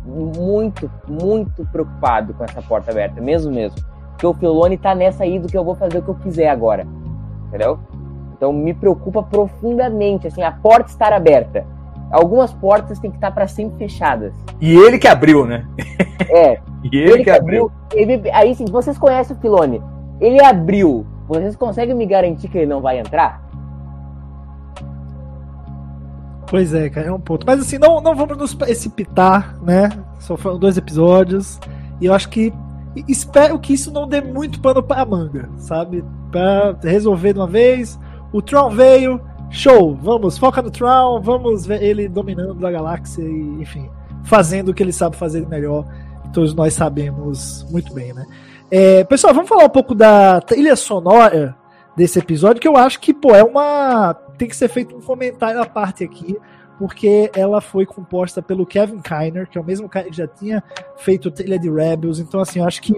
Muito, 0.04 0.90
muito 1.08 1.66
preocupado 1.66 2.32
com 2.34 2.44
essa 2.44 2.62
porta 2.62 2.90
aberta, 2.90 3.20
mesmo 3.20 3.52
mesmo. 3.52 3.78
Porque 4.12 4.26
o 4.26 4.34
Filoni 4.34 4.76
tá 4.76 4.94
nessa 4.94 5.24
aí 5.24 5.38
do 5.38 5.48
que 5.48 5.56
eu 5.56 5.64
vou 5.64 5.74
fazer 5.74 5.98
o 5.98 6.02
que 6.02 6.10
eu 6.10 6.14
quiser 6.16 6.48
agora. 6.48 6.86
Entendeu? 7.48 7.78
Então 8.36 8.52
me 8.52 8.72
preocupa 8.72 9.22
profundamente, 9.22 10.26
assim, 10.26 10.42
a 10.42 10.52
porta 10.52 10.90
estar 10.90 11.12
aberta. 11.12 11.66
Algumas 12.10 12.52
portas 12.52 12.98
têm 12.98 13.10
que 13.10 13.16
estar 13.16 13.30
para 13.30 13.46
sempre 13.46 13.78
fechadas. 13.78 14.32
E 14.60 14.76
ele 14.76 14.98
que 14.98 15.06
abriu, 15.06 15.46
né? 15.46 15.66
É. 16.28 16.60
e 16.84 16.96
ele, 16.96 17.12
ele 17.12 17.24
que 17.24 17.30
abriu. 17.30 17.70
abriu. 17.90 18.12
Ele, 18.14 18.30
aí 18.30 18.54
sim, 18.54 18.64
vocês 18.66 18.98
conhecem 18.98 19.36
o 19.36 19.40
Filoni 19.40 19.82
ele 20.20 20.42
abriu. 20.44 21.06
Vocês 21.26 21.56
conseguem 21.56 21.94
me 21.94 22.04
garantir 22.04 22.48
que 22.48 22.58
ele 22.58 22.66
não 22.66 22.80
vai 22.80 23.00
entrar? 23.00 23.42
Pois 26.46 26.74
é, 26.74 26.90
cara, 26.90 27.06
é 27.06 27.12
um 27.12 27.20
ponto. 27.20 27.46
Mas 27.46 27.60
assim, 27.60 27.78
não, 27.78 28.00
não 28.00 28.14
vamos 28.14 28.36
nos 28.36 28.54
precipitar, 28.54 29.56
né? 29.62 29.88
Só 30.18 30.36
foram 30.36 30.58
dois 30.58 30.76
episódios. 30.76 31.58
E 32.00 32.06
eu 32.06 32.12
acho 32.12 32.28
que. 32.28 32.52
Espero 33.08 33.58
que 33.58 33.72
isso 33.72 33.92
não 33.92 34.08
dê 34.08 34.20
muito 34.20 34.60
pano 34.60 34.82
pra 34.82 35.06
manga, 35.06 35.48
sabe? 35.56 36.04
Pra 36.30 36.76
resolver 36.82 37.32
de 37.32 37.38
uma 37.38 37.46
vez. 37.46 37.98
O 38.32 38.42
Tron 38.42 38.68
veio, 38.70 39.20
show! 39.48 39.94
Vamos, 39.94 40.36
foca 40.36 40.60
no 40.60 40.72
Tron, 40.72 41.20
vamos 41.20 41.64
ver 41.64 41.82
ele 41.82 42.08
dominando 42.08 42.64
a 42.66 42.70
galáxia 42.70 43.22
e, 43.22 43.62
enfim, 43.62 43.88
fazendo 44.24 44.70
o 44.70 44.74
que 44.74 44.82
ele 44.82 44.92
sabe 44.92 45.16
fazer 45.16 45.46
melhor. 45.46 45.84
Todos 46.32 46.54
nós 46.54 46.74
sabemos 46.74 47.66
muito 47.70 47.92
bem, 47.92 48.12
né? 48.12 48.26
É, 48.70 49.02
pessoal, 49.04 49.34
vamos 49.34 49.48
falar 49.48 49.64
um 49.64 49.70
pouco 49.70 49.94
da 49.94 50.40
trilha 50.40 50.76
sonora 50.76 51.56
desse 51.96 52.18
episódio, 52.18 52.60
que 52.60 52.68
eu 52.68 52.76
acho 52.76 53.00
que, 53.00 53.12
pô, 53.12 53.34
é 53.34 53.42
uma. 53.42 54.14
Tem 54.38 54.48
que 54.48 54.56
ser 54.56 54.68
feito 54.68 54.96
um 54.96 55.00
comentário 55.00 55.60
à 55.60 55.66
parte 55.66 56.04
aqui, 56.04 56.36
porque 56.78 57.30
ela 57.34 57.60
foi 57.60 57.84
composta 57.84 58.40
pelo 58.40 58.64
Kevin 58.64 59.00
Kiner, 59.00 59.48
que 59.48 59.58
é 59.58 59.60
o 59.60 59.64
mesmo 59.64 59.88
cara 59.88 60.08
que 60.08 60.16
já 60.16 60.26
tinha 60.26 60.62
feito 60.96 61.30
trilha 61.30 61.58
de 61.58 61.68
Rebels, 61.68 62.20
então, 62.20 62.40
assim, 62.40 62.60
eu 62.60 62.64
acho 62.64 62.80
que 62.80 62.96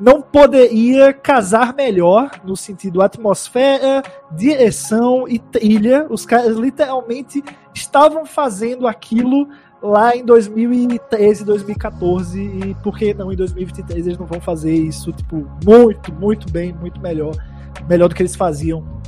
não 0.00 0.20
poderia 0.20 1.12
casar 1.12 1.74
melhor 1.74 2.30
no 2.42 2.56
sentido 2.56 3.00
atmosfera, 3.00 4.02
direção 4.32 5.28
e 5.28 5.38
trilha. 5.38 6.06
Os 6.10 6.26
caras 6.26 6.56
literalmente 6.56 7.44
estavam 7.72 8.26
fazendo 8.26 8.88
aquilo 8.88 9.48
lá 9.82 10.14
em 10.16 10.24
2013, 10.24 11.44
2014 11.44 12.40
e 12.40 12.74
por 12.82 12.96
que 12.96 13.12
não 13.12 13.32
em 13.32 13.36
2023 13.36 14.06
eles 14.06 14.18
não 14.18 14.26
vão 14.26 14.40
fazer 14.40 14.72
isso 14.72 15.12
tipo 15.12 15.46
muito, 15.64 16.12
muito 16.14 16.50
bem, 16.50 16.72
muito 16.72 17.00
melhor, 17.00 17.34
melhor 17.88 18.08
do 18.08 18.14
que 18.14 18.22
eles 18.22 18.36
faziam 18.36 19.02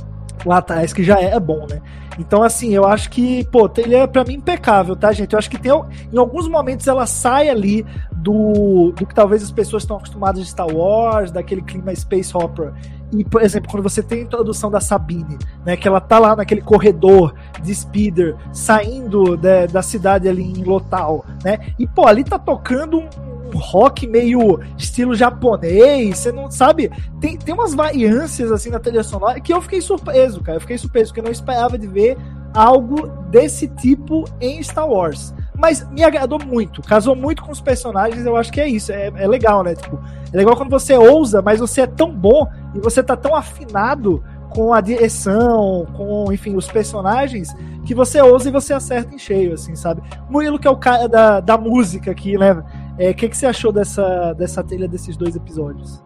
lá 0.45 0.57
atrás, 0.57 0.93
que 0.93 1.03
já 1.03 1.19
é 1.19 1.39
bom, 1.39 1.65
né? 1.69 1.81
Então, 2.19 2.43
assim, 2.43 2.73
eu 2.73 2.85
acho 2.85 3.09
que, 3.09 3.43
pô, 3.45 3.69
ele 3.77 3.95
é 3.95 4.07
pra 4.07 4.23
mim 4.23 4.35
impecável, 4.35 4.95
tá, 4.95 5.11
gente? 5.11 5.33
Eu 5.33 5.39
acho 5.39 5.49
que 5.49 5.57
tem, 5.57 5.71
em 5.71 6.17
alguns 6.17 6.47
momentos 6.47 6.87
ela 6.87 7.05
sai 7.05 7.49
ali 7.49 7.85
do, 8.11 8.91
do 8.91 9.05
que 9.05 9.13
talvez 9.13 9.43
as 9.43 9.51
pessoas 9.51 9.83
estão 9.83 9.97
acostumadas 9.97 10.41
de 10.41 10.49
Star 10.49 10.67
Wars, 10.67 11.31
daquele 11.31 11.61
clima 11.61 11.93
space 11.95 12.35
opera. 12.35 12.73
E, 13.13 13.23
por 13.23 13.41
exemplo, 13.41 13.69
quando 13.69 13.83
você 13.83 14.01
tem 14.01 14.19
a 14.19 14.23
introdução 14.23 14.69
da 14.69 14.79
Sabine, 14.79 15.37
né, 15.65 15.77
que 15.77 15.87
ela 15.87 16.01
tá 16.01 16.19
lá 16.19 16.35
naquele 16.35 16.61
corredor 16.61 17.33
de 17.61 17.73
speeder, 17.73 18.35
saindo 18.51 19.37
da, 19.37 19.65
da 19.65 19.81
cidade 19.81 20.27
ali 20.27 20.43
em 20.43 20.63
Lotal, 20.63 21.25
né? 21.43 21.59
E, 21.77 21.87
pô, 21.87 22.07
ali 22.07 22.23
tá 22.23 22.39
tocando 22.39 22.99
um, 22.99 23.35
rock 23.57 24.05
meio 24.05 24.59
estilo 24.77 25.15
japonês, 25.15 26.17
você 26.17 26.31
não 26.31 26.51
sabe? 26.51 26.91
Tem, 27.21 27.37
tem 27.37 27.53
umas 27.53 27.73
variâncias 27.73 28.51
assim 28.51 28.69
na 28.69 28.79
trilha 28.79 29.03
sonora 29.03 29.39
que 29.39 29.53
eu 29.53 29.61
fiquei 29.61 29.79
surpreso, 29.79 30.41
cara. 30.41 30.57
Eu 30.57 30.61
fiquei 30.61 30.77
surpreso, 30.77 31.11
porque 31.11 31.21
eu 31.21 31.25
não 31.25 31.31
esperava 31.31 31.77
de 31.77 31.87
ver 31.87 32.17
algo 32.53 33.07
desse 33.29 33.67
tipo 33.67 34.25
em 34.41 34.61
Star 34.61 34.87
Wars. 34.87 35.33
Mas 35.57 35.87
me 35.89 36.03
agradou 36.03 36.39
muito, 36.43 36.81
casou 36.81 37.15
muito 37.15 37.43
com 37.43 37.51
os 37.51 37.61
personagens, 37.61 38.25
eu 38.25 38.35
acho 38.35 38.51
que 38.51 38.59
é 38.59 38.67
isso, 38.67 38.91
é, 38.91 39.07
é 39.15 39.27
legal, 39.27 39.63
né? 39.63 39.75
Tipo, 39.75 39.99
é 40.31 40.37
legal 40.37 40.55
quando 40.55 40.69
você 40.69 40.95
ousa, 40.95 41.41
mas 41.41 41.59
você 41.59 41.81
é 41.81 41.87
tão 41.87 42.11
bom 42.11 42.47
e 42.73 42.79
você 42.79 43.01
tá 43.01 43.15
tão 43.15 43.35
afinado 43.35 44.23
com 44.49 44.73
a 44.73 44.79
direção, 44.79 45.85
com, 45.93 46.31
enfim, 46.31 46.55
os 46.55 46.67
personagens, 46.67 47.53
que 47.85 47.93
você 47.93 48.21
ousa 48.21 48.47
e 48.47 48.51
você 48.51 48.73
acerta 48.73 49.13
em 49.13 49.17
cheio, 49.17 49.53
assim, 49.53 49.75
sabe? 49.75 50.01
Murilo, 50.29 50.57
que 50.57 50.67
é 50.67 50.71
o 50.71 50.77
cara 50.77 51.09
da, 51.09 51.39
da 51.41 51.57
música 51.57 52.11
aqui, 52.11 52.37
né? 52.37 52.53
O 52.53 52.63
é, 52.97 53.13
que, 53.13 53.27
que 53.27 53.35
você 53.35 53.45
achou 53.45 53.71
dessa, 53.71 54.33
dessa 54.33 54.63
trilha 54.63 54.87
desses 54.87 55.17
dois 55.17 55.35
episódios? 55.35 56.01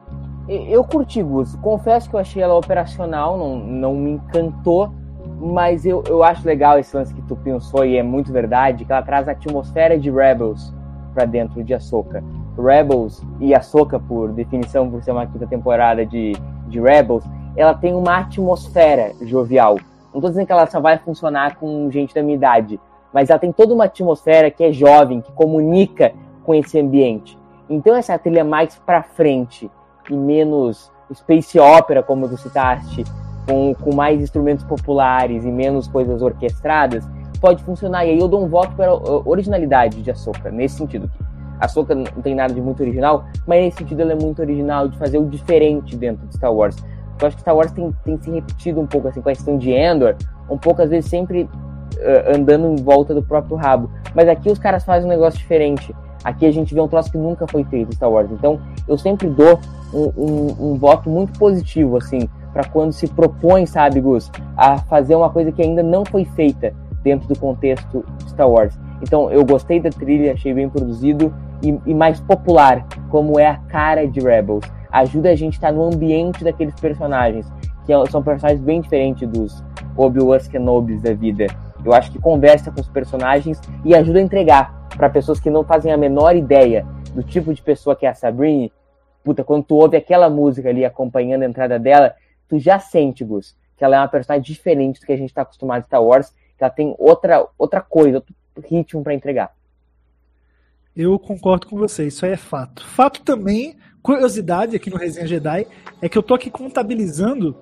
Eu 0.48 0.84
curti, 0.84 1.22
Gus. 1.22 1.56
Confesso 1.58 2.10
que 2.10 2.16
eu 2.16 2.20
achei 2.20 2.42
ela 2.42 2.56
operacional, 2.56 3.38
não, 3.38 3.60
não 3.60 3.94
me 3.94 4.12
encantou, 4.14 4.92
mas 5.40 5.86
eu, 5.86 6.04
eu 6.08 6.22
acho 6.22 6.46
legal 6.46 6.78
esse 6.78 6.96
lance 6.96 7.14
que 7.14 7.22
tu 7.22 7.36
pensou, 7.36 7.86
e 7.86 7.98
é 7.98 8.04
muito 8.04 8.32
verdade, 8.32 8.84
que 8.84 8.92
ela 8.92 9.02
traz 9.02 9.28
a 9.28 9.32
atmosfera 9.32 9.98
de 9.98 10.12
Rebels 10.12 10.74
para 11.14 11.26
dentro 11.26 11.64
de 11.64 11.74
Ahsoka. 11.74 12.24
Rebels 12.58 13.24
e 13.40 13.56
Ahsoka, 13.56 14.00
por 14.00 14.34
definição, 14.34 14.90
por 14.90 15.02
ser 15.02 15.12
uma 15.12 15.26
quinta 15.26 15.48
temporada 15.48 16.06
de, 16.06 16.34
de 16.68 16.80
Rebels, 16.80 17.24
ela 17.56 17.74
tem 17.74 17.96
uma 17.96 18.18
atmosfera 18.18 19.14
jovial. 19.22 19.78
Não 20.14 20.20
tô 20.20 20.28
dizendo 20.28 20.46
que 20.46 20.52
ela 20.52 20.68
só 20.68 20.82
vai 20.82 20.98
funcionar 20.98 21.56
com 21.56 21.90
gente 21.90 22.14
da 22.14 22.22
minha 22.22 22.36
idade, 22.36 22.80
mas 23.14 23.30
ela 23.30 23.40
tem 23.40 23.52
toda 23.52 23.74
uma 23.74 23.86
atmosfera 23.86 24.52
que 24.52 24.64
é 24.64 24.74
jovem, 24.74 25.22
que 25.22 25.32
comunica 25.32 26.12
com 26.44 26.54
esse 26.54 26.80
ambiente. 26.80 27.38
Então 27.70 27.96
essa 27.96 28.18
trilha 28.18 28.44
mais 28.44 28.76
para 28.76 29.04
frente 29.04 29.70
e 30.10 30.14
menos 30.14 30.92
space 31.14 31.60
opera, 31.60 32.04
como 32.04 32.28
você 32.28 32.38
citaste, 32.38 33.04
com, 33.50 33.74
com 33.74 33.96
mais 33.96 34.22
instrumentos 34.22 34.64
populares 34.64 35.44
e 35.44 35.52
menos 35.52 35.88
coisas 35.88 36.22
orquestradas, 36.22 37.04
pode 37.42 37.64
funcionar. 37.64 38.06
E 38.06 38.12
aí 38.12 38.20
eu 38.20 38.28
dou 38.28 38.46
um 38.46 38.48
voto 38.48 38.76
para 38.76 38.94
originalidade 39.28 40.04
de 40.04 40.12
Ahsoka, 40.12 40.52
nesse 40.52 40.76
sentido. 40.76 41.10
A 41.60 41.68
não 41.96 42.22
tem 42.22 42.36
nada 42.36 42.54
de 42.54 42.62
muito 42.62 42.82
original, 42.82 43.26
mas 43.48 43.64
nesse 43.64 43.80
sentido 43.80 44.02
ela 44.02 44.14
é 44.14 44.16
muito 44.16 44.40
original, 44.40 44.88
de 44.88 44.98
fazer 44.98 45.18
o 45.18 45.26
diferente 45.26 45.98
dentro 45.98 46.26
de 46.28 46.36
Star 46.36 46.54
Wars. 46.54 46.78
Eu 47.20 47.28
acho 47.28 47.36
que 47.36 47.42
Star 47.42 47.56
Wars 47.56 47.72
tem, 47.72 47.92
tem 48.06 48.18
se 48.22 48.32
repetido 48.32 48.80
um 48.80 48.86
pouco 48.86 49.08
assim 49.08 49.20
com 49.20 49.30
a 49.30 49.34
questão 49.34 49.58
de 49.58 49.72
Endor, 49.72 50.16
um 50.50 50.58
pouco 50.58 50.82
às 50.82 50.90
vezes 50.90 51.10
sempre 51.10 51.42
uh, 51.44 52.38
andando 52.38 52.68
em 52.68 52.76
volta 52.78 53.14
do 53.14 53.24
próprio 53.24 53.58
rabo. 53.58 53.92
Mas 54.14 54.30
aqui 54.30 54.50
os 54.50 54.60
caras 54.60 54.86
fazem 54.86 55.06
um 55.06 55.10
negócio 55.10 55.38
diferente. 55.38 55.94
Aqui 56.24 56.46
a 56.46 56.52
gente 56.52 56.74
vê 56.74 56.80
um 56.80 56.88
troço 56.88 57.12
que 57.12 57.18
nunca 57.18 57.46
foi 57.48 57.66
feito 57.66 57.90
em 57.90 57.96
Star 57.96 58.10
Wars. 58.10 58.32
Então 58.32 58.62
eu 58.88 58.98
sempre 58.98 59.28
dou 59.28 59.60
um, 59.94 60.12
um, 60.16 60.72
um 60.72 60.76
voto 60.76 61.10
muito 61.10 61.38
positivo, 61.38 61.98
assim, 61.98 62.30
para 62.60 62.70
quando 62.70 62.92
se 62.92 63.08
propõe, 63.08 63.66
sabe, 63.66 64.02
Gus, 64.02 64.30
a 64.58 64.80
fazer 64.80 65.16
uma 65.16 65.30
coisa 65.30 65.50
que 65.50 65.62
ainda 65.62 65.82
não 65.82 66.04
foi 66.04 66.26
feita 66.26 66.74
dentro 67.02 67.26
do 67.26 67.40
contexto 67.40 68.04
Star 68.28 68.50
Wars. 68.50 68.78
Então 69.02 69.32
eu 69.32 69.46
gostei 69.46 69.80
da 69.80 69.90
trilha, 69.90 70.34
achei 70.34 70.54
bem 70.54 70.68
produzido 70.68 71.34
e, 71.64 71.80
e 71.86 71.94
mais 71.94 72.20
popular, 72.20 72.86
como 73.08 73.40
é 73.40 73.48
a 73.48 73.56
cara 73.56 74.06
de 74.06 74.20
Rebels. 74.20 74.66
Ajuda 74.92 75.30
a 75.30 75.36
gente 75.36 75.54
a 75.54 75.56
estar 75.56 75.72
no 75.72 75.86
ambiente 75.86 76.44
daqueles 76.44 76.76
personagens, 76.76 77.50
que 77.86 77.94
são 78.12 78.22
personagens 78.22 78.62
bem 78.62 78.82
diferentes 78.82 79.26
dos 79.26 79.64
Obi-Wan 79.96 80.40
Kenobis 80.40 81.02
da 81.02 81.14
vida. 81.14 81.48
Eu 81.86 81.94
acho 81.94 82.12
que 82.12 82.20
conversa 82.20 82.72
com 82.72 82.82
os 82.82 82.90
personagens 82.90 83.62
e 83.86 83.96
ajuda 83.96 84.20
a 84.20 84.22
entregar 84.22 84.90
para 84.98 85.10
pessoas 85.10 85.40
que 85.40 85.50
não 85.50 85.64
fazem 85.64 85.94
a 85.94 85.98
menor 85.98 86.36
ideia 86.36 86.86
do 87.16 87.24
tipo 87.24 87.54
de 87.54 87.62
pessoa 87.62 87.96
que 87.96 88.06
é 88.06 88.10
a 88.10 88.14
Sabrine. 88.14 88.70
Puta, 89.24 89.46
quando 89.46 89.64
tu 89.64 89.76
ouve 89.76 89.96
aquela 89.96 90.30
música 90.30 90.68
ali 90.68 90.84
acompanhando 90.84 91.44
a 91.44 91.46
entrada 91.46 91.80
dela, 91.80 92.16
tu 92.50 92.60
já 92.60 92.80
sente, 92.80 93.24
Gus, 93.24 93.56
que 93.78 93.84
ela 93.86 93.96
é 93.96 94.00
uma 94.00 94.08
personagem 94.08 94.44
diferente 94.44 95.00
do 95.00 95.06
que 95.06 95.14
a 95.14 95.18
gente 95.18 95.30
está 95.30 95.44
acostumado 95.44 95.84
em 95.84 95.86
Star 95.86 96.04
Wars, 96.04 96.34
que 96.58 96.64
ela 96.64 96.70
tem 96.70 96.94
outra, 96.98 97.48
outra 97.58 97.80
coisa, 97.80 98.18
outro 98.18 98.36
ritmo 98.68 99.02
para 99.04 99.14
entregar. 99.14 99.56
Eu 100.96 101.18
concordo 101.18 101.68
com 101.68 101.78
você, 101.78 102.08
isso 102.08 102.26
é 102.26 102.36
fato. 102.36 102.86
Fato 102.86 103.22
também, 103.22 103.78
curiosidade 104.02 104.76
aqui 104.76 104.90
no 104.90 104.98
Resenha 104.98 105.28
Jedi, 105.28 105.66
é 106.02 106.10
que 106.10 106.18
eu 106.18 106.24
tô 106.24 106.34
aqui 106.34 106.50
contabilizando 106.50 107.56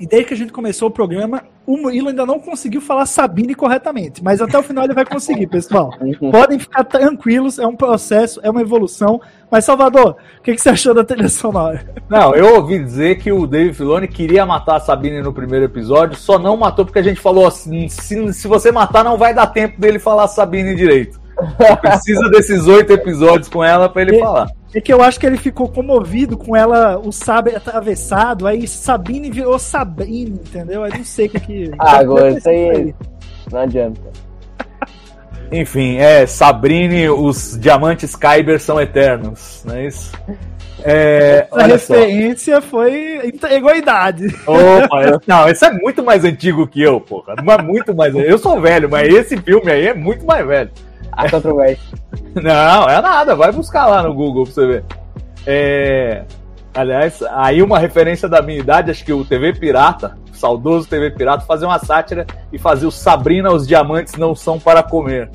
E 0.00 0.06
desde 0.06 0.28
que 0.28 0.34
a 0.34 0.36
gente 0.36 0.50
começou 0.50 0.88
o 0.88 0.90
programa, 0.90 1.42
o 1.66 1.76
Murilo 1.76 2.08
ainda 2.08 2.24
não 2.24 2.40
conseguiu 2.40 2.80
falar 2.80 3.04
Sabine 3.04 3.54
corretamente. 3.54 4.24
Mas 4.24 4.40
até 4.40 4.58
o 4.58 4.62
final 4.62 4.84
ele 4.84 4.94
vai 4.94 5.04
conseguir, 5.04 5.46
pessoal. 5.46 5.90
Podem 6.32 6.58
ficar 6.58 6.84
tranquilos, 6.84 7.58
é 7.58 7.66
um 7.66 7.76
processo, 7.76 8.40
é 8.42 8.48
uma 8.48 8.62
evolução. 8.62 9.20
Mas, 9.50 9.66
Salvador, 9.66 10.16
o 10.38 10.42
que, 10.42 10.54
que, 10.54 10.62
você 10.62 10.70
achou 10.70 10.94
da 10.94 11.04
trilha 11.04 11.28
sonora? 11.28 11.84
Não, 12.08 12.34
eu 12.34 12.56
ouvi 12.56 12.82
dizer 12.82 13.18
que 13.18 13.30
o 13.30 13.46
Dave 13.46 13.74
Filoni 13.74 14.08
queria 14.08 14.46
matar 14.46 14.76
a 14.76 14.80
Sabine 14.80 15.20
no 15.20 15.34
primeiro 15.34 15.66
episódio, 15.66 16.16
só 16.16 16.38
não 16.38 16.56
matou 16.56 16.86
porque 16.86 16.98
a 16.98 17.02
gente 17.02 17.20
falou 17.20 17.46
assim: 17.46 17.86
se, 17.86 18.32
se 18.32 18.48
você 18.48 18.72
matar, 18.72 19.04
não 19.04 19.18
vai 19.18 19.34
dar 19.34 19.48
tempo 19.48 19.78
dele 19.78 19.98
falar 19.98 20.28
Sabine 20.28 20.74
direito. 20.74 21.20
Precisa 21.82 22.28
desses 22.30 22.66
oito 22.66 22.90
episódios 22.90 23.50
com 23.50 23.62
ela 23.62 23.86
para 23.86 24.00
ele 24.00 24.18
falar. 24.18 24.48
É 24.72 24.80
que 24.80 24.92
eu 24.92 25.02
acho 25.02 25.18
que 25.18 25.26
ele 25.26 25.36
ficou 25.36 25.68
comovido 25.68 26.36
com 26.36 26.54
ela, 26.54 26.96
o 26.98 27.10
sabre 27.10 27.56
atravessado, 27.56 28.46
aí 28.46 28.68
Sabine 28.68 29.30
virou 29.30 29.58
Sabine, 29.58 30.40
entendeu? 30.46 30.84
Aí 30.84 30.92
não 30.96 31.04
sei 31.04 31.26
o 31.26 31.30
que 31.30 31.40
que. 31.40 31.70
Ah, 31.78 31.98
agora 31.98 32.30
isso 32.30 32.48
aí 32.48 32.94
não 33.50 33.60
adianta. 33.60 34.00
Enfim, 35.50 35.96
é, 35.96 36.24
Sabrine, 36.26 37.08
os 37.08 37.58
diamantes 37.58 38.14
Kyber 38.14 38.60
são 38.60 38.80
eternos, 38.80 39.64
não 39.66 39.74
é 39.74 39.86
isso? 39.86 40.12
É, 40.84 41.46
a 41.50 41.66
referência 41.66 42.60
só. 42.60 42.62
foi. 42.62 43.26
entregou 43.26 43.70
a 43.70 43.76
idade. 43.76 44.26
Opa, 44.46 45.20
não, 45.26 45.48
esse 45.48 45.64
é 45.66 45.72
muito 45.72 46.02
mais 46.02 46.24
antigo 46.24 46.66
que 46.66 46.80
eu, 46.80 47.00
porra. 47.00 47.34
Não 47.42 47.52
é 47.52 47.62
muito 47.62 47.94
mais. 47.94 48.14
Eu 48.14 48.38
sou 48.38 48.60
velho, 48.60 48.88
mas 48.88 49.12
esse 49.12 49.36
filme 49.36 49.70
aí 49.70 49.88
é 49.88 49.94
muito 49.94 50.24
mais 50.24 50.46
velho. 50.46 50.70
A 51.12 51.30
controvérsia. 51.30 51.98
Não, 52.34 52.88
é 52.88 53.00
nada, 53.00 53.34
vai 53.34 53.52
buscar 53.52 53.86
lá 53.86 54.02
no 54.02 54.14
Google 54.14 54.44
pra 54.44 54.52
você 54.52 54.66
ver. 54.66 54.84
É... 55.46 56.24
Aliás, 56.72 57.20
aí 57.32 57.62
uma 57.62 57.78
referência 57.78 58.28
da 58.28 58.40
minha 58.40 58.60
idade, 58.60 58.90
acho 58.90 59.04
que 59.04 59.12
o 59.12 59.24
TV 59.24 59.52
Pirata, 59.52 60.16
o 60.32 60.36
saudoso 60.36 60.88
TV 60.88 61.10
Pirata, 61.10 61.44
fazia 61.44 61.66
uma 61.66 61.80
sátira 61.80 62.26
e 62.52 62.58
fazia 62.58 62.86
o 62.86 62.92
Sabrina, 62.92 63.52
os 63.52 63.66
diamantes 63.66 64.14
não 64.14 64.36
são 64.36 64.58
para 64.58 64.82
comer. 64.82 65.28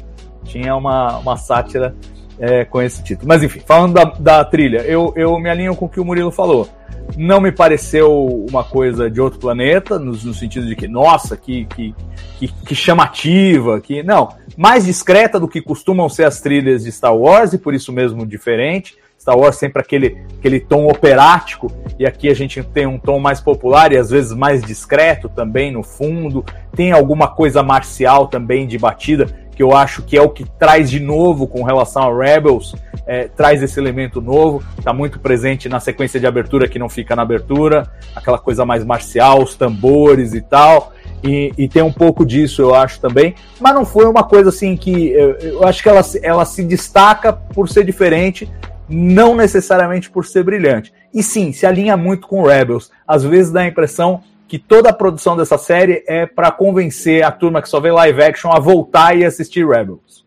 Tinha 0.46 0.76
uma, 0.76 1.18
uma 1.18 1.36
sátira 1.36 1.94
é, 2.40 2.64
com 2.64 2.82
esse 2.82 3.04
título. 3.04 3.28
Mas 3.28 3.44
enfim, 3.44 3.60
falando 3.60 3.94
da, 3.94 4.04
da 4.04 4.46
trilha, 4.46 4.80
eu, 4.80 5.12
eu 5.16 5.38
me 5.40 5.50
alinho 5.50 5.76
com 5.76 5.86
o 5.86 5.90
que 5.90 6.00
o 6.00 6.06
Murilo 6.06 6.32
falou. 6.32 6.70
Não 7.18 7.40
me 7.40 7.52
pareceu 7.52 8.46
uma 8.50 8.64
coisa 8.64 9.10
de 9.10 9.22
outro 9.22 9.40
planeta, 9.40 9.98
no, 9.98 10.12
no 10.12 10.34
sentido 10.34 10.66
de 10.66 10.76
que, 10.76 10.88
nossa, 10.88 11.38
que, 11.38 11.66
que, 11.66 11.96
que, 12.38 12.48
que 12.48 12.76
chamativa, 12.76 13.80
que. 13.80 14.04
Não, 14.04 14.30
mais 14.58 14.86
discreta 14.86 15.40
do 15.40 15.48
que 15.48 15.62
costumam 15.62 16.10
ser 16.10 16.26
as 16.26 16.42
trilhas 16.42 16.84
de 16.84 16.92
Star 16.92 17.16
Wars 17.16 17.54
e 17.54 17.58
por 17.58 17.74
isso 17.74 17.92
mesmo 17.92 18.26
diferente. 18.26 18.96
Star 19.20 19.38
Wars 19.38 19.56
sempre 19.56 19.82
aquele, 19.82 20.18
aquele 20.38 20.60
tom 20.60 20.88
operático, 20.88 21.72
e 21.98 22.06
aqui 22.06 22.30
a 22.30 22.34
gente 22.34 22.62
tem 22.62 22.86
um 22.86 23.00
tom 23.00 23.20
mais 23.20 23.40
popular 23.42 23.92
e 23.92 23.98
às 23.98 24.10
vezes 24.10 24.34
mais 24.34 24.62
discreto 24.62 25.28
também 25.30 25.72
no 25.72 25.82
fundo. 25.82 26.46
Tem 26.76 26.92
alguma 26.92 27.28
coisa 27.30 27.64
marcial 27.64 28.28
também 28.28 28.68
de 28.68 28.78
batida, 28.78 29.26
que 29.56 29.64
eu 29.64 29.74
acho 29.74 30.04
que 30.04 30.18
é 30.18 30.22
o 30.22 30.30
que 30.30 30.44
traz 30.60 30.90
de 30.90 31.00
novo 31.00 31.48
com 31.48 31.64
relação 31.64 32.04
a 32.04 32.24
Rebels, 32.24 32.76
é, 33.08 33.30
traz 33.30 33.64
esse 33.64 33.80
elemento 33.80 34.20
novo, 34.20 34.62
está 34.78 34.92
muito 34.92 35.20
presente 35.20 35.70
na 35.70 35.80
sequência 35.80 36.20
de 36.20 36.28
abertura 36.28 36.68
que 36.68 36.78
não 36.78 36.90
fica 36.90 37.16
na 37.16 37.22
abertura, 37.22 37.90
aquela 38.14 38.38
coisa 38.38 38.66
mais 38.66 38.84
marcial, 38.84 39.42
os 39.42 39.56
tambores 39.56 40.34
e 40.34 40.42
tal. 40.42 40.92
E, 41.24 41.54
e, 41.58 41.68
tem 41.68 41.82
um 41.82 41.92
pouco 41.92 42.26
disso, 42.26 42.62
eu 42.62 42.76
acho 42.76 43.00
também. 43.00 43.34
Mas 43.60 43.74
não 43.74 43.86
foi 43.86 44.06
uma 44.06 44.24
coisa 44.24 44.50
assim 44.50 44.76
que. 44.76 45.10
Eu, 45.10 45.32
eu 45.38 45.64
acho 45.64 45.82
que 45.82 45.90
ela, 45.90 46.02
ela 46.22 46.46
se 46.46 46.64
destaca 46.64 47.34
por 47.34 47.68
ser 47.70 47.84
diferente, 47.84 48.52
não 48.88 49.36
necessariamente 49.36 50.10
por 50.10 50.26
ser 50.26 50.44
brilhante. 50.44 50.94
E 51.14 51.24
sim, 51.24 51.52
se 51.52 51.66
alinha 51.66 51.98
muito 51.98 52.28
com 52.28 52.44
Rebels. 52.44 52.92
Às 53.08 53.24
vezes 53.24 53.52
dá 53.52 53.62
a 53.62 53.68
impressão 53.68 54.22
que 54.48 54.60
toda 54.60 54.90
a 54.90 54.94
produção 54.94 55.36
dessa 55.36 55.58
série 55.58 56.04
é 56.08 56.26
para 56.26 56.52
convencer 56.52 57.24
a 57.24 57.32
turma 57.32 57.62
que 57.62 57.70
só 57.70 57.80
vê 57.80 57.92
live 57.92 58.22
action 58.22 58.52
a 58.52 58.60
voltar 58.60 59.18
e 59.18 59.26
assistir 59.26 59.68
Rebels. 59.68 60.26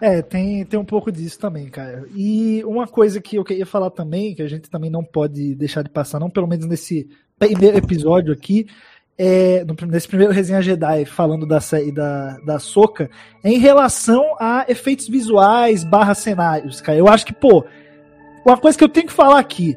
É, 0.00 0.22
tem, 0.22 0.64
tem 0.64 0.80
um 0.80 0.84
pouco 0.84 1.12
disso 1.12 1.38
também, 1.38 1.68
cara. 1.68 2.04
E 2.14 2.64
uma 2.64 2.86
coisa 2.86 3.20
que 3.20 3.36
eu 3.36 3.44
queria 3.44 3.66
falar 3.66 3.90
também, 3.90 4.34
que 4.34 4.42
a 4.42 4.48
gente 4.48 4.70
também 4.70 4.88
não 4.88 5.04
pode 5.04 5.54
deixar 5.54 5.82
de 5.82 5.90
passar, 5.90 6.18
não 6.18 6.30
pelo 6.30 6.46
menos 6.46 6.64
nesse 6.66 7.08
primeiro 7.38 7.76
episódio 7.76 8.32
aqui, 8.32 8.66
é, 9.18 9.62
no, 9.64 9.76
nesse 9.86 10.08
primeiro 10.08 10.32
resenha 10.32 10.62
Jedi, 10.62 11.04
falando 11.04 11.46
da 11.46 11.60
série 11.60 11.92
da, 11.92 12.38
da 12.38 12.58
Soca, 12.58 13.10
é 13.44 13.50
em 13.50 13.58
relação 13.58 14.34
a 14.40 14.64
efeitos 14.66 15.06
visuais 15.06 15.84
barra 15.84 16.14
cenários, 16.14 16.80
cara. 16.80 16.96
Eu 16.96 17.06
acho 17.06 17.26
que, 17.26 17.34
pô, 17.34 17.66
uma 18.46 18.56
coisa 18.56 18.78
que 18.78 18.82
eu 18.82 18.88
tenho 18.88 19.06
que 19.06 19.12
falar 19.12 19.38
aqui, 19.38 19.76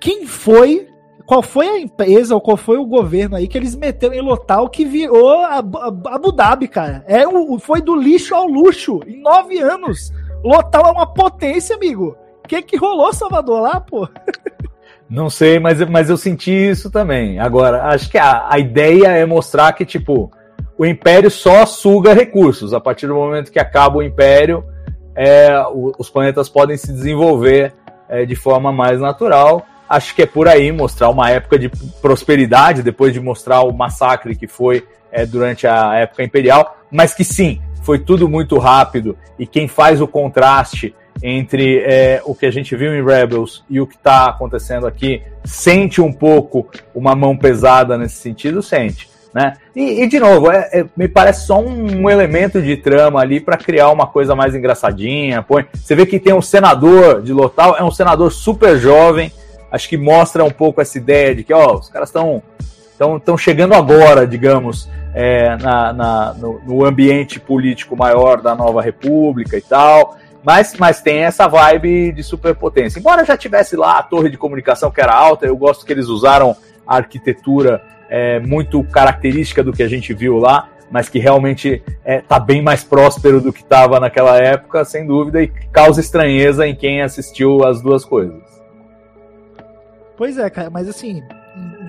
quem 0.00 0.24
foi, 0.24 0.88
qual 1.28 1.42
foi 1.42 1.68
a 1.68 1.78
empresa 1.78 2.34
ou 2.34 2.40
qual 2.40 2.56
foi 2.56 2.78
o 2.78 2.86
governo 2.86 3.36
aí 3.36 3.46
que 3.46 3.58
eles 3.58 3.76
meteram 3.76 4.14
em 4.14 4.22
Lotal 4.22 4.66
que 4.66 4.86
virou 4.86 5.44
Abu 5.44 6.32
Dhabi, 6.32 6.66
cara? 6.66 7.04
É, 7.06 7.24
foi 7.60 7.82
do 7.82 7.94
lixo 7.94 8.34
ao 8.34 8.46
luxo, 8.46 9.00
em 9.06 9.20
nove 9.20 9.58
anos. 9.58 10.10
Lotal 10.42 10.86
é 10.86 10.90
uma 10.90 11.06
potência, 11.06 11.76
amigo. 11.76 12.16
O 12.42 12.48
que 12.48 12.62
que 12.62 12.78
rolou, 12.78 13.12
Salvador, 13.12 13.60
lá, 13.60 13.78
pô? 13.78 14.08
Não 15.06 15.28
sei, 15.28 15.58
mas, 15.58 15.86
mas 15.90 16.08
eu 16.08 16.16
senti 16.16 16.50
isso 16.50 16.90
também. 16.90 17.38
Agora, 17.38 17.84
acho 17.88 18.10
que 18.10 18.16
a, 18.16 18.46
a 18.48 18.58
ideia 18.58 19.08
é 19.08 19.26
mostrar 19.26 19.74
que, 19.74 19.84
tipo, 19.84 20.32
o 20.78 20.86
Império 20.86 21.30
só 21.30 21.66
suga 21.66 22.14
recursos. 22.14 22.72
A 22.72 22.80
partir 22.80 23.06
do 23.06 23.14
momento 23.14 23.52
que 23.52 23.58
acaba 23.58 23.98
o 23.98 24.02
Império, 24.02 24.64
é, 25.14 25.50
o, 25.74 25.92
os 25.98 26.08
planetas 26.08 26.48
podem 26.48 26.78
se 26.78 26.90
desenvolver 26.90 27.74
é, 28.08 28.24
de 28.24 28.34
forma 28.34 28.72
mais 28.72 28.98
natural. 28.98 29.66
Acho 29.88 30.14
que 30.14 30.22
é 30.22 30.26
por 30.26 30.48
aí 30.48 30.70
mostrar 30.70 31.08
uma 31.08 31.30
época 31.30 31.58
de 31.58 31.68
prosperidade, 32.02 32.82
depois 32.82 33.12
de 33.12 33.20
mostrar 33.20 33.62
o 33.62 33.72
massacre 33.72 34.36
que 34.36 34.46
foi 34.46 34.86
é, 35.10 35.24
durante 35.24 35.66
a 35.66 35.94
época 35.94 36.22
imperial, 36.22 36.76
mas 36.90 37.14
que 37.14 37.24
sim, 37.24 37.60
foi 37.82 37.98
tudo 37.98 38.28
muito 38.28 38.58
rápido. 38.58 39.16
E 39.38 39.46
quem 39.46 39.66
faz 39.66 40.00
o 40.00 40.06
contraste 40.06 40.94
entre 41.22 41.78
é, 41.80 42.22
o 42.24 42.34
que 42.34 42.46
a 42.46 42.50
gente 42.50 42.76
viu 42.76 42.94
em 42.94 43.04
Rebels 43.04 43.64
e 43.68 43.80
o 43.80 43.86
que 43.86 43.96
está 43.96 44.26
acontecendo 44.26 44.86
aqui, 44.86 45.22
sente 45.44 46.00
um 46.00 46.12
pouco 46.12 46.68
uma 46.94 47.14
mão 47.14 47.36
pesada 47.36 47.96
nesse 47.98 48.16
sentido, 48.16 48.62
sente. 48.62 49.08
Né? 49.34 49.54
E, 49.76 50.02
e 50.02 50.06
de 50.06 50.18
novo, 50.18 50.50
é, 50.50 50.68
é, 50.72 50.86
me 50.96 51.06
parece 51.06 51.46
só 51.46 51.60
um, 51.60 52.08
elemento 52.08 52.62
de 52.62 52.76
trama 52.76 53.20
ali 53.20 53.40
para 53.40 53.56
criar 53.56 53.90
uma 53.90 54.06
coisa 54.06 54.34
mais 54.34 54.54
engraçadinha. 54.54 55.42
Põe. 55.42 55.66
Você 55.74 55.94
vê 55.94 56.06
que 56.06 56.18
tem 56.18 56.32
um 56.32 56.42
senador 56.42 57.22
de 57.22 57.32
Lotal, 57.32 57.76
é 57.76 57.84
um 57.84 57.90
senador 57.90 58.32
super 58.32 58.78
jovem, 58.78 59.30
acho 59.70 59.88
que 59.88 59.96
mostra 59.96 60.44
um 60.44 60.50
pouco 60.50 60.80
essa 60.80 60.98
ideia 60.98 61.34
de 61.34 61.44
que 61.44 61.52
ó, 61.52 61.74
os 61.74 61.88
caras 61.88 62.08
estão 62.08 62.42
chegando 63.36 63.74
agora, 63.74 64.26
digamos, 64.26 64.88
é, 65.14 65.56
na, 65.56 65.92
na 65.92 66.34
no, 66.34 66.60
no 66.64 66.84
ambiente 66.84 67.38
político 67.38 67.96
maior 67.96 68.40
da 68.40 68.54
nova 68.54 68.82
república 68.82 69.56
e 69.56 69.62
tal. 69.62 70.16
Mas, 70.42 70.74
mas 70.78 71.00
tem 71.02 71.24
essa 71.24 71.46
vibe 71.48 72.12
de 72.12 72.22
superpotência. 72.22 72.98
Embora 72.98 73.24
já 73.24 73.36
tivesse 73.36 73.76
lá 73.76 73.98
a 73.98 74.02
torre 74.02 74.30
de 74.30 74.38
comunicação 74.38 74.90
que 74.90 75.00
era 75.00 75.12
alta, 75.12 75.46
eu 75.46 75.56
gosto 75.56 75.84
que 75.84 75.92
eles 75.92 76.06
usaram 76.06 76.56
a 76.86 76.96
arquitetura 76.96 77.82
é, 78.08 78.40
muito 78.40 78.82
característica 78.84 79.62
do 79.62 79.72
que 79.72 79.82
a 79.82 79.88
gente 79.88 80.14
viu 80.14 80.38
lá, 80.38 80.68
mas 80.90 81.08
que 81.08 81.18
realmente 81.18 81.82
está 81.84 82.00
é, 82.04 82.20
tá 82.20 82.38
bem 82.38 82.62
mais 82.62 82.82
próspero 82.82 83.40
do 83.40 83.52
que 83.52 83.60
estava 83.60 84.00
naquela 84.00 84.38
época, 84.38 84.84
sem 84.84 85.06
dúvida, 85.06 85.42
e 85.42 85.48
causa 85.70 86.00
estranheza 86.00 86.66
em 86.66 86.74
quem 86.74 87.02
assistiu 87.02 87.64
as 87.66 87.82
duas 87.82 88.04
coisas. 88.04 88.57
Pois 90.18 90.36
é, 90.36 90.50
cara, 90.50 90.68
mas 90.68 90.88
assim, 90.88 91.22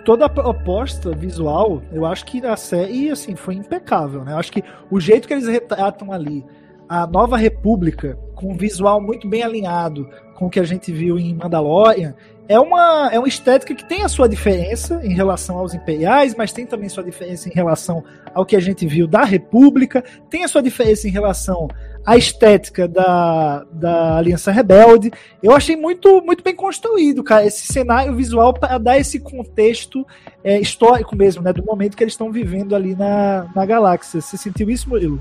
toda 0.05 0.23
a 0.23 0.30
proposta 0.30 1.11
visual, 1.11 1.82
eu 1.91 2.05
acho 2.05 2.23
que 2.25 2.45
a 2.45 2.55
série 2.55 3.09
assim, 3.09 3.36
foi 3.36 3.55
impecável, 3.55 4.23
né? 4.23 4.34
Eu 4.34 4.38
acho 4.38 4.51
que 4.51 4.63
o 4.91 4.99
jeito 4.99 5.27
que 5.27 5.34
eles 5.34 5.47
retratam 5.47 6.13
ali 6.13 6.45
a 6.88 7.07
Nova 7.07 7.38
República, 7.38 8.17
com 8.36 8.51
um 8.51 8.55
visual 8.55 9.01
muito 9.01 9.27
bem 9.27 9.41
alinhado 9.41 10.07
com 10.36 10.45
o 10.45 10.49
que 10.49 10.59
a 10.59 10.63
gente 10.63 10.91
viu 10.91 11.17
em 11.17 11.34
Mandalorian, 11.34 12.13
é 12.47 12.59
uma, 12.59 13.09
é 13.11 13.17
uma 13.17 13.27
estética 13.27 13.73
que 13.73 13.88
tem 13.88 14.03
a 14.03 14.07
sua 14.07 14.30
diferença 14.30 14.99
em 15.03 15.13
relação 15.13 15.57
aos 15.57 15.73
imperiais, 15.73 16.36
mas 16.36 16.53
tem 16.53 16.67
também 16.67 16.88
sua 16.88 17.03
diferença 17.03 17.49
em 17.49 17.51
relação 17.51 18.03
ao 18.34 18.45
que 18.45 18.55
a 18.55 18.59
gente 18.59 18.86
viu 18.86 19.07
da 19.07 19.23
República, 19.23 20.03
tem 20.30 20.43
a 20.43 20.47
sua 20.47 20.61
diferença 20.61 21.07
em 21.07 21.11
relação 21.11 21.67
à 22.05 22.17
estética 22.17 22.87
da, 22.87 23.65
da 23.71 24.17
Aliança 24.17 24.51
Rebelde. 24.51 25.11
Eu 25.41 25.53
achei 25.53 25.75
muito, 25.75 26.21
muito 26.21 26.43
bem 26.43 26.55
construído, 26.55 27.23
cara, 27.23 27.45
esse 27.45 27.71
cenário 27.71 28.15
visual 28.15 28.53
para 28.53 28.77
dar 28.77 28.97
esse 28.97 29.19
contexto 29.19 30.05
é, 30.43 30.59
histórico 30.59 31.15
mesmo, 31.15 31.41
né, 31.41 31.53
do 31.53 31.63
momento 31.63 31.95
que 31.95 32.03
eles 32.03 32.13
estão 32.13 32.31
vivendo 32.31 32.75
ali 32.75 32.95
na, 32.95 33.47
na 33.55 33.65
galáxia. 33.65 34.21
Você 34.21 34.37
sentiu 34.37 34.69
isso, 34.69 34.89
Murilo? 34.89 35.19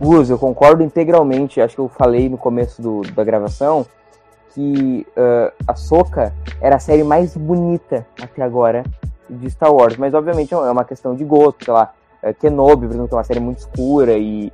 Gus, 0.00 0.30
eu 0.30 0.38
concordo 0.38 0.82
integralmente. 0.82 1.60
Acho 1.60 1.74
que 1.74 1.80
eu 1.80 1.88
falei 1.88 2.28
no 2.28 2.38
começo 2.38 2.80
do, 2.80 3.02
da 3.12 3.24
gravação 3.24 3.84
que 4.54 5.06
uh, 5.10 5.52
a 5.66 5.74
Soca 5.74 6.32
era 6.60 6.76
a 6.76 6.78
série 6.78 7.04
mais 7.04 7.36
bonita 7.36 8.06
até 8.20 8.42
agora 8.42 8.84
de 9.28 9.50
Star 9.50 9.72
Wars. 9.72 9.96
Mas, 9.96 10.14
obviamente, 10.14 10.54
é 10.54 10.56
uma 10.56 10.84
questão 10.84 11.14
de 11.14 11.24
gosto. 11.24 11.64
Sei 11.64 11.74
lá, 11.74 11.92
uh, 12.22 12.34
Kenobi, 12.34 12.86
por 12.86 12.94
exemplo, 12.94 13.08
é 13.12 13.16
uma 13.16 13.24
série 13.24 13.40
muito 13.40 13.58
escura 13.58 14.16
e 14.16 14.52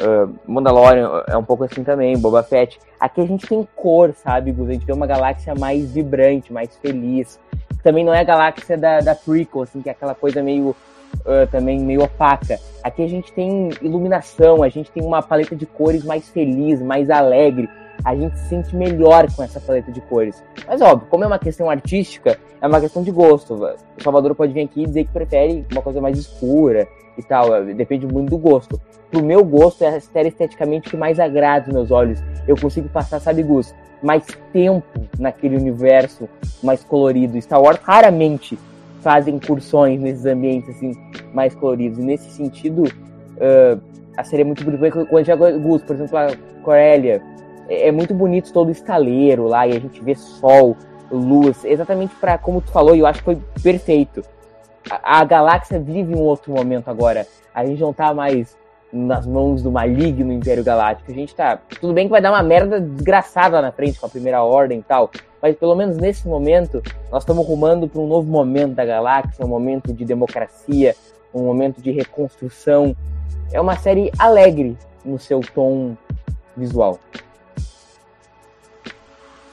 uh, 0.00 0.34
Mandalorian 0.46 1.24
é 1.26 1.36
um 1.36 1.44
pouco 1.44 1.64
assim 1.64 1.84
também, 1.84 2.16
Boba 2.18 2.42
Fett. 2.42 2.78
Aqui 2.98 3.20
a 3.20 3.26
gente 3.26 3.46
tem 3.46 3.66
cor, 3.74 4.14
sabe, 4.14 4.52
Gus? 4.52 4.68
A 4.68 4.72
gente 4.72 4.86
tem 4.86 4.94
uma 4.94 5.06
galáxia 5.06 5.54
mais 5.54 5.92
vibrante, 5.92 6.52
mais 6.52 6.76
feliz. 6.76 7.38
também 7.82 8.04
não 8.04 8.14
é 8.14 8.20
a 8.20 8.24
galáxia 8.24 8.76
da, 8.76 9.00
da 9.00 9.14
prequel, 9.14 9.62
assim, 9.62 9.82
que 9.82 9.88
é 9.88 9.92
aquela 9.92 10.14
coisa 10.14 10.42
meio 10.42 10.74
uh, 11.20 11.46
também 11.50 11.78
meio 11.80 12.02
opaca. 12.02 12.58
Aqui 12.82 13.02
a 13.02 13.08
gente 13.08 13.32
tem 13.32 13.70
iluminação, 13.82 14.62
a 14.62 14.68
gente 14.68 14.90
tem 14.90 15.02
uma 15.02 15.22
paleta 15.22 15.54
de 15.54 15.66
cores 15.66 16.04
mais 16.04 16.28
feliz, 16.28 16.80
mais 16.80 17.10
alegre. 17.10 17.68
A 18.04 18.14
gente 18.14 18.38
se 18.38 18.48
sente 18.48 18.74
melhor 18.74 19.30
com 19.34 19.42
essa 19.42 19.60
paleta 19.60 19.92
de 19.92 20.00
cores. 20.00 20.42
Mas 20.66 20.80
óbvio, 20.80 21.06
como 21.10 21.24
é 21.24 21.26
uma 21.26 21.38
questão 21.38 21.70
artística, 21.70 22.38
é 22.60 22.66
uma 22.66 22.80
questão 22.80 23.02
de 23.02 23.10
gosto. 23.10 23.54
O 23.54 24.02
Salvador 24.02 24.34
pode 24.34 24.52
vir 24.52 24.62
aqui 24.62 24.82
e 24.82 24.86
dizer 24.86 25.04
que 25.04 25.12
prefere 25.12 25.66
uma 25.70 25.82
coisa 25.82 26.00
mais 26.00 26.18
escura 26.18 26.88
e 27.16 27.22
tal. 27.22 27.64
Depende 27.64 28.06
muito 28.06 28.30
do 28.30 28.38
gosto. 28.38 28.80
Pro 29.10 29.22
meu 29.22 29.44
gosto, 29.44 29.84
é 29.84 29.88
a 29.88 30.22
esteticamente 30.22 30.90
que 30.90 30.96
mais 30.96 31.20
agrada 31.20 31.68
os 31.68 31.74
meus 31.74 31.90
olhos. 31.90 32.22
Eu 32.48 32.56
consigo 32.56 32.88
passar, 32.88 33.20
sabe, 33.20 33.42
Gus, 33.42 33.74
mais 34.02 34.24
tempo 34.52 35.00
naquele 35.18 35.56
universo 35.56 36.28
mais 36.62 36.84
colorido. 36.84 37.40
Star 37.40 37.60
Wars 37.60 37.78
raramente 37.82 38.58
fazem 39.00 39.36
incursões 39.36 40.00
nesses 40.00 40.26
ambientes 40.26 40.76
assim 40.76 40.92
mais 41.32 41.54
coloridos. 41.54 41.98
E 41.98 42.02
nesse 42.02 42.30
sentido, 42.30 42.84
uh, 42.84 43.80
a 44.16 44.24
série 44.24 44.42
é 44.42 44.44
muito 44.44 44.64
bonita. 44.64 45.06
Quando 45.06 45.24
já 45.24 45.36
Gus, 45.36 45.82
por 45.82 45.96
exemplo, 45.96 46.16
a 46.16 46.28
Corélia, 46.62 47.22
é, 47.68 47.88
é 47.88 47.92
muito 47.92 48.14
bonito 48.14 48.52
todo 48.52 48.68
o 48.68 48.72
estaleiro 48.72 49.46
lá 49.46 49.66
e 49.66 49.76
a 49.76 49.80
gente 49.80 50.02
vê 50.02 50.14
sol, 50.14 50.76
luz, 51.10 51.64
exatamente 51.64 52.14
para 52.16 52.38
como 52.38 52.60
tu 52.60 52.70
falou, 52.70 52.94
e 52.94 53.00
eu 53.00 53.06
acho 53.06 53.20
que 53.20 53.24
foi 53.24 53.38
perfeito. 53.62 54.22
A, 54.90 55.20
a 55.20 55.24
galáxia 55.24 55.78
vive 55.78 56.14
um 56.14 56.22
outro 56.22 56.52
momento 56.52 56.88
agora. 56.88 57.26
A 57.54 57.64
gente 57.64 57.80
não 57.80 57.92
tá 57.92 58.12
mais 58.12 58.56
nas 58.92 59.26
mãos 59.26 59.62
do 59.62 59.72
maligno 59.72 60.32
Império 60.32 60.62
Galáctico. 60.62 61.10
A 61.10 61.14
gente 61.14 61.34
tá. 61.34 61.58
Tudo 61.80 61.92
bem 61.92 62.06
que 62.06 62.10
vai 62.10 62.20
dar 62.20 62.30
uma 62.30 62.42
merda 62.42 62.80
desgraçada 62.80 63.60
na 63.60 63.72
frente 63.72 63.98
com 63.98 64.06
a 64.06 64.08
primeira 64.08 64.42
ordem 64.42 64.78
e 64.78 64.82
tal 64.82 65.10
mas 65.44 65.54
pelo 65.56 65.74
menos 65.74 65.98
nesse 65.98 66.26
momento 66.26 66.82
nós 67.12 67.22
estamos 67.22 67.46
rumando 67.46 67.86
para 67.86 68.00
um 68.00 68.06
novo 68.06 68.26
momento 68.26 68.72
da 68.72 68.84
galáxia, 68.86 69.44
um 69.44 69.48
momento 69.48 69.92
de 69.92 70.02
democracia, 70.02 70.96
um 71.34 71.42
momento 71.42 71.82
de 71.82 71.90
reconstrução. 71.90 72.96
É 73.52 73.60
uma 73.60 73.76
série 73.76 74.10
alegre 74.18 74.74
no 75.04 75.18
seu 75.18 75.40
tom 75.40 75.98
visual. 76.56 76.98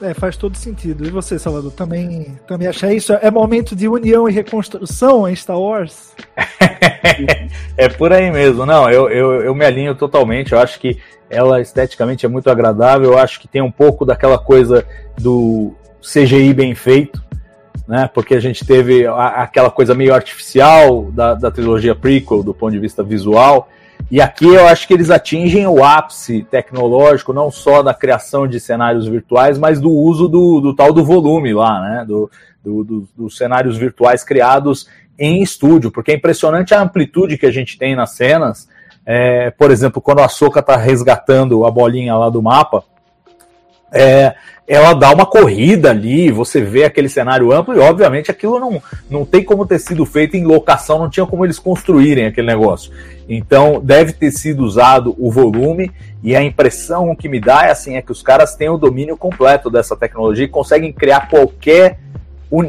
É, 0.01 0.15
faz 0.15 0.35
todo 0.35 0.57
sentido. 0.57 1.05
E 1.05 1.11
você, 1.11 1.37
Salvador, 1.37 1.71
também, 1.71 2.35
também 2.47 2.67
acha 2.67 2.91
isso? 2.91 3.13
É 3.13 3.29
momento 3.29 3.75
de 3.75 3.87
união 3.87 4.27
e 4.27 4.31
reconstrução 4.31 5.27
em 5.29 5.35
Star 5.35 5.59
Wars? 5.59 6.15
é 7.77 7.87
por 7.87 8.11
aí 8.11 8.31
mesmo. 8.31 8.65
Não, 8.65 8.89
eu, 8.89 9.09
eu, 9.09 9.41
eu 9.41 9.53
me 9.53 9.63
alinho 9.63 9.93
totalmente. 9.93 10.53
Eu 10.53 10.59
acho 10.59 10.79
que 10.79 10.97
ela 11.29 11.61
esteticamente 11.61 12.25
é 12.25 12.29
muito 12.29 12.49
agradável. 12.49 13.11
Eu 13.11 13.17
acho 13.19 13.39
que 13.39 13.47
tem 13.47 13.61
um 13.61 13.71
pouco 13.71 14.03
daquela 14.03 14.39
coisa 14.39 14.83
do 15.19 15.73
CGI 16.01 16.51
bem 16.53 16.73
feito, 16.73 17.23
né? 17.87 18.09
Porque 18.11 18.33
a 18.33 18.39
gente 18.39 18.65
teve 18.65 19.05
a, 19.05 19.43
aquela 19.43 19.69
coisa 19.69 19.93
meio 19.93 20.15
artificial 20.15 21.11
da, 21.11 21.35
da 21.35 21.51
trilogia 21.51 21.93
prequel 21.93 22.41
do 22.41 22.55
ponto 22.55 22.71
de 22.71 22.79
vista 22.79 23.03
visual. 23.03 23.69
E 24.11 24.19
aqui 24.19 24.45
eu 24.45 24.67
acho 24.67 24.85
que 24.85 24.93
eles 24.93 25.09
atingem 25.09 25.65
o 25.65 25.81
ápice 25.81 26.43
tecnológico, 26.43 27.31
não 27.31 27.49
só 27.49 27.81
da 27.81 27.93
criação 27.93 28.45
de 28.45 28.59
cenários 28.59 29.07
virtuais, 29.07 29.57
mas 29.57 29.79
do 29.79 29.89
uso 29.89 30.27
do, 30.27 30.59
do 30.59 30.75
tal 30.75 30.91
do 30.91 31.01
volume 31.01 31.53
lá, 31.53 31.79
né? 31.79 32.05
Do, 32.05 32.29
do, 32.61 32.83
do, 32.83 33.09
dos 33.15 33.37
cenários 33.37 33.77
virtuais 33.77 34.21
criados 34.21 34.85
em 35.17 35.41
estúdio, 35.41 35.89
porque 35.91 36.11
é 36.11 36.15
impressionante 36.15 36.73
a 36.73 36.81
amplitude 36.81 37.37
que 37.37 37.45
a 37.45 37.51
gente 37.51 37.77
tem 37.77 37.95
nas 37.95 38.11
cenas. 38.11 38.67
É, 39.05 39.49
por 39.51 39.71
exemplo, 39.71 40.01
quando 40.01 40.19
a 40.19 40.27
Soca 40.27 40.59
está 40.59 40.75
resgatando 40.75 41.65
a 41.65 41.71
bolinha 41.71 42.13
lá 42.13 42.29
do 42.29 42.41
mapa, 42.41 42.83
é, 43.91 44.33
ela 44.67 44.93
dá 44.93 45.11
uma 45.11 45.25
corrida 45.25 45.89
ali, 45.89 46.31
você 46.31 46.61
vê 46.61 46.85
aquele 46.85 47.09
cenário 47.09 47.51
amplo 47.51 47.75
e 47.75 47.79
obviamente 47.79 48.31
aquilo 48.31 48.57
não, 48.57 48.81
não 49.09 49.25
tem 49.25 49.43
como 49.43 49.65
ter 49.65 49.79
sido 49.79 50.05
feito 50.05 50.37
em 50.37 50.45
locação, 50.45 50.97
não 50.97 51.09
tinha 51.09 51.25
como 51.25 51.45
eles 51.45 51.59
construírem 51.59 52.25
aquele 52.25 52.47
negócio. 52.47 52.91
Então 53.27 53.81
deve 53.83 54.13
ter 54.13 54.31
sido 54.31 54.63
usado 54.63 55.13
o 55.19 55.29
volume 55.29 55.91
e 56.23 56.35
a 56.35 56.41
impressão 56.41 57.13
que 57.15 57.27
me 57.27 57.39
dá 57.39 57.65
é 57.65 57.71
assim 57.71 57.95
é 57.97 58.01
que 58.01 58.13
os 58.13 58.21
caras 58.21 58.55
têm 58.55 58.69
o 58.69 58.77
domínio 58.77 59.17
completo 59.17 59.69
dessa 59.69 59.95
tecnologia 59.95 60.45
e 60.45 60.49
conseguem 60.49 60.93
criar 60.93 61.27
qualquer 61.27 61.99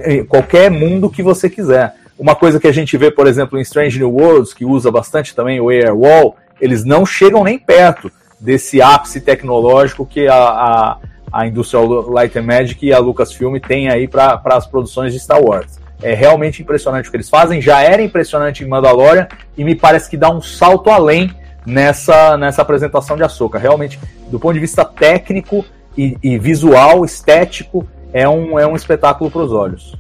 eh, 0.05 0.25
qualquer 0.25 0.71
mundo 0.71 1.09
que 1.09 1.23
você 1.23 1.49
quiser. 1.49 1.95
Uma 2.19 2.35
coisa 2.35 2.59
que 2.59 2.67
a 2.67 2.73
gente 2.73 2.97
vê, 2.97 3.11
por 3.11 3.27
exemplo, 3.27 3.59
em 3.59 3.63
Strange 3.63 3.99
New 3.99 4.13
Worlds, 4.13 4.53
que 4.53 4.65
usa 4.65 4.91
bastante 4.91 5.35
também 5.35 5.61
o 5.61 5.71
Airwall, 5.71 6.37
eles 6.61 6.85
não 6.85 7.05
chegam 7.07 7.45
nem 7.45 7.59
perto 7.59 8.11
desse 8.41 8.83
ápice 8.83 9.21
tecnológico 9.21 10.05
que 10.05 10.27
a, 10.27 10.35
a 10.35 10.99
a 11.33 11.47
Industrial 11.47 11.87
Light 12.11 12.37
and 12.39 12.43
Magic 12.43 12.85
e 12.85 12.93
a 12.93 12.99
Lucasfilm 12.99 13.59
têm 13.59 13.89
aí 13.89 14.07
para 14.07 14.41
as 14.45 14.67
produções 14.67 15.13
de 15.13 15.21
Star 15.21 15.43
Wars. 15.43 15.81
É 16.03 16.15
realmente 16.15 16.61
impressionante 16.61 17.09
o 17.09 17.11
que 17.11 17.17
eles 17.17 17.31
fazem, 17.31 17.61
já 17.61 17.81
era 17.81 18.03
impressionante 18.03 18.65
em 18.65 18.69
Mandalorian 18.69 19.29
e 19.57 19.65
me 19.65 19.75
parece 19.75 20.11
que 20.11 20.17
dá 20.17 20.31
um 20.31 20.43
salto 20.43 20.91
além 20.91 21.35
nessa, 21.65 22.37
nessa 22.37 22.63
apresentação 22.63 23.17
de 23.17 23.23
Ahsoka. 23.23 23.59
Realmente, 23.59 23.99
do 24.29 24.39
ponto 24.39 24.55
de 24.55 24.61
vista 24.61 24.85
técnico 24.85 25.65
e, 25.97 26.17
e 26.23 26.39
visual, 26.39 27.05
estético, 27.05 27.87
é 28.13 28.29
um, 28.29 28.59
é 28.59 28.67
um 28.67 28.75
espetáculo 28.75 29.31
para 29.31 29.43
os 29.43 29.53
olhos. 29.53 29.97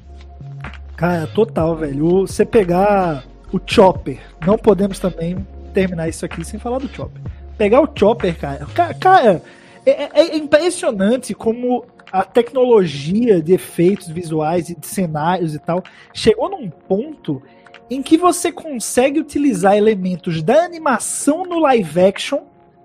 Cara, 0.97 1.26
total, 1.28 1.76
velho. 1.76 2.26
Você 2.26 2.45
pegar 2.45 3.24
o 3.53 3.61
Chopper, 3.64 4.18
não 4.47 4.59
podemos 4.59 4.99
também 4.99 5.47
terminar 5.72 6.09
isso 6.09 6.24
aqui 6.24 6.45
sem 6.45 6.61
falar 6.61 6.78
do 6.78 6.89
Chopper. 6.89 7.22
Pegar 7.57 7.80
o 7.80 7.89
Chopper, 7.95 8.37
cara. 8.39 8.66
Cara, 9.01 9.43
é, 9.85 9.91
é, 9.91 10.11
é, 10.14 10.37
impressionante 10.37 11.35
como 11.35 11.85
a 12.11 12.24
tecnologia 12.24 13.41
de 13.41 13.55
efeitos 13.55 14.09
visuais 14.09 14.68
e 14.68 14.78
de 14.78 14.87
cenários 14.87 15.55
e 15.55 15.59
tal 15.59 15.83
chegou 16.12 16.51
num 16.51 16.68
ponto 16.68 17.43
em 17.91 18.03
que 18.03 18.16
você 18.16 18.53
consegue 18.53 19.20
utilizar 19.20 19.76
elementos 19.76 20.43
da 20.43 20.64
animação 20.64 21.45
no 21.45 21.59
live 21.59 22.01
action, 22.01 22.41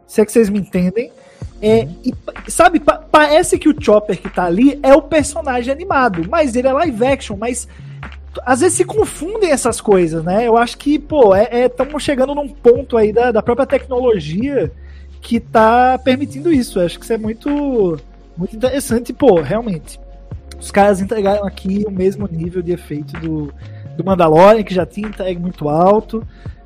se 0.06 0.22
é 0.22 0.26
que 0.26 0.32
vocês 0.32 0.50
me 0.50 0.60
entendem. 0.60 1.12
É, 1.62 1.88
e, 2.04 2.14
sabe, 2.50 2.80
pa 2.80 2.98
parece 2.98 3.58
que 3.58 3.70
o 3.70 3.76
Chopper 3.80 4.22
que 4.22 4.30
tá 4.30 4.46
ali 4.46 4.80
é 4.84 4.94
o 4.94 5.02
personagem 5.02 5.72
animado, 5.72 6.28
mas 6.30 6.56
ele 6.56 6.68
é 6.68 6.74
live 6.74 7.06
action, 7.06 7.38
mas 7.38 7.68
às 8.46 8.60
vezes 8.60 8.78
se 8.78 8.86
confundem 8.86 9.52
essas 9.52 9.82
coisas, 9.82 10.24
né? 10.24 10.48
Eu 10.48 10.58
acho 10.58 10.78
que, 10.78 11.00
pô, 11.00 11.36
estamos 11.36 11.94
é, 11.94 11.98
é 11.98 12.00
chegando 12.00 12.36
num 12.36 12.48
ponto 12.48 12.98
aí 12.98 13.12
da, 13.12 13.32
da 13.32 13.42
própria 13.42 13.66
tecnologia 13.66 14.72
que 15.22 15.40
tá 15.40 15.98
permitindo 15.98 16.52
isso. 16.52 16.80
Eu 16.80 16.86
acho 16.86 16.98
que 16.98 17.06
isso 17.06 17.14
é 17.14 17.18
muito, 17.18 18.00
muito 18.36 18.56
interessante. 18.56 19.14
Pô, 19.14 19.42
realmente. 19.42 20.00
Os 20.60 20.72
caras 20.72 21.00
entregaram 21.02 21.46
aqui 21.46 21.86
o 21.88 21.92
mesmo 21.92 22.28
nível 22.32 22.62
de 22.62 22.72
efeito 22.72 23.20
do, 23.20 23.54
do 23.96 24.04
Mandalorian, 24.04 24.64
que 24.64 24.74
já 24.74 24.86
tinha 24.86 25.08
entregue 25.08 25.40
muito 25.40 25.70
alto. 25.70 26.26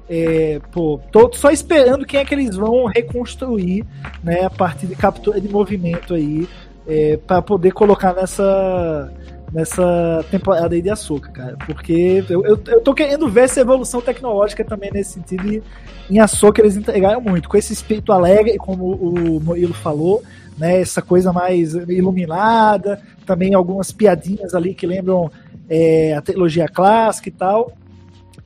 É, 0.09 0.59
pô, 0.71 0.99
tô 1.11 1.31
só 1.33 1.51
esperando 1.51 2.05
quem 2.05 2.19
é 2.19 2.25
que 2.25 2.33
eles 2.33 2.55
vão 2.55 2.85
reconstruir, 2.85 3.85
né, 4.21 4.43
a 4.43 4.49
partir 4.49 4.85
de 4.87 4.93
captura 4.93 5.39
de 5.39 5.47
movimento 5.47 6.13
aí, 6.13 6.49
é, 6.85 7.15
para 7.15 7.41
poder 7.41 7.71
colocar 7.71 8.13
nessa 8.13 9.09
nessa 9.51 10.25
temporada 10.31 10.73
aí 10.73 10.81
de 10.81 10.89
Açúcar, 10.89 11.31
cara. 11.31 11.57
Porque 11.65 12.23
eu, 12.29 12.45
eu, 12.45 12.59
eu, 12.67 12.81
tô 12.81 12.93
querendo 12.93 13.27
ver 13.27 13.41
essa 13.41 13.59
evolução 13.59 14.01
tecnológica 14.01 14.63
também 14.63 14.91
nesse 14.91 15.13
sentido. 15.13 15.47
E 15.47 15.63
em 16.09 16.19
Açúcar 16.19 16.61
eles 16.61 16.77
entregaram 16.77 17.21
muito. 17.21 17.49
Com 17.49 17.57
esse 17.57 17.73
espírito 17.73 18.11
alegre, 18.11 18.57
como 18.57 18.91
o 18.91 19.39
Murilo 19.41 19.73
falou, 19.73 20.23
né? 20.57 20.79
Essa 20.79 21.01
coisa 21.01 21.33
mais 21.33 21.73
iluminada. 21.73 23.01
Também 23.25 23.53
algumas 23.53 23.91
piadinhas 23.91 24.55
ali 24.55 24.73
que 24.73 24.87
lembram 24.87 25.29
é, 25.69 26.13
a 26.13 26.21
trilogia 26.21 26.67
clássica 26.67 27.29
e 27.29 27.33
tal. 27.33 27.73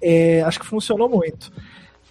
É, 0.01 0.41
acho 0.41 0.60
que 0.60 0.66
funcionou 0.66 1.08
muito. 1.08 1.51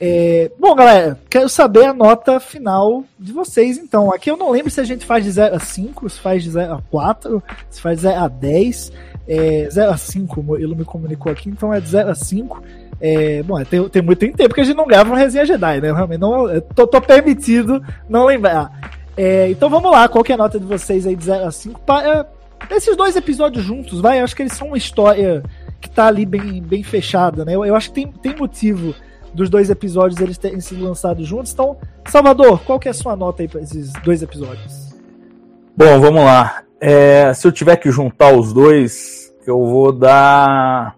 É, 0.00 0.50
bom, 0.58 0.74
galera, 0.74 1.18
quero 1.30 1.48
saber 1.48 1.84
a 1.84 1.94
nota 1.94 2.40
final 2.40 3.04
de 3.18 3.32
vocês, 3.32 3.78
então. 3.78 4.12
Aqui 4.12 4.30
eu 4.30 4.36
não 4.36 4.50
lembro 4.50 4.70
se 4.70 4.80
a 4.80 4.84
gente 4.84 5.06
faz 5.06 5.24
de 5.24 5.30
0 5.30 5.54
a 5.54 5.60
5, 5.60 6.10
se 6.10 6.20
faz 6.20 6.42
de 6.42 6.50
0 6.50 6.74
a 6.74 6.82
4, 6.90 7.42
se 7.70 7.80
faz 7.80 7.98
de 7.98 8.02
0 8.02 8.20
a 8.20 8.28
10. 8.28 8.92
É, 9.26 9.68
0 9.70 9.90
a 9.92 9.96
5, 9.96 10.56
ele 10.56 10.74
me 10.74 10.84
comunicou 10.84 11.30
aqui, 11.30 11.48
então 11.48 11.72
é 11.72 11.80
de 11.80 11.88
0 11.88 12.10
a 12.10 12.14
5. 12.14 12.62
É, 13.00 13.42
bom, 13.42 13.58
é, 13.58 13.64
tem, 13.64 13.88
tem 13.88 14.02
muito 14.02 14.20
tempo 14.36 14.54
que 14.54 14.60
a 14.60 14.64
gente 14.64 14.76
não 14.76 14.86
grava 14.86 15.10
uma 15.10 15.18
resenha 15.18 15.46
Jedi, 15.46 15.80
né? 15.80 15.92
Realmente 15.92 16.20
não, 16.20 16.60
tô, 16.74 16.86
tô 16.86 17.00
permitido 17.00 17.82
não 18.08 18.24
lembrar. 18.24 18.92
É, 19.16 19.48
então 19.48 19.70
vamos 19.70 19.90
lá, 19.90 20.08
qual 20.08 20.24
é 20.28 20.32
a 20.32 20.36
nota 20.36 20.58
de 20.58 20.66
vocês 20.66 21.06
aí 21.06 21.14
de 21.14 21.24
0 21.24 21.46
a 21.46 21.50
5 21.52 21.80
para 21.80 22.26
esses 22.70 22.96
dois 22.96 23.14
episódios 23.14 23.64
juntos, 23.64 24.00
vai? 24.00 24.20
Eu 24.20 24.24
acho 24.24 24.34
que 24.34 24.42
eles 24.42 24.54
são 24.54 24.68
uma 24.68 24.78
história 24.78 25.42
que 25.80 25.88
tá 25.88 26.06
ali 26.06 26.26
bem, 26.26 26.60
bem 26.60 26.82
fechada, 26.82 27.44
né? 27.44 27.54
Eu, 27.54 27.64
eu 27.64 27.76
acho 27.76 27.90
que 27.90 27.94
tem, 27.94 28.10
tem 28.10 28.34
motivo 28.34 28.94
dos 29.34 29.50
dois 29.50 29.68
episódios 29.68 30.20
eles 30.20 30.38
terem 30.38 30.60
sido 30.60 30.84
lançados 30.84 31.26
juntos. 31.26 31.52
Então, 31.52 31.76
Salvador, 32.08 32.62
qual 32.64 32.78
que 32.78 32.88
é 32.88 32.92
a 32.92 32.94
sua 32.94 33.16
nota 33.16 33.42
aí 33.42 33.48
para 33.48 33.60
esses 33.60 33.92
dois 34.04 34.22
episódios? 34.22 34.94
Bom, 35.76 36.00
vamos 36.00 36.22
lá. 36.24 36.62
É, 36.80 37.34
se 37.34 37.46
eu 37.46 37.52
tiver 37.52 37.76
que 37.76 37.90
juntar 37.90 38.32
os 38.32 38.52
dois, 38.52 39.34
eu 39.46 39.58
vou 39.66 39.90
dar 39.90 40.96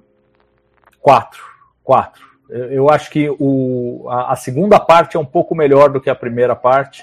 quatro. 1.01 1.43
Quatro. 1.83 2.27
Eu 2.49 2.91
acho 2.91 3.11
que 3.11 3.29
o, 3.41 4.07
a, 4.09 4.33
a 4.33 4.37
segunda 4.37 4.79
parte 4.79 5.17
é 5.17 5.21
um 5.21 5.25
pouco 5.25 5.55
melhor 5.55 5.91
do 5.91 6.01
que 6.01 6.11
a 6.11 6.15
primeira 6.15 6.55
parte. 6.55 7.03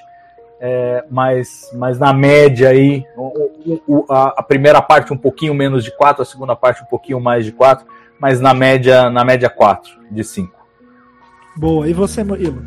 É, 0.60 1.04
mas, 1.10 1.70
mas 1.74 2.00
na 2.00 2.14
média 2.14 2.70
aí, 2.70 3.04
o, 3.18 3.82
o, 3.86 4.06
a, 4.10 4.36
a, 4.38 4.44
primeira 4.44 4.82
parte 4.82 5.12
um 5.12 5.18
pouquinho 5.18 5.54
menos 5.54 5.84
de 5.84 5.92
4, 5.92 6.22
a 6.22 6.26
segunda 6.26 6.56
parte 6.56 6.82
um 6.82 6.86
pouquinho 6.86 7.20
mais 7.20 7.44
de 7.44 7.52
4, 7.52 7.86
mas 8.18 8.40
na 8.40 8.54
média, 8.54 9.10
na 9.10 9.26
média 9.26 9.50
4 9.50 9.92
de 10.10 10.24
5. 10.24 10.63
Boa, 11.56 11.88
e 11.88 11.94
você, 11.94 12.24
Murilo? 12.24 12.64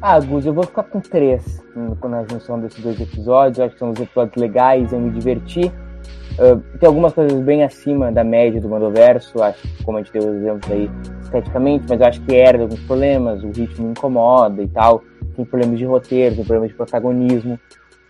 Ah, 0.00 0.20
Gus, 0.20 0.44
eu 0.44 0.52
vou 0.52 0.64
ficar 0.64 0.82
com 0.82 1.00
3 1.00 1.64
na 1.74 2.24
junção 2.24 2.60
desses 2.60 2.82
dois 2.82 3.00
episódios. 3.00 3.58
Eu 3.58 3.64
acho 3.64 3.74
que 3.74 3.78
são 3.78 3.90
os 3.90 4.00
episódios 4.00 4.36
legais, 4.36 4.92
eu 4.92 5.00
me 5.00 5.10
diverti. 5.10 5.72
Uh, 6.38 6.60
tem 6.78 6.86
algumas 6.86 7.14
coisas 7.14 7.40
bem 7.40 7.62
acima 7.62 8.12
da 8.12 8.22
média 8.22 8.60
do 8.60 8.68
Mandoverso, 8.68 9.42
acho 9.42 9.62
que, 9.62 9.84
como 9.84 9.98
a 9.98 10.02
gente 10.02 10.12
deu 10.12 10.34
exemplos 10.34 10.70
aí, 10.70 10.90
esteticamente, 11.22 11.86
mas 11.88 12.00
eu 12.00 12.06
acho 12.06 12.20
que 12.22 12.34
era 12.34 12.60
alguns 12.60 12.80
problemas, 12.80 13.42
o 13.44 13.48
ritmo 13.48 13.92
incomoda 13.92 14.60
e 14.60 14.66
tal, 14.68 15.02
tem 15.36 15.44
problemas 15.44 15.78
de 15.78 15.84
roteiro, 15.84 16.34
tem 16.34 16.44
problemas 16.44 16.70
de 16.70 16.74
protagonismo, 16.74 17.54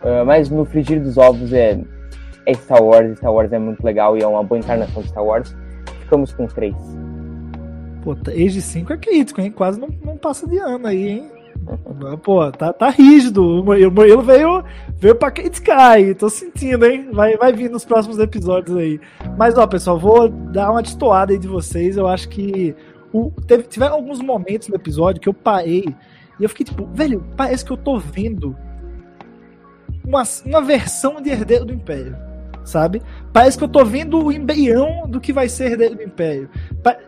uh, 0.01 0.25
mas 0.25 0.49
no 0.49 0.65
frigir 0.65 0.99
dos 0.99 1.17
ovos 1.17 1.53
é, 1.53 1.79
é 2.47 2.53
Star 2.55 2.83
Wars, 2.83 3.15
Star 3.19 3.31
Wars 3.31 3.53
é 3.53 3.59
muito 3.59 3.83
legal 3.85 4.17
e 4.17 4.23
é 4.23 4.27
uma 4.27 4.43
boa 4.43 4.57
encarnação 4.57 5.03
de 5.03 5.09
Star 5.09 5.23
Wars. 5.23 5.55
Ficamos 6.01 6.33
com 6.33 6.47
três. 6.47 6.75
Pô, 8.05 8.15
Age 8.27 8.61
5 8.61 8.93
é 8.93 8.97
crítico, 8.97 9.41
hein? 9.41 9.49
Quase 9.49 9.79
não, 9.79 9.89
não 10.03 10.15
passa 10.15 10.47
de 10.47 10.59
ano 10.59 10.85
aí, 10.85 11.07
hein? 11.09 11.31
Pô, 12.21 12.51
tá, 12.51 12.71
tá 12.71 12.91
rígido. 12.91 13.61
O 13.61 13.63
Murilo 13.63 14.21
veio, 14.21 14.63
veio 14.95 15.15
pra 15.15 15.31
criticar 15.31 15.97
tô 16.13 16.29
sentindo, 16.29 16.85
hein? 16.85 17.09
Vai, 17.11 17.35
vai 17.35 17.51
vir 17.51 17.67
nos 17.67 17.83
próximos 17.83 18.19
episódios 18.19 18.77
aí. 18.77 18.99
Mas, 19.35 19.57
ó, 19.57 19.65
pessoal, 19.65 19.97
vou 19.97 20.29
dar 20.29 20.69
uma 20.69 20.83
destoada 20.83 21.33
aí 21.33 21.39
de 21.39 21.47
vocês. 21.47 21.97
Eu 21.97 22.07
acho 22.07 22.29
que 22.29 22.75
o, 23.11 23.31
teve, 23.47 23.63
tiveram 23.63 23.95
alguns 23.95 24.21
momentos 24.21 24.67
no 24.67 24.75
episódio 24.75 25.19
que 25.19 25.27
eu 25.27 25.33
parei 25.33 25.85
e 26.39 26.43
eu 26.43 26.49
fiquei 26.49 26.63
tipo, 26.63 26.85
velho, 26.85 27.25
parece 27.35 27.65
que 27.65 27.71
eu 27.71 27.77
tô 27.77 27.97
vendo 27.97 28.55
uma, 30.05 30.21
uma 30.45 30.61
versão 30.61 31.19
de 31.19 31.31
Herdeiro 31.31 31.65
do 31.65 31.73
Império 31.73 32.15
sabe? 32.65 33.01
Parece 33.31 33.57
que 33.57 33.63
eu 33.63 33.69
tô 33.69 33.85
vendo 33.85 34.21
o 34.21 34.31
embrião 34.31 35.07
do 35.07 35.21
que 35.21 35.31
vai 35.31 35.47
ser 35.47 35.71
Herdeiro 35.71 35.95
do 35.95 36.03
Império. 36.03 36.49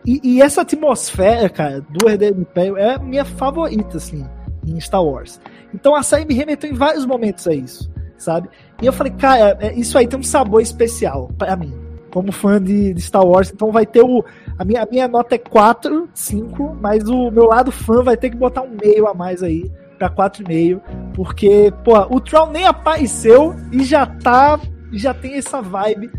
E, 0.06 0.22
e, 0.24 0.42
essa 0.42 0.62
atmosfera, 0.62 1.50
cara, 1.50 1.82
do 1.90 2.08
Herdeiro 2.08 2.36
do 2.36 2.42
Império 2.42 2.78
é 2.78 2.96
a 2.96 3.00
minha 3.00 3.26
favorita, 3.26 3.98
assim 3.98 4.26
em 4.68 4.80
Star 4.80 5.04
Wars. 5.04 5.40
Então 5.74 5.96
a 5.96 6.04
série 6.04 6.26
me 6.26 6.34
remeteu 6.34 6.70
em 6.70 6.74
vários 6.74 7.06
momentos 7.06 7.48
a 7.48 7.54
isso, 7.54 7.90
sabe? 8.18 8.50
E 8.82 8.86
eu 8.86 8.94
falei, 8.94 9.14
cara, 9.14 9.58
é, 9.60 9.74
isso 9.74 9.98
aí 9.98 10.08
tem 10.08 10.20
um 10.20 10.24
sabor 10.24 10.62
especial 10.62 11.30
para 11.38 11.56
mim, 11.56 11.74
como 12.12 12.32
fã 12.32 12.62
de, 12.62 12.94
de, 12.94 13.02
Star 13.02 13.26
Wars. 13.26 13.52
Então 13.54 13.72
vai 13.72 13.86
ter 13.86 14.02
o. 14.02 14.24
A 14.58 14.66
minha, 14.66 14.84
a 14.84 14.86
minha 14.86 15.08
nota 15.08 15.36
é 15.36 15.38
4, 15.38 16.10
5, 16.14 16.78
mas 16.82 17.08
o 17.08 17.32
meu 17.32 17.46
lado 17.46 17.72
fã 17.72 18.04
vai 18.04 18.18
ter 18.18 18.30
que 18.30 18.38
botar 18.38 18.64
um 18.64 18.76
meio 18.82 19.08
a 19.08 19.14
mais 19.14 19.44
aí 19.44 19.72
pra 19.98 20.10
4,5, 20.10 20.80
porque, 21.16 21.74
pô, 21.84 21.98
o 22.16 22.20
Troll 22.20 22.52
nem 22.52 22.66
apareceu 22.66 23.56
e 23.72 23.84
já 23.84 24.06
tá. 24.06 24.60
Já 24.92 25.14
tem 25.14 25.36
essa 25.36 25.62
vibe 25.62 26.12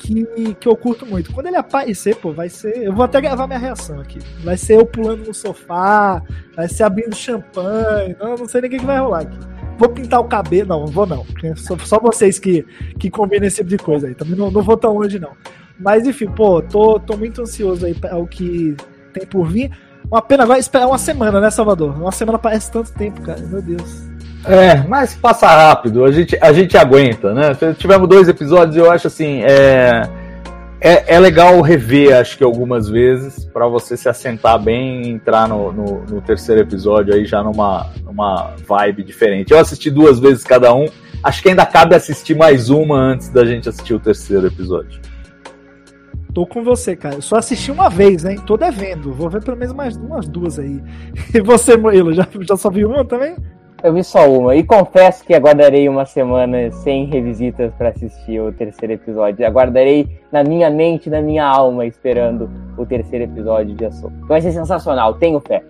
que, 0.00 0.54
que 0.54 0.68
eu 0.68 0.76
curto 0.76 1.04
muito. 1.04 1.32
Quando 1.32 1.46
ele 1.46 1.56
aparecer, 1.56 2.16
pô, 2.16 2.32
vai 2.32 2.48
ser. 2.48 2.84
Eu 2.84 2.92
vou 2.92 3.04
até 3.04 3.20
gravar 3.20 3.46
minha 3.46 3.58
reação 3.58 4.00
aqui. 4.00 4.18
Vai 4.42 4.56
ser 4.56 4.78
eu 4.78 4.86
pulando 4.86 5.26
no 5.26 5.34
sofá, 5.34 6.22
vai 6.56 6.68
ser 6.68 6.84
abrindo 6.84 7.14
champanhe. 7.14 8.16
Não, 8.18 8.34
não 8.34 8.48
sei 8.48 8.62
nem 8.62 8.70
o 8.70 8.78
que 8.78 8.84
vai 8.84 8.98
rolar 8.98 9.20
aqui. 9.20 9.38
Vou 9.78 9.88
pintar 9.88 10.20
o 10.20 10.24
cabelo. 10.24 10.68
Não, 10.68 10.80
não 10.80 10.86
vou 10.86 11.06
não. 11.06 11.24
Só, 11.56 11.76
só 11.78 11.98
vocês 11.98 12.38
que, 12.38 12.64
que 12.98 13.10
combinam 13.10 13.46
esse 13.46 13.56
tipo 13.56 13.68
de 13.68 13.78
coisa 13.78 14.08
aí. 14.08 14.14
Também 14.14 14.36
não, 14.36 14.50
não 14.50 14.62
vou 14.62 14.76
tão 14.76 14.94
longe, 14.94 15.18
não. 15.18 15.36
Mas 15.78 16.06
enfim, 16.06 16.26
pô, 16.30 16.60
tô, 16.62 16.98
tô 17.00 17.16
muito 17.16 17.42
ansioso 17.42 17.86
aí 17.86 17.94
para 17.94 18.16
o 18.16 18.26
que 18.26 18.76
tem 19.12 19.26
por 19.26 19.46
vir. 19.46 19.70
Uma 20.10 20.22
pena 20.22 20.44
agora 20.44 20.58
esperar 20.58 20.86
uma 20.86 20.98
semana, 20.98 21.40
né, 21.40 21.50
Salvador? 21.50 21.96
Uma 21.96 22.12
semana 22.12 22.38
parece 22.38 22.70
tanto 22.70 22.92
tempo, 22.92 23.20
cara. 23.22 23.40
Meu 23.40 23.62
Deus. 23.62 24.09
É, 24.44 24.82
mas 24.88 25.14
passa 25.14 25.46
rápido, 25.46 26.04
a 26.04 26.10
gente, 26.10 26.36
a 26.40 26.52
gente 26.52 26.76
aguenta, 26.76 27.34
né? 27.34 27.56
Tivemos 27.76 28.08
dois 28.08 28.28
episódios 28.28 28.76
eu 28.76 28.90
acho 28.90 29.06
assim, 29.06 29.42
é, 29.42 30.08
é, 30.80 31.14
é 31.14 31.20
legal 31.20 31.60
rever, 31.60 32.16
acho 32.16 32.38
que 32.38 32.44
algumas 32.44 32.88
vezes, 32.88 33.44
para 33.44 33.68
você 33.68 33.98
se 33.98 34.08
assentar 34.08 34.58
bem 34.58 35.02
e 35.02 35.08
entrar 35.10 35.46
no, 35.46 35.70
no, 35.70 36.04
no, 36.06 36.20
terceiro 36.22 36.62
episódio 36.62 37.12
aí 37.12 37.26
já 37.26 37.42
numa, 37.42 37.90
numa 38.02 38.54
vibe 38.66 39.04
diferente. 39.04 39.52
Eu 39.52 39.58
assisti 39.58 39.90
duas 39.90 40.18
vezes 40.18 40.42
cada 40.42 40.74
um, 40.74 40.86
acho 41.22 41.42
que 41.42 41.50
ainda 41.50 41.66
cabe 41.66 41.94
assistir 41.94 42.34
mais 42.34 42.70
uma 42.70 42.96
antes 42.96 43.28
da 43.28 43.44
gente 43.44 43.68
assistir 43.68 43.92
o 43.92 44.00
terceiro 44.00 44.46
episódio. 44.46 44.98
Tô 46.32 46.46
com 46.46 46.62
você, 46.62 46.96
cara. 46.96 47.16
Eu 47.16 47.22
só 47.22 47.36
assisti 47.36 47.70
uma 47.70 47.90
vez, 47.90 48.24
hein? 48.24 48.38
Tô 48.46 48.56
devendo. 48.56 49.12
Vou 49.12 49.28
ver 49.28 49.42
pelo 49.42 49.56
menos 49.56 49.74
mais 49.74 49.96
umas 49.96 50.28
duas 50.28 50.58
aí. 50.58 50.80
E 51.34 51.40
você, 51.40 51.76
Murilo, 51.76 52.14
já, 52.14 52.26
já 52.40 52.56
só 52.56 52.70
viu 52.70 52.88
uma 52.88 53.04
também? 53.04 53.36
Eu 53.82 53.94
vi 53.94 54.04
só 54.04 54.30
uma 54.30 54.54
e 54.54 54.62
confesso 54.62 55.24
que 55.24 55.32
aguardarei 55.32 55.88
uma 55.88 56.04
semana 56.04 56.70
sem 56.70 57.06
revisitas 57.06 57.72
para 57.74 57.88
assistir 57.88 58.38
o 58.38 58.52
terceiro 58.52 58.92
episódio. 58.92 59.46
Aguardarei 59.46 60.06
na 60.30 60.44
minha 60.44 60.68
mente, 60.68 61.08
na 61.08 61.22
minha 61.22 61.46
alma, 61.46 61.86
esperando 61.86 62.50
o 62.76 62.84
terceiro 62.84 63.24
episódio 63.24 63.74
de 63.74 63.86
Ahsoka. 63.86 64.14
Vai 64.26 64.42
ser 64.42 64.52
sensacional, 64.52 65.14
tenho 65.14 65.40
fé. 65.40 65.64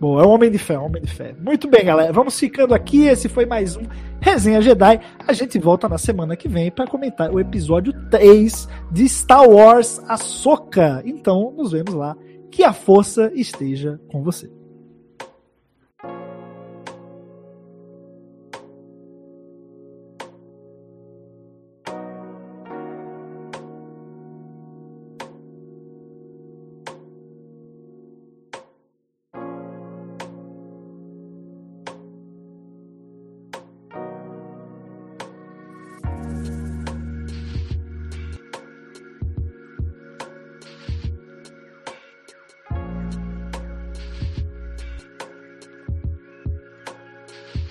Bom, 0.00 0.18
é 0.18 0.26
um 0.26 0.30
homem 0.30 0.50
de 0.50 0.58
fé, 0.58 0.78
um 0.78 0.86
homem 0.86 1.02
de 1.02 1.12
fé. 1.12 1.34
Muito 1.38 1.68
bem, 1.68 1.84
galera. 1.84 2.12
Vamos 2.12 2.38
ficando 2.38 2.72
aqui. 2.72 3.06
Esse 3.06 3.28
foi 3.28 3.44
mais 3.44 3.76
um 3.76 3.82
Resenha 4.20 4.62
Jedi. 4.62 5.00
A 5.26 5.32
gente 5.34 5.58
volta 5.58 5.88
na 5.88 5.98
semana 5.98 6.36
que 6.36 6.48
vem 6.48 6.70
para 6.70 6.86
comentar 6.86 7.30
o 7.30 7.38
episódio 7.38 7.92
3 8.08 8.66
de 8.90 9.08
Star 9.08 9.46
Wars 9.46 10.00
Ahsoka. 10.08 11.02
Então, 11.04 11.52
nos 11.54 11.72
vemos 11.72 11.92
lá. 11.92 12.16
Que 12.50 12.64
a 12.64 12.72
força 12.72 13.30
esteja 13.34 14.00
com 14.10 14.22
você. 14.22 14.57